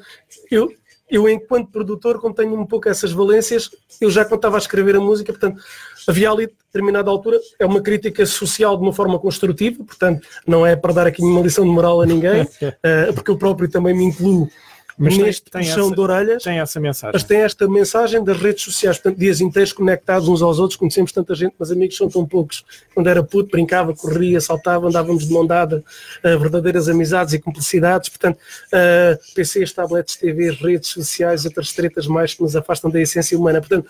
eu, 0.50 0.72
eu 1.10 1.28
enquanto 1.28 1.70
produtor, 1.70 2.20
como 2.20 2.34
tenho 2.34 2.58
um 2.58 2.66
pouco 2.66 2.88
essas 2.88 3.12
valências, 3.12 3.70
eu 4.00 4.10
já 4.10 4.24
quando 4.24 4.40
estava 4.40 4.56
a 4.56 4.58
escrever 4.58 4.96
a 4.96 5.00
música, 5.00 5.32
portanto, 5.32 5.62
havia 6.08 6.30
ali, 6.30 6.48
determinada 6.66 7.10
altura, 7.10 7.38
é 7.58 7.64
uma 7.64 7.80
crítica 7.80 8.26
social 8.26 8.76
de 8.76 8.82
uma 8.82 8.92
forma 8.92 9.18
construtiva, 9.18 9.82
portanto, 9.84 10.26
não 10.46 10.66
é 10.66 10.74
para 10.74 10.92
dar 10.92 11.06
aqui 11.06 11.22
uma 11.22 11.40
lição 11.40 11.64
de 11.64 11.70
moral 11.70 12.02
a 12.02 12.06
ninguém, 12.06 12.42
uh, 12.42 13.12
porque 13.14 13.30
eu 13.30 13.38
próprio 13.38 13.70
também 13.70 13.94
me 13.94 14.04
incluo 14.04 14.48
Mas 14.96 15.14
tem- 15.16 15.24
neste 15.24 15.50
tem 15.50 15.62
puxão 15.62 15.86
essa- 15.86 15.94
de 15.94 16.00
orelhas. 16.00 16.42
Tem 16.42 16.58
essa 16.60 16.78
mensagem. 16.80 17.12
Mas 17.12 17.24
tem 17.24 17.38
esta 17.40 17.68
mensagem 17.68 18.22
das 18.22 18.36
redes 18.36 18.62
sociais, 18.62 18.96
portanto, 18.98 19.18
dias 19.18 19.40
inteiros 19.40 19.72
conectados 19.72 20.28
uns 20.28 20.40
aos 20.40 20.58
outros, 20.60 20.76
conhecemos 20.76 21.10
tanta 21.10 21.34
gente, 21.34 21.54
mas 21.58 21.70
amigos 21.72 21.96
são 21.96 22.08
tão 22.08 22.24
poucos. 22.24 22.64
Quando 22.94 23.08
era 23.08 23.22
puto, 23.22 23.50
brincava, 23.50 23.94
corria, 23.94 24.40
saltava, 24.40 24.86
andávamos 24.88 25.26
de 25.26 25.32
mão 25.32 25.44
dada, 25.44 25.82
eh, 26.22 26.36
verdadeiras 26.36 26.88
amizades 26.88 27.34
e 27.34 27.38
cumplicidades. 27.40 28.08
Portanto, 28.08 28.38
eh, 28.72 29.18
PCs, 29.34 29.72
tablets, 29.72 30.16
TVs, 30.16 30.56
redes 30.60 30.90
sociais, 30.90 31.44
outras 31.44 31.72
tretas 31.72 32.06
mais 32.06 32.34
que 32.34 32.42
nos 32.42 32.54
afastam 32.54 32.90
da 32.90 33.00
essência 33.00 33.36
humana. 33.36 33.60
Portanto, 33.60 33.88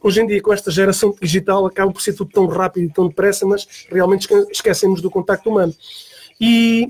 hoje 0.00 0.20
em 0.20 0.26
dia, 0.26 0.40
com 0.40 0.52
esta 0.52 0.70
geração 0.70 1.14
digital, 1.20 1.66
acaba 1.66 1.92
por 1.92 2.00
ser 2.00 2.12
tudo 2.12 2.30
tão 2.30 2.46
rápido 2.46 2.84
e 2.84 2.92
tão 2.92 3.08
depressa, 3.08 3.44
mas 3.44 3.66
realmente 3.90 4.20
esque- 4.22 4.52
esquecemos 4.52 5.00
do 5.00 5.10
contacto 5.10 5.50
humano. 5.50 5.74
E, 6.40 6.88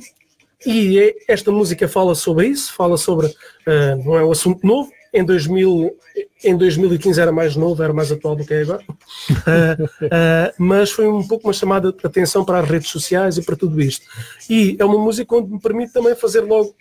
e 0.67 0.99
é- 0.99 1.15
esta 1.29 1.51
música 1.51 1.89
fala 1.89 2.15
sobre 2.15 2.47
isso, 2.49 2.73
fala 2.73 2.97
sobre, 2.97 3.33
eh, 3.67 3.95
não 4.05 4.17
é 4.17 4.25
um 4.25 4.31
assunto 4.31 4.67
novo, 4.67 4.91
em, 5.13 5.25
2000, 5.25 5.97
em 6.43 6.57
2015 6.57 7.21
era 7.21 7.31
mais 7.31 7.55
novo, 7.55 7.83
era 7.83 7.93
mais 7.93 8.11
atual 8.11 8.35
do 8.35 8.45
que 8.45 8.53
é 8.55 8.63
agora, 8.63 8.83
Eh, 9.47 9.77
eh, 10.11 10.55
mas 10.59 10.91
foi 10.91 11.07
um 11.07 11.27
pouco 11.27 11.47
uma 11.47 11.53
chamada 11.53 11.93
de 11.93 11.99
atenção 12.05 12.45
para 12.45 12.59
as 12.61 12.69
redes 12.69 12.91
sociais 12.91 13.39
e 13.39 13.43
para 13.43 13.57
tudo 13.57 13.81
isto. 13.81 14.05
E 14.51 14.77
é 14.79 14.85
uma 14.85 14.99
música 14.99 15.37
onde 15.37 15.53
me 15.53 15.61
permite 15.61 15.93
também 15.93 16.15
fazer 16.15 16.41
logo 16.41 16.75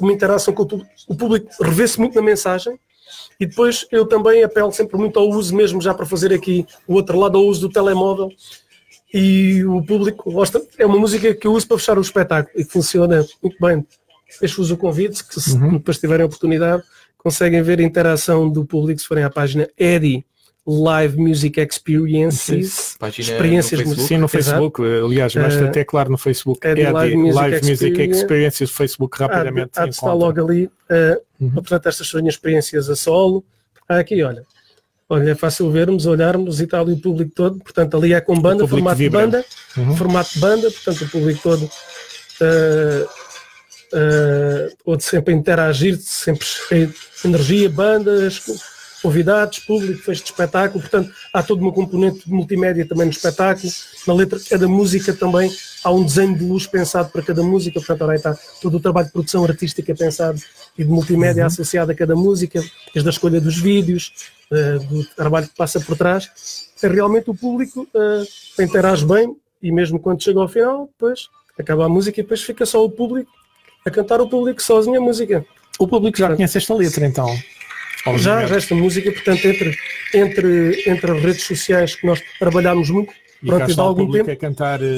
uma 0.00 0.12
interação 0.12 0.54
com 0.54 0.62
o 0.62 0.66
público. 0.66 0.90
O 1.08 1.14
público 1.14 1.48
revê-se 1.62 1.98
muito 1.98 2.14
na 2.14 2.22
mensagem, 2.22 2.78
e 3.38 3.46
depois 3.46 3.86
eu 3.90 4.06
também 4.06 4.42
apelo 4.42 4.72
sempre 4.72 4.96
muito 4.96 5.18
ao 5.18 5.28
uso 5.28 5.54
mesmo, 5.54 5.80
já 5.80 5.92
para 5.92 6.06
fazer 6.06 6.32
aqui 6.32 6.66
o 6.86 6.94
outro 6.94 7.18
lado, 7.18 7.36
ao 7.36 7.44
uso 7.44 7.62
do 7.62 7.72
telemóvel. 7.72 8.30
E 9.16 9.64
o 9.64 9.80
público 9.84 10.30
gosta. 10.32 10.60
É 10.76 10.84
uma 10.84 10.98
música 10.98 11.32
que 11.32 11.46
eu 11.46 11.52
uso 11.52 11.68
para 11.68 11.78
fechar 11.78 11.96
o 11.96 12.00
espetáculo 12.00 12.52
e 12.60 12.64
que 12.64 12.72
funciona 12.72 13.24
muito 13.40 13.56
bem. 13.60 13.86
Deixo-vos 14.40 14.72
o 14.72 14.76
convite, 14.76 15.22
que 15.24 15.40
se 15.40 15.56
depois 15.56 15.98
tiverem 15.98 16.24
a 16.24 16.26
oportunidade, 16.26 16.82
conseguem 17.16 17.62
ver 17.62 17.78
a 17.78 17.82
interação 17.84 18.50
do 18.50 18.64
público 18.64 19.00
se 19.00 19.06
forem 19.06 19.22
à 19.22 19.30
página 19.30 19.68
Eddie 19.78 20.24
Live 20.66 21.16
Music 21.16 21.60
Experiences. 21.60 22.96
Página 22.98 23.30
Experiências 23.32 23.80
no 23.80 23.86
Facebook. 23.86 24.08
Sim, 24.08 24.16
no 24.16 24.24
Exato. 24.24 24.32
Facebook, 24.32 24.82
aliás, 24.82 25.34
mas 25.36 25.54
Eh, 25.54 25.64
até 25.68 25.84
claro 25.84 26.10
no 26.10 26.18
Facebook. 26.18 26.66
é 26.66 26.74
de 26.74 26.82
Live 26.82 26.96
Live, 26.96 27.16
Music 27.16 27.70
Music, 27.70 27.86
Experience. 27.86 28.18
Experiences, 28.20 28.70
Facebook 28.70 29.22
Há 29.22 29.26
rapidamente. 29.26 29.70
há 29.78 29.86
estar 29.86 30.08
encontra. 30.08 30.12
logo 30.26 30.44
ali 30.50 30.64
uh, 30.66 31.54
a 31.54 31.58
apresentar 31.60 31.90
estas 31.90 32.06
suas 32.08 32.24
experiências 32.26 32.88
a 32.90 32.96
solo. 32.96 33.44
Há 33.88 33.98
aqui, 33.98 34.22
olha. 34.22 34.42
Olha, 35.14 35.30
é 35.30 35.34
fácil 35.34 35.70
vermos, 35.70 36.06
olharmos 36.06 36.60
e 36.60 36.64
está 36.64 36.80
ali 36.80 36.92
o 36.92 36.98
público 36.98 37.30
todo. 37.34 37.58
Portanto, 37.58 37.96
ali 37.96 38.12
é 38.12 38.20
com 38.20 38.38
banda, 38.40 38.66
formato 38.66 38.96
de 38.96 39.04
vibra. 39.04 39.20
banda, 39.20 39.44
Uhum. 39.76 39.96
formato 39.96 40.34
de 40.34 40.40
banda, 40.40 40.70
portanto 40.70 41.04
o 41.04 41.08
público 41.08 41.40
todo 41.42 41.64
uh, 41.64 43.04
uh, 43.92 44.76
todo 44.84 45.00
sempre 45.00 45.34
a 45.34 45.36
interagir, 45.36 45.96
sempre 45.98 46.46
cheio 46.46 46.88
de 46.88 47.28
energia, 47.28 47.68
bandas, 47.70 48.40
convidados, 49.04 49.58
público, 49.58 50.02
fez 50.02 50.18
de 50.18 50.24
espetáculo, 50.24 50.80
portanto 50.80 51.12
há 51.30 51.42
toda 51.42 51.60
uma 51.60 51.70
componente 51.70 52.24
de 52.24 52.32
multimédia 52.32 52.88
também 52.88 53.04
no 53.04 53.12
espetáculo, 53.12 53.70
na 54.06 54.14
letra 54.14 54.38
de 54.38 54.48
cada 54.48 54.66
música 54.66 55.12
também 55.12 55.54
há 55.84 55.92
um 55.92 56.02
desenho 56.02 56.34
de 56.38 56.42
luz 56.42 56.66
pensado 56.66 57.10
para 57.10 57.20
cada 57.20 57.42
música, 57.42 57.78
portanto 57.80 58.00
agora 58.00 58.16
está 58.16 58.34
todo 58.62 58.78
o 58.78 58.80
trabalho 58.80 59.06
de 59.08 59.12
produção 59.12 59.44
artística 59.44 59.94
pensado 59.94 60.40
e 60.78 60.82
de 60.82 60.88
multimédia 60.88 61.44
associado 61.44 61.92
a 61.92 61.94
cada 61.94 62.16
música, 62.16 62.64
desde 62.94 63.06
a 63.06 63.12
escolha 63.12 63.42
dos 63.42 63.58
vídeos, 63.58 64.10
uh, 64.50 64.78
do 64.86 65.04
trabalho 65.14 65.48
que 65.48 65.54
passa 65.54 65.78
por 65.78 65.98
trás, 65.98 66.70
é 66.82 66.88
realmente 66.88 67.28
o 67.28 67.34
público 67.34 67.86
uh, 67.94 68.62
interage 68.62 69.04
bem 69.04 69.36
e 69.62 69.70
mesmo 69.70 69.98
quando 69.98 70.22
chega 70.22 70.40
ao 70.40 70.48
final, 70.48 70.86
depois 70.86 71.28
acaba 71.58 71.84
a 71.84 71.88
música 71.90 72.18
e 72.18 72.22
depois 72.22 72.42
fica 72.42 72.64
só 72.64 72.82
o 72.82 72.90
público 72.90 73.30
a 73.84 73.90
cantar 73.90 74.22
o 74.22 74.28
público 74.30 74.62
sozinho 74.62 74.96
a 74.96 75.00
música. 75.00 75.44
O 75.78 75.86
público 75.86 76.16
já 76.16 76.34
conhece 76.34 76.56
esta 76.56 76.72
letra, 76.72 77.04
então. 77.04 77.28
Já, 78.18 78.46
já 78.46 78.56
esta 78.56 78.74
música, 78.74 79.10
portanto, 79.12 79.44
entre, 79.46 79.76
entre, 80.12 80.82
entre 80.90 81.10
as 81.12 81.22
redes 81.22 81.42
sociais 81.44 81.94
que 81.94 82.06
nós 82.06 82.22
trabalhámos 82.38 82.90
muito, 82.90 83.12
E 83.42 83.46
pronto, 83.46 83.70
e 83.70 83.74
o 83.74 83.80
algum 83.80 84.10
tempo, 84.10 84.30
a 84.30 84.36
cantar 84.36 84.80
em 84.82 84.88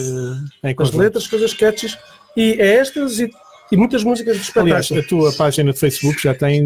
as 0.65 0.75
conjunto. 0.75 0.99
letras, 0.99 1.27
coisas 1.27 1.51
sketches, 1.53 1.97
e 2.37 2.53
é 2.61 2.77
estas 2.77 3.19
e, 3.21 3.31
e 3.73 3.77
muitas 3.77 4.05
músicas 4.05 4.37
de 4.39 4.53
Aliás, 4.59 4.87
espetáculo. 4.87 5.01
a 5.27 5.29
tua 5.31 5.33
página 5.37 5.73
de 5.73 5.79
Facebook 5.79 6.23
já 6.23 6.35
tem 6.35 6.59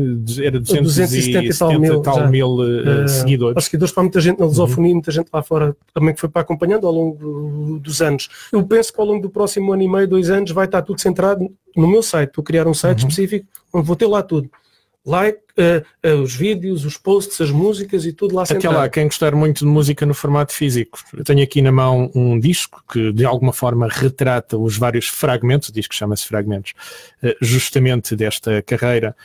era 0.43 0.59
270 0.61 0.82
270 0.82 1.45
e 1.45 1.59
tal 1.59 1.78
mil, 1.80 2.01
tal 2.03 2.28
mil 2.28 2.57
Eh, 3.05 3.09
seguidores. 3.09 3.64
Seguidores 3.64 3.93
para 3.95 4.03
muita 4.03 4.20
gente 4.20 4.38
na 4.41 4.47
lusofonia, 4.47 4.93
muita 4.95 5.11
gente 5.12 5.28
lá 5.32 5.43
fora 5.43 5.76
também 5.95 6.12
que 6.14 6.20
foi 6.20 6.28
para 6.28 6.43
acompanhando 6.43 6.86
ao 6.86 6.93
longo 6.93 7.16
do- 7.18 7.78
dos 7.78 8.03
anos. 8.03 8.28
Eu 8.53 8.62
penso 8.66 8.93
que 8.93 9.01
ao 9.01 9.07
longo 9.07 9.22
do 9.22 9.30
próximo 9.30 9.72
ano 9.72 9.82
e 9.82 9.88
meio, 9.88 10.09
dois 10.09 10.28
anos, 10.30 10.51
vai 10.51 10.64
estar 10.66 10.82
tudo 10.82 11.01
centrado 11.01 11.51
no 11.76 11.86
meu 11.88 12.03
site. 12.03 12.32
Vou 12.34 12.45
criar 12.45 12.66
um 12.66 12.74
site 12.74 12.99
específico 13.01 13.47
onde 13.72 13.86
vou 13.86 13.97
ter 13.97 14.07
lá 14.07 14.22
tudo. 14.22 14.51
Like, 15.07 15.38
eh, 15.57 15.82
eh, 16.03 16.12
os 16.12 16.34
vídeos, 16.34 16.84
os 16.84 16.98
posts, 16.98 17.40
as 17.40 17.51
músicas 17.51 18.05
e 18.05 18.12
tudo 18.12 18.34
lá 18.36 18.42
Até 18.42 18.55
centrado. 18.55 18.76
lá, 18.76 18.88
quem 18.88 19.07
gostar 19.07 19.34
muito 19.34 19.61
de 19.61 19.64
música 19.64 20.05
no 20.05 20.12
formato 20.12 20.53
físico, 20.53 20.98
eu 21.16 21.24
tenho 21.24 21.42
aqui 21.42 21.62
na 21.62 21.72
mão 21.72 22.11
um 22.14 22.38
disco 22.38 22.84
que 22.92 23.11
de 23.11 23.24
alguma 23.24 23.53
forma 23.53 23.88
retrata 23.88 24.59
os 24.59 24.76
vários 24.76 25.09
fragmentos, 25.09 25.70
o 25.70 25.72
disco 25.72 25.94
chama-se 25.94 26.26
Fragmentos, 26.26 26.74
eh, 27.22 27.34
justamente 27.40 28.14
desta 28.14 28.61
carreira 28.62 29.16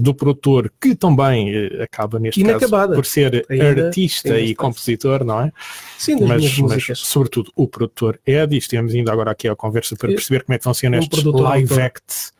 do 0.00 0.14
produtor, 0.14 0.72
que 0.80 0.94
também 0.94 1.52
acaba 1.82 2.18
neste 2.18 2.40
caso 2.40 2.50
Inacabada. 2.52 2.94
por 2.94 3.04
ser 3.04 3.44
Ainda- 3.50 3.88
artista 3.88 4.40
e 4.40 4.54
compositor, 4.54 5.22
não 5.22 5.38
é? 5.42 5.52
Sim, 5.98 6.16
Mas, 6.26 6.58
mas 6.60 6.98
sobretudo 7.00 7.52
o 7.54 7.68
produtor 7.68 8.18
Ed, 8.26 8.54
e 8.54 8.58
estivemos 8.58 8.94
indo 8.94 9.10
agora 9.10 9.32
aqui 9.32 9.46
à 9.48 9.54
conversa 9.54 9.94
para 9.96 10.08
perceber 10.08 10.44
como 10.44 10.54
é 10.54 10.58
que 10.58 10.64
funcionam 10.64 10.98
um 10.98 11.02
estes 11.02 11.22
live 11.22 11.72
autor. 11.72 11.80
acts, 11.82 12.32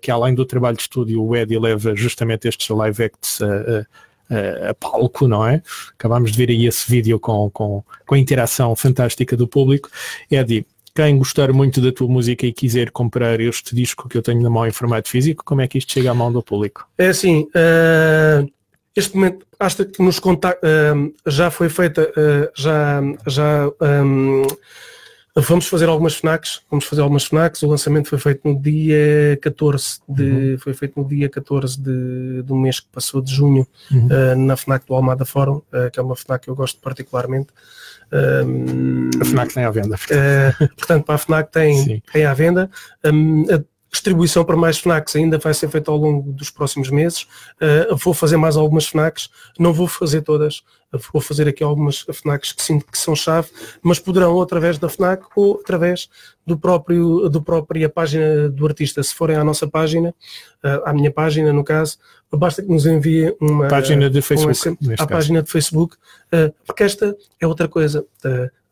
que 0.00 0.10
além 0.10 0.34
do 0.34 0.44
trabalho 0.44 0.76
de 0.76 0.82
estúdio, 0.82 1.22
o 1.22 1.36
Eddie 1.36 1.58
leva 1.58 1.94
justamente 1.96 2.46
estes 2.48 2.68
live 2.68 3.02
acts 3.04 3.40
a, 3.42 3.46
a- 3.46 4.70
a- 4.70 4.74
palco, 4.74 5.26
não 5.26 5.46
é? 5.46 5.62
Acabámos 5.98 6.32
de 6.32 6.38
ver 6.38 6.50
aí 6.50 6.66
esse 6.66 6.90
vídeo 6.90 7.18
com, 7.18 7.50
com, 7.50 7.82
com 8.06 8.14
a 8.14 8.18
interação 8.18 8.74
fantástica 8.76 9.36
do 9.36 9.48
público. 9.48 9.90
Eddie, 10.30 10.66
quem 10.94 11.16
gostar 11.18 11.52
muito 11.52 11.80
da 11.80 11.92
tua 11.92 12.08
música 12.08 12.44
e 12.46 12.52
quiser 12.52 12.90
comprar 12.90 13.40
este 13.40 13.74
disco 13.74 14.08
que 14.08 14.18
eu 14.18 14.22
tenho 14.22 14.42
na 14.42 14.50
mão 14.50 14.66
em 14.66 14.72
formato 14.72 15.08
físico, 15.08 15.44
como 15.44 15.60
é 15.60 15.68
que 15.68 15.78
isto 15.78 15.92
chega 15.92 16.10
à 16.10 16.14
mão 16.14 16.32
do 16.32 16.42
público? 16.42 16.86
É 16.98 17.08
assim, 17.08 17.46
eh, 17.54 18.44
este 18.94 19.14
momento, 19.14 19.46
acho 19.58 19.84
que 19.84 20.02
nos 20.02 20.18
conta 20.18 20.58
eh, 20.62 20.92
já 21.26 21.50
foi 21.50 21.68
feita, 21.68 22.12
eh, 22.16 22.50
já, 22.56 23.00
já 23.26 23.70
ehm, 23.82 24.42
vamos 25.36 25.66
fazer 25.68 25.88
algumas 25.88 26.14
FNACs, 26.14 26.62
vamos 26.70 26.84
fazer 26.84 27.02
algumas 27.02 27.24
FNACs, 27.24 27.62
o 27.62 27.68
lançamento 27.68 28.08
foi 28.08 28.18
feito 28.18 28.40
no 28.48 28.60
dia 28.60 29.38
14 29.40 30.00
de, 30.08 30.56
foi 30.58 30.74
feito 30.74 31.00
no 31.00 31.08
dia 31.08 31.28
14 31.28 31.80
de, 31.80 32.42
do 32.42 32.56
mês 32.56 32.80
que 32.80 32.88
passou 32.92 33.20
de 33.20 33.32
junho, 33.34 33.66
Uhum. 33.90 34.08
eh, 34.10 34.34
na 34.34 34.56
FNAC 34.56 34.86
do 34.86 34.94
Almada 34.94 35.24
Fórum, 35.24 35.62
eh, 35.72 35.90
que 35.90 36.00
é 36.00 36.02
uma 36.02 36.16
FNAC 36.16 36.44
que 36.44 36.50
eu 36.50 36.54
gosto 36.56 36.80
particularmente. 36.80 37.48
A 39.20 39.24
FNAC 39.24 39.54
tem 39.54 39.64
à 39.64 39.70
venda. 39.70 39.94
Uh, 39.96 40.68
portanto, 40.76 41.04
para 41.04 41.14
a 41.14 41.18
FNAC 41.18 41.46
Sim. 41.46 41.52
tem, 41.52 42.02
tem 42.12 42.24
à 42.24 42.34
venda. 42.34 42.70
Um, 43.04 43.44
a 43.52 43.60
distribuição 43.92 44.44
para 44.44 44.56
mais 44.56 44.78
FNACs 44.78 45.16
ainda 45.16 45.38
vai 45.38 45.54
ser 45.54 45.68
feita 45.68 45.90
ao 45.90 45.96
longo 45.96 46.32
dos 46.32 46.50
próximos 46.50 46.90
meses. 46.90 47.22
Uh, 47.60 47.96
vou 47.96 48.14
fazer 48.14 48.36
mais 48.36 48.56
algumas 48.56 48.86
FNACs, 48.86 49.28
não 49.58 49.72
vou 49.72 49.86
fazer 49.86 50.22
todas, 50.22 50.58
uh, 50.58 50.62
vou 51.12 51.20
fazer 51.22 51.46
aqui 51.48 51.62
algumas 51.62 52.04
FNACs 52.12 52.52
que 52.52 52.62
sinto 52.62 52.84
que 52.86 52.98
são 52.98 53.14
chave, 53.14 53.48
mas 53.82 53.98
poderão 53.98 54.34
ou 54.34 54.42
através 54.42 54.76
da 54.78 54.88
FNAC 54.88 55.24
ou 55.36 55.60
através 55.62 56.08
do 56.46 56.58
próprio, 56.58 57.28
do 57.28 57.40
própria 57.42 57.88
página 57.88 58.48
do 58.48 58.66
artista. 58.66 59.02
Se 59.02 59.14
forem 59.14 59.36
à 59.36 59.44
nossa 59.44 59.68
página, 59.68 60.10
uh, 60.64 60.82
à 60.84 60.92
minha 60.92 61.10
página 61.12 61.52
no 61.52 61.62
caso, 61.62 61.98
basta 62.32 62.60
que 62.62 62.68
nos 62.68 62.86
enviem 62.86 63.36
uma 63.40 63.68
Página 63.68 64.10
de 64.10 64.18
um 64.18 64.22
Facebook, 64.22 64.76
caso. 64.96 65.08
página 65.08 65.42
de 65.42 65.50
Facebook, 65.50 65.96
uh, 66.32 66.52
porque 66.66 66.82
esta 66.82 67.16
é 67.40 67.46
outra 67.46 67.68
coisa, 67.68 68.04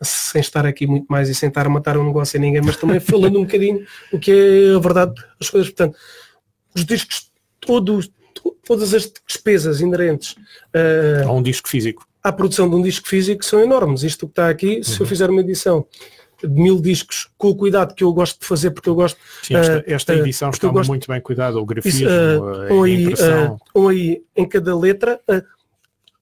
sem 0.01 0.41
estar 0.41 0.65
aqui 0.67 0.87
muito 0.87 1.07
mais 1.09 1.29
e 1.29 1.35
sem 1.35 1.49
estar 1.49 1.67
a 1.67 1.69
matar 1.69 1.97
um 1.97 2.05
negócio 2.05 2.37
a 2.39 2.41
ninguém, 2.41 2.63
mas 2.63 2.77
também 2.77 2.99
falando 3.01 3.39
um 3.39 3.45
bocadinho 3.45 3.85
o 4.13 4.19
que 4.19 4.31
é 4.33 4.75
a 4.77 4.79
verdade 4.79 5.15
das 5.41 5.51
coisas. 5.51 5.69
Portanto, 5.71 5.97
os 6.75 6.85
discos, 6.85 7.31
todos, 7.61 8.09
to- 8.35 8.57
todas 8.65 8.95
as 8.95 9.13
despesas 9.27 9.81
inerentes 9.81 10.33
uh, 10.75 11.29
Ou 11.29 11.39
um 11.39 11.43
disco 11.43 11.69
físico. 11.69 12.07
À 12.23 12.33
produção 12.33 12.69
de 12.69 12.75
um 12.77 12.83
disco 12.83 13.09
físico 13.09 13.45
são 13.45 13.61
enormes. 13.61 14.03
Isto 14.03 14.27
que 14.27 14.33
está 14.33 14.49
aqui, 14.49 14.83
se 14.83 14.93
eu 14.95 15.01
Uhum. 15.01 15.07
fizer 15.07 15.31
uma 15.31 15.41
edição 15.41 15.87
de 16.43 16.49
mil 16.49 16.81
discos 16.81 17.29
com 17.37 17.49
o 17.49 17.57
cuidado 17.57 17.95
que 17.95 18.05
eu 18.05 18.13
gosto 18.13 18.39
de 18.41 18.47
fazer, 18.47 18.71
porque 18.71 18.89
eu 18.89 18.95
gosto 18.95 19.19
Sim, 19.43 19.57
esta, 19.57 19.79
Uh, 19.79 19.83
esta 19.87 20.13
uh, 20.15 20.19
edição 20.19 20.51
está 20.51 20.69
gosto- 20.69 20.89
muito 20.89 21.09
bem 21.09 21.21
cuidada, 21.21 21.57
o 21.57 21.61
isso, 21.63 21.67
grafismo, 21.67 22.09
uh, 22.09 22.71
a 22.71 22.75
um, 22.75 22.83
aí, 22.85 23.03
impressão. 23.05 23.55
uh, 23.75 23.81
um 23.81 23.89
aí 23.89 24.23
em 24.37 24.49
cada 24.49 24.77
letra, 24.79 25.21
uh, 25.29 25.43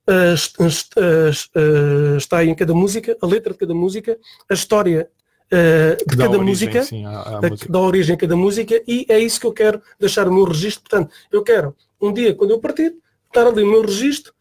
uh, 0.09 0.35
uh, 0.65 2.11
uh, 2.13 2.17
está 2.17 2.39
aí 2.39 2.49
em 2.49 2.55
cada 2.55 2.73
música, 2.75 3.17
a 3.21 3.27
letra 3.27 3.53
de 3.53 3.59
cada 3.59 3.75
música, 3.75 4.19
a 4.49 4.55
história 4.55 5.11
uh, 5.53 5.97
de 6.09 6.17
cada 6.17 6.29
origem, 6.39 6.45
música, 6.47 6.83
sim, 6.85 7.05
à- 7.05 7.21
à 7.21 7.41
da- 7.41 7.51
música. 7.51 7.73
dá 7.73 7.79
origem 7.81 8.15
a 8.15 8.19
cada 8.19 8.37
música 8.37 8.83
e 8.87 9.05
é 9.09 9.19
isso 9.19 9.39
que 9.41 9.47
eu 9.47 9.53
quero 9.53 9.83
deixar 10.01 10.27
o 10.29 10.33
meu 10.35 10.45
registro. 10.45 10.83
Portanto, 10.89 11.13
eu 11.31 11.43
quero 11.43 11.75
um 12.01 12.13
dia, 12.13 12.35
quando 12.35 12.53
eu 12.53 12.59
partir, 12.59 12.95
estar 13.27 13.47
ali 13.47 13.63
o 13.63 13.71
meu 13.71 13.83
registro, 13.83 14.33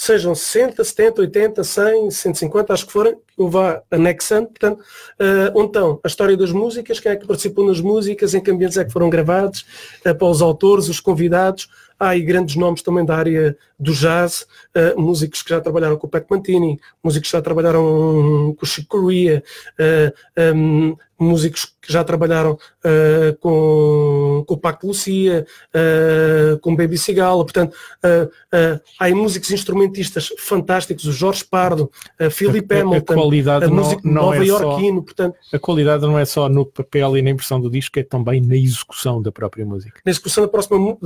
sejam 0.00 0.34
60, 0.34 0.82
70, 0.82 1.20
80, 1.20 1.62
100, 1.62 2.10
150, 2.10 2.72
acho 2.72 2.86
que 2.86 2.92
forem, 2.92 3.16
eu 3.38 3.50
vá 3.50 3.82
anexando, 3.90 4.46
portanto, 4.46 4.82
eh, 5.18 5.52
onde 5.54 5.66
estão 5.66 6.00
a 6.02 6.08
história 6.08 6.34
das 6.38 6.52
músicas, 6.52 6.98
quem 6.98 7.12
é 7.12 7.16
que 7.16 7.26
participou 7.26 7.66
nas 7.66 7.82
músicas, 7.82 8.32
em 8.32 8.40
que 8.40 8.50
ambientes 8.50 8.78
é 8.78 8.84
que 8.84 8.90
foram 8.90 9.10
gravados, 9.10 9.66
eh, 10.02 10.14
para 10.14 10.26
os 10.26 10.40
autores, 10.40 10.88
os 10.88 11.00
convidados, 11.00 11.68
há 12.00 12.08
aí 12.08 12.22
grandes 12.22 12.56
nomes 12.56 12.80
também 12.82 13.04
da 13.04 13.14
área 13.14 13.56
do 13.78 13.92
jazz, 13.92 14.46
eh, 14.74 14.94
músicos 14.96 15.42
que 15.42 15.50
já 15.50 15.60
trabalharam 15.60 15.96
com 15.96 16.06
o 16.06 16.10
Pat 16.10 16.24
Mantini, 16.30 16.80
músicos 17.04 17.30
que 17.30 17.36
já 17.36 17.42
trabalharam 17.42 18.54
com 18.56 18.64
o 18.64 18.66
Chico 18.66 18.88
Corea, 18.88 19.42
eh, 19.78 20.12
em, 20.36 20.96
músicos 21.18 21.66
que 21.82 21.92
já 21.92 22.02
trabalharam 22.02 22.58
eh, 22.82 23.36
com, 23.40 24.42
com 24.46 24.54
o 24.54 24.58
Paco 24.58 24.86
Lucia, 24.86 25.46
eh, 25.74 26.58
com 26.62 26.72
o 26.72 26.76
Baby 26.76 26.96
Cigala, 26.98 27.42
portanto, 27.44 27.76
eh, 28.02 28.80
há 28.98 29.04
aí 29.04 29.14
músicos 29.14 29.50
instrumentistas 29.50 30.30
fantásticos, 30.38 31.04
o 31.04 31.12
Jorge 31.12 31.44
Pardo, 31.44 31.90
a 32.18 32.30
Philip 32.30 32.72
A- 32.74 32.78
a 32.78 32.80
Hamilton, 32.82 33.14
qualidade 33.14 33.64
a 33.64 33.68
não- 33.68 33.76
música 33.76 34.00
não 34.04 34.12
nova 34.14 34.36
é 34.42 34.46
só- 34.46 34.62
iorquino, 34.62 35.02
portanto, 35.02 35.36
A 35.52 35.58
qualidade 35.58 36.02
não 36.02 36.18
é 36.18 36.24
só 36.24 36.48
no 36.48 36.64
papel 36.64 37.16
e 37.18 37.22
na 37.22 37.30
impressão 37.30 37.60
do 37.60 37.70
disco, 37.70 37.98
é 37.98 38.02
também 38.02 38.40
na 38.40 38.56
execução 38.56 39.20
da 39.20 39.30
própria 39.32 39.64
música. 39.66 40.00
na 40.04 40.10
execução 40.10 40.44
da 40.44 40.48
próxima 40.48 40.78
mu- 40.78 40.98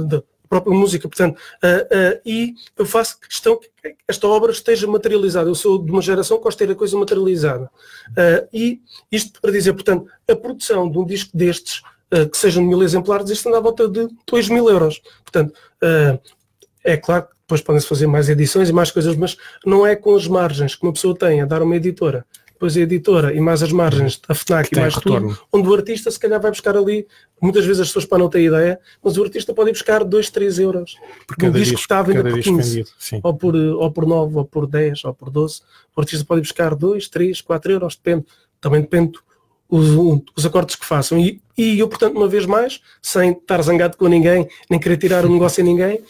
da 0.44 0.48
própria 0.48 0.76
música, 0.76 1.08
portanto, 1.08 1.40
ah, 1.62 1.86
ah, 1.90 2.20
e 2.24 2.54
eu 2.76 2.86
faço 2.86 3.18
questão 3.18 3.58
que 3.58 3.68
esta 4.06 4.26
obra 4.28 4.52
esteja 4.52 4.86
materializada. 4.86 5.48
Eu 5.48 5.54
sou 5.54 5.82
de 5.82 5.90
uma 5.90 6.02
geração 6.02 6.36
que 6.36 6.44
gosta 6.44 6.64
de 6.64 6.68
ter 6.68 6.72
a 6.74 6.76
coisa 6.76 6.96
materializada. 6.96 7.70
Ah, 8.16 8.46
e 8.52 8.80
isto 9.10 9.40
para 9.40 9.50
dizer, 9.50 9.72
portanto, 9.72 10.06
a 10.28 10.36
produção 10.36 10.90
de 10.90 10.98
um 10.98 11.04
disco 11.04 11.36
destes, 11.36 11.82
que 12.30 12.36
sejam 12.36 12.62
de 12.62 12.68
mil 12.68 12.80
exemplares, 12.80 13.28
isto 13.28 13.48
anda 13.48 13.58
à 13.58 13.60
volta 13.60 13.88
de 13.88 14.08
2 14.24 14.48
mil 14.48 14.68
euros. 14.68 15.02
Portanto, 15.24 15.52
é 16.84 16.96
claro 16.96 17.24
que 17.24 17.34
depois 17.40 17.60
podem-se 17.60 17.88
fazer 17.88 18.06
mais 18.06 18.28
edições 18.28 18.68
e 18.68 18.72
mais 18.72 18.92
coisas, 18.92 19.16
mas 19.16 19.36
não 19.66 19.84
é 19.84 19.96
com 19.96 20.14
as 20.14 20.28
margens 20.28 20.76
que 20.76 20.84
uma 20.84 20.92
pessoa 20.92 21.16
tem 21.16 21.40
a 21.40 21.44
dar 21.44 21.60
uma 21.60 21.74
editora, 21.74 22.24
depois 22.54 22.76
a 22.76 22.80
editora 22.80 23.34
e 23.34 23.40
mais 23.40 23.62
as 23.62 23.72
margens 23.72 24.20
da 24.26 24.34
FNAC 24.34 24.70
Que 24.70 24.76
e 24.76 24.80
mais 24.80 24.94
retorno. 24.94 25.28
tudo, 25.34 25.40
onde 25.52 25.68
o 25.68 25.74
artista 25.74 26.10
se 26.10 26.18
calhar 26.18 26.40
vai 26.40 26.50
buscar 26.50 26.76
ali, 26.76 27.06
muitas 27.40 27.66
vezes 27.66 27.82
as 27.82 27.88
pessoas 27.88 28.06
para 28.06 28.18
não 28.18 28.28
ter 28.30 28.42
ideia, 28.42 28.80
mas 29.02 29.18
o 29.18 29.22
artista 29.22 29.52
pode 29.52 29.70
ir 29.70 29.72
buscar 29.72 30.04
2, 30.04 30.30
3 30.30 30.58
euros. 30.60 30.96
Por 31.26 31.44
Um 31.44 31.50
disco 31.50 31.74
que 31.74 31.80
está 31.80 31.98
a 31.98 32.02
vender 32.02 32.22
cada 32.22 32.30
por 32.30 32.36
disco 32.36 32.56
15, 32.56 32.70
vendido. 32.70 32.90
Sim. 32.98 33.20
ou 33.22 33.34
por, 33.34 33.54
ou 33.54 33.90
por 33.90 34.06
9, 34.06 34.36
ou 34.36 34.44
por 34.44 34.66
10, 34.66 35.04
ou 35.04 35.14
por 35.14 35.30
12. 35.30 35.60
O 35.94 36.00
artista 36.00 36.24
pode 36.24 36.40
ir 36.40 36.42
buscar 36.42 36.74
2, 36.74 37.08
3, 37.08 37.40
4 37.40 37.72
euros, 37.72 37.96
depende. 37.96 38.24
Também 38.60 38.80
depende 38.80 39.18
os, 39.68 39.88
os 40.36 40.46
acordes 40.46 40.76
que 40.76 40.86
façam. 40.86 41.18
E, 41.18 41.42
e 41.58 41.78
eu, 41.78 41.88
portanto, 41.88 42.16
uma 42.16 42.28
vez 42.28 42.46
mais, 42.46 42.80
sem 43.02 43.32
estar 43.32 43.60
zangado 43.62 43.96
com 43.96 44.06
ninguém, 44.06 44.48
nem 44.70 44.78
querer 44.78 44.96
tirar 44.96 45.24
o 45.24 45.28
negócio 45.28 45.62
a 45.62 45.66
ninguém, 45.66 46.00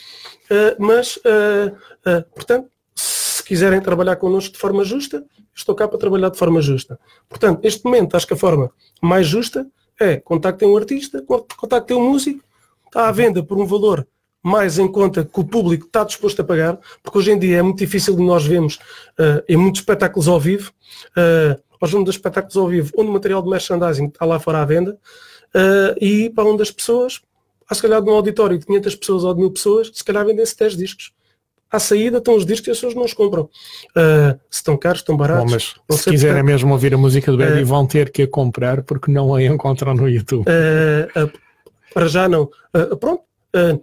eh, 0.51 0.76
mas, 0.78 1.18
eh, 1.24 1.72
eh, 2.07 2.24
portanto, 2.34 2.68
se 3.45 3.49
quiserem 3.49 3.78
trabalhar 3.78 4.16
connosco 4.16 4.55
de 4.55 4.59
forma 4.59 4.82
justa, 4.84 5.22
estou 5.55 5.74
cá 5.74 5.86
para 5.86 5.99
trabalhar 5.99 6.30
de 6.30 6.38
forma 6.38 6.62
justa. 6.62 6.99
Portanto, 7.28 7.61
neste 7.62 7.84
momento, 7.84 8.16
acho 8.16 8.26
que 8.26 8.32
a 8.32 8.36
forma 8.38 8.72
mais 9.03 9.26
justa 9.26 9.66
é 10.01 10.16
contactem 10.16 10.66
um 10.66 10.74
artista, 10.74 11.20
con- 11.20 11.45
contactem 11.55 11.95
um 11.95 12.11
músico, 12.11 12.42
está 12.86 13.07
à 13.07 13.12
venda 13.12 13.42
por 13.42 13.59
um 13.59 13.66
valor 13.66 14.07
mais 14.42 14.78
em 14.78 14.90
conta 14.90 15.24
que 15.24 15.40
o 15.40 15.45
público 15.45 15.86
está 15.86 16.05
disposto 16.05 16.40
a 16.40 16.45
pagar, 16.45 16.78
porque 17.03 17.18
hoje 17.18 17.32
em 17.32 17.38
dia 17.38 17.59
é 17.59 17.62
muito 17.62 17.78
difícil 17.78 18.16
de 18.16 18.22
nós 18.22 18.47
vermos 18.47 18.78
eh, 19.18 19.45
em 19.49 19.57
muitos 19.57 19.80
espetáculos 19.80 20.28
ao 20.28 20.38
vivo, 20.38 20.70
uh, 21.16 21.62
nós 21.80 21.90
vamos 21.90 22.05
dos 22.05 22.14
espetáculos 22.14 22.55
ao 22.57 22.68
vivo, 22.68 22.92
onde 22.97 23.09
o 23.09 23.12
material 23.12 23.42
de 23.42 23.49
merchandising 23.49 24.07
está 24.09 24.26
lá 24.26 24.38
fora 24.38 24.61
à 24.61 24.64
venda, 24.66 24.99
eh, 25.55 25.95
e 25.99 26.30
para 26.30 26.45
onde 26.45 26.62
as 26.62 26.70
pessoas, 26.70 27.22
há 27.68 27.74
se 27.74 27.80
calhar 27.80 28.03
num 28.03 28.12
auditório 28.12 28.59
de 28.59 28.66
500 28.66 28.95
pessoas 28.97 29.24
ou 29.24 29.32
de 29.34 29.40
1000 29.40 29.51
pessoas, 29.51 29.90
se 29.95 30.05
calhar 30.05 30.24
vendem-se 30.26 30.59
10 30.59 30.76
discos. 30.76 31.12
À 31.70 31.78
saída 31.78 32.18
estão 32.18 32.36
os 32.36 32.46
discos 32.46 32.68
e 32.68 32.70
as 32.70 32.76
pessoas 32.76 32.94
não 32.94 33.04
os 33.04 33.12
compram. 33.12 33.44
Uh, 33.44 34.38
se 34.50 34.58
estão 34.58 34.76
caros, 34.76 35.00
estão 35.00 35.16
Bom, 35.16 35.22
baratos. 35.22 35.52
mas 35.52 35.74
não 35.88 35.96
se 35.96 36.08
quiserem 36.10 36.36
portanto, 36.36 36.52
mesmo 36.52 36.72
ouvir 36.72 36.94
a 36.94 36.98
música 36.98 37.32
do 37.32 37.42
Eddie, 37.42 37.60
Eh, 37.60 37.64
vão 37.64 37.86
ter 37.86 38.10
que 38.10 38.22
a 38.22 38.28
comprar 38.28 38.82
porque 38.82 39.10
não 39.10 39.34
a 39.34 39.42
encontram 39.42 39.94
no 39.94 40.08
YouTube. 40.08 40.44
Uh, 40.48 41.24
uh, 41.24 41.32
para 41.92 42.06
já 42.06 42.28
não. 42.28 42.44
Uh, 42.74 42.96
pronto. 42.96 43.22
uh, 43.56 43.80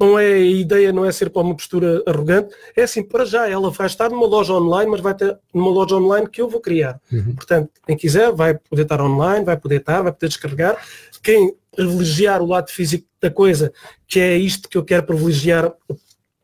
não 0.00 0.16
é 0.16 0.32
a 0.32 0.38
ideia, 0.38 0.92
não 0.92 1.04
é 1.04 1.10
ser 1.10 1.28
para 1.28 1.42
uma 1.42 1.56
postura 1.56 2.02
arrogante. 2.06 2.54
É 2.76 2.84
assim, 2.84 3.02
para 3.02 3.24
já 3.24 3.48
ela 3.48 3.68
vai 3.70 3.88
estar 3.88 4.08
numa 4.08 4.26
loja 4.26 4.52
online, 4.52 4.90
mas 4.90 5.00
vai 5.00 5.12
ter 5.14 5.36
numa 5.52 5.70
loja 5.70 5.96
online 5.96 6.28
que 6.28 6.40
eu 6.40 6.48
vou 6.48 6.60
criar. 6.60 7.00
Uhum. 7.10 7.34
Portanto, 7.34 7.70
quem 7.84 7.96
quiser 7.96 8.32
vai 8.32 8.54
poder 8.54 8.82
estar 8.82 9.00
online, 9.00 9.44
vai 9.44 9.56
poder 9.56 9.80
estar, 9.80 10.02
vai 10.02 10.12
poder 10.12 10.28
descarregar. 10.28 10.76
Quem 11.20 11.52
privilegiar 11.74 12.40
o 12.40 12.46
lado 12.46 12.70
físico 12.70 13.06
da 13.20 13.30
coisa, 13.30 13.72
que 14.06 14.20
é 14.20 14.36
isto 14.36 14.68
que 14.68 14.78
eu 14.78 14.84
quero 14.84 15.02
privilegiar 15.04 15.72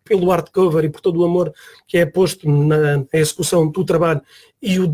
pelo 0.05 0.31
hardcover 0.31 0.85
e 0.85 0.91
por 0.91 1.01
todo 1.01 1.21
o 1.21 1.25
amor 1.25 1.53
que 1.87 1.99
é 1.99 2.05
posto 2.07 2.49
na 2.49 3.05
execução 3.13 3.69
do 3.71 3.85
trabalho 3.85 4.21
e 4.61 4.79
o 4.79 4.93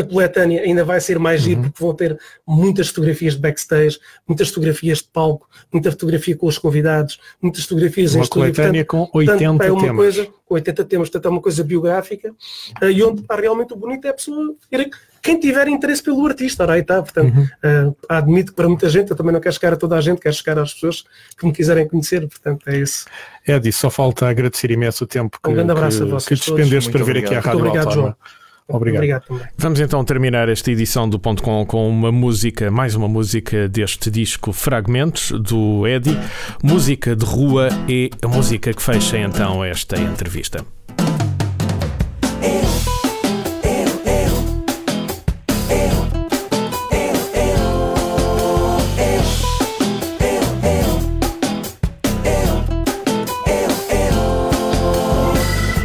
a 0.00 0.02
coletânea 0.04 0.62
ainda 0.62 0.84
vai 0.84 1.00
ser 1.00 1.18
mais 1.18 1.40
Uhum. 1.42 1.46
giro 1.48 1.60
porque 1.62 1.82
vão 1.82 1.94
ter 1.94 2.18
muitas 2.46 2.88
fotografias 2.88 3.34
de 3.34 3.40
backstage, 3.40 3.98
muitas 4.26 4.48
fotografias 4.48 4.98
de 4.98 5.08
palco, 5.12 5.48
muita 5.72 5.90
fotografia 5.90 6.36
com 6.36 6.46
os 6.46 6.58
convidados, 6.58 7.18
muitas 7.40 7.62
fotografias 7.64 8.14
em 8.14 8.18
Uma 8.18 8.24
estúdio. 8.24 8.54
coletânea 8.54 8.84
com 8.84 9.06
portanto, 9.06 9.16
80 9.40 9.64
é 9.64 9.70
uma 9.72 9.80
temas. 9.82 9.96
coisa, 9.96 10.28
com 10.46 10.54
80 10.54 10.84
temas, 10.84 11.08
portanto 11.08 11.26
é 11.26 11.30
uma 11.30 11.40
coisa 11.40 11.64
biográfica 11.64 12.34
eh, 12.82 12.90
e 12.90 13.02
onde 13.02 13.22
pá, 13.22 13.36
realmente 13.36 13.72
o 13.72 13.76
bonito 13.76 14.04
é 14.06 14.10
a 14.10 14.14
pessoa 14.14 14.54
ir- 14.72 14.90
quem 15.22 15.40
tiver 15.40 15.66
interesse 15.68 16.02
pelo 16.02 16.26
artista, 16.26 16.64
ora 16.64 16.74
aí 16.74 16.82
está, 16.82 17.02
portanto, 17.02 17.34
Uhum. 17.34 17.46
eh, 17.62 17.92
admito 18.10 18.52
que 18.52 18.56
para 18.56 18.68
muita 18.68 18.88
gente, 18.90 19.10
eu 19.10 19.16
também 19.16 19.32
não 19.32 19.40
quero 19.40 19.54
chegar 19.54 19.72
a 19.72 19.76
toda 19.76 19.96
a 19.96 20.00
gente, 20.02 20.20
quero 20.20 20.34
chegar 20.34 20.58
às 20.58 20.74
pessoas 20.74 21.04
que 21.38 21.46
me 21.46 21.52
quiserem 21.52 21.88
conhecer, 21.88 22.28
portanto 22.28 22.68
é 22.68 22.78
isso. 22.78 23.06
Eddie, 23.48 23.72
só 23.72 23.88
falta 23.88 24.28
agradecer 24.28 24.70
imenso 24.70 25.04
o 25.04 25.06
tempo 25.06 25.38
que, 25.42 25.48
Um 25.48 25.54
grande 25.54 25.70
abraço 25.72 25.98
que, 25.98 26.02
a 26.04 26.06
vocês 26.06 26.40
que 26.40 26.46
despendeste 26.46 26.90
todos. 26.90 26.92
para 26.92 27.04
vir 27.04 27.14
Muito 27.14 27.26
aqui 27.26 27.34
à 27.34 27.38
obrigado. 27.38 27.44
Rádio 27.44 27.60
Muito 27.60 27.68
obrigado, 27.78 27.88
Autónoma. 27.88 28.43
Obrigado. 28.68 28.96
Obrigado 28.96 29.26
também. 29.26 29.46
Vamos 29.58 29.80
então 29.80 30.02
terminar 30.04 30.48
esta 30.48 30.70
edição 30.70 31.08
do 31.08 31.18
Ponto 31.18 31.42
Com 31.42 31.66
com 31.66 31.88
uma 31.88 32.10
música, 32.10 32.70
mais 32.70 32.94
uma 32.94 33.06
música 33.06 33.68
deste 33.68 34.10
disco 34.10 34.52
Fragmentos 34.52 35.32
do 35.32 35.86
Eddie. 35.86 36.18
Música 36.62 37.14
de 37.14 37.26
rua 37.26 37.68
e 37.86 38.10
a 38.22 38.28
música 38.28 38.72
que 38.72 38.82
fecha 38.82 39.18
então 39.18 39.62
esta 39.62 40.00
entrevista. 40.00 40.64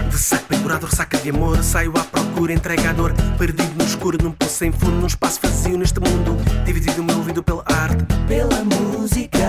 De 0.09 0.17
saco 0.17 0.45
pendurado, 0.47 0.85
ressaca 0.85 1.17
de 1.17 1.29
amor 1.29 1.61
Saio 1.61 1.93
à 1.97 2.03
entregador 2.47 3.13
Perdido 3.37 3.73
no 3.75 3.83
escuro, 3.83 4.17
num 4.21 4.31
poço 4.31 4.57
sem 4.57 4.71
fundo 4.71 4.97
Num 4.97 5.07
espaço 5.07 5.39
vazio 5.41 5.77
neste 5.77 5.99
mundo 5.99 6.37
Dividido 6.65 7.01
o 7.01 7.03
meu 7.03 7.17
ouvido 7.17 7.41
pela 7.43 7.63
arte 7.65 8.05
Pela 8.27 8.63
música. 8.63 9.39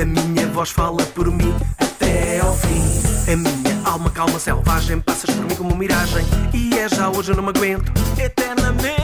A 0.00 0.04
minha 0.04 0.46
voz 0.46 0.70
fala 0.70 1.02
por 1.14 1.30
mim 1.30 1.54
Até 1.78 2.40
ao 2.40 2.54
fim. 2.54 3.32
A 3.32 3.36
minha 3.36 3.80
alma 3.84 4.10
calma, 4.10 4.38
selvagem 4.38 5.00
Passas 5.00 5.34
por 5.34 5.44
mim 5.44 5.54
como 5.54 5.76
miragem 5.76 6.24
E 6.54 6.78
é 6.78 6.88
já 6.88 7.08
hoje 7.10 7.32
eu 7.32 7.36
não 7.36 7.42
me 7.42 7.50
aguento 7.50 7.92
Eternamente. 8.18 9.00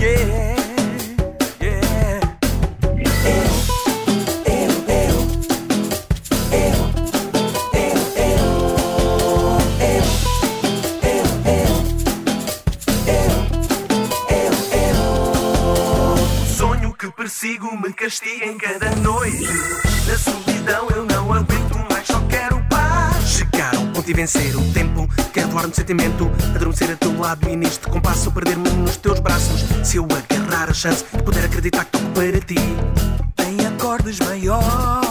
Yeah 0.00 0.37
Persigo 17.40 17.80
me 17.80 17.92
castiga 17.92 18.46
em 18.46 18.58
cada 18.58 18.90
noite. 18.96 19.46
Na 20.08 20.18
solidão 20.18 20.88
eu 20.90 21.04
não 21.04 21.32
aguento 21.32 21.78
mais, 21.88 22.04
só 22.04 22.18
quero 22.22 22.60
paz. 22.68 23.28
Chegar 23.28 23.76
ao 23.76 23.86
ponto 23.92 24.10
e 24.10 24.12
vencer 24.12 24.56
o 24.56 24.72
tempo. 24.72 25.08
Quero 25.32 25.46
voar 25.50 25.68
no 25.68 25.72
sentimento, 25.72 26.28
adormecer 26.52 26.90
a 26.90 26.96
teu 26.96 27.16
lado 27.16 27.48
e 27.48 27.54
neste 27.54 27.86
compasso 27.86 28.32
perder-me 28.32 28.68
nos 28.70 28.96
teus 28.96 29.20
braços. 29.20 29.60
Se 29.84 29.98
eu 29.98 30.04
agarrar 30.06 30.68
a 30.68 30.74
chance 30.74 31.04
de 31.14 31.22
poder 31.22 31.44
acreditar 31.44 31.84
que 31.84 31.92
toco 31.92 32.06
para 32.06 32.40
ti, 32.40 32.56
em 33.46 33.66
acordes 33.68 34.18
maiores, 34.18 35.07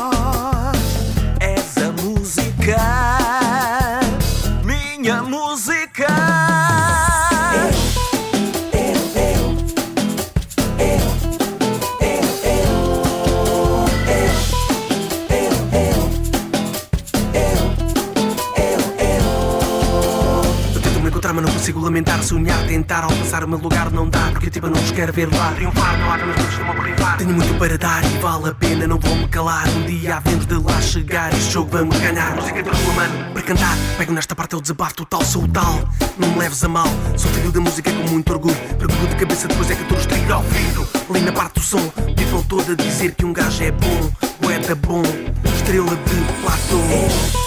lamentar. 21.98 22.24
Sonhar, 22.24 22.68
tentar 22.68 23.04
alcançar 23.04 23.44
o 23.44 23.48
meu 23.48 23.58
lugar 23.58 23.92
não 23.92 24.08
dá, 24.08 24.30
porque 24.32 24.50
tipo 24.50 24.68
não 24.68 24.80
vos 24.80 24.92
quero 24.92 25.12
ver 25.14 25.34
lá. 25.34 25.52
Triunfar, 25.54 25.98
não 25.98 26.12
há 26.12 26.18
mas 26.18 26.38
não 26.38 26.46
costuma 26.46 26.74
borrifar. 26.74 27.18
Tenho 27.18 27.34
muito 27.34 27.58
para 27.58 27.78
dar 27.78 28.04
e 28.04 28.18
vale 28.20 28.50
a 28.50 28.54
pena, 28.54 28.88
não 28.88 29.00
vou 29.00 29.16
me 29.16 29.28
calar. 29.28 29.68
Um 29.70 29.86
dia 29.86 30.18
havemos 30.18 30.46
de 30.46 30.56
lá 30.56 30.82
chegar, 30.82 31.34
este 31.34 31.54
jogo 31.54 31.70
vamos 31.72 31.98
ganhar. 31.98 32.36
Música 32.36 32.64
da 32.64 32.72
rua, 32.72 32.94
mano, 32.94 33.34
para 33.34 33.42
cantar. 33.42 33.78
Pego 33.98 34.14
nesta 34.14 34.36
parte, 34.36 34.54
eu 34.54 34.62
desabafo 34.62 34.96
total, 34.96 35.24
sou 35.24 35.44
o 35.44 35.48
tal. 35.48 35.80
Não 36.18 36.30
me 36.30 36.40
leves 36.40 36.64
a 36.64 36.68
mal, 36.68 36.88
sou 37.16 37.32
filho 37.32 37.52
da 37.52 37.60
música 37.60 37.92
com 37.92 38.04
muito 38.10 38.32
orgulho. 38.32 38.56
Pergunto 38.78 39.08
de 39.08 39.16
cabeça, 39.16 39.48
depois 39.48 39.72
é 39.72 39.76
que 39.76 39.84
tu 39.86 39.96
estrigo 39.96 40.34
ao 40.34 40.44
vidro. 40.44 40.88
Ali 41.10 41.22
na 41.22 41.32
parte 41.32 41.56
do 41.56 41.62
som, 41.62 41.92
vivam 42.16 42.44
toda 42.44 42.74
a 42.74 42.76
dizer 42.76 43.16
que 43.16 43.26
um 43.26 43.34
gajo 43.34 43.64
é 43.64 43.72
bom, 43.72 44.12
poeta 44.42 44.76
bom, 44.76 45.02
estrela 45.56 45.96
de 45.96 46.42
Platão. 46.42 47.47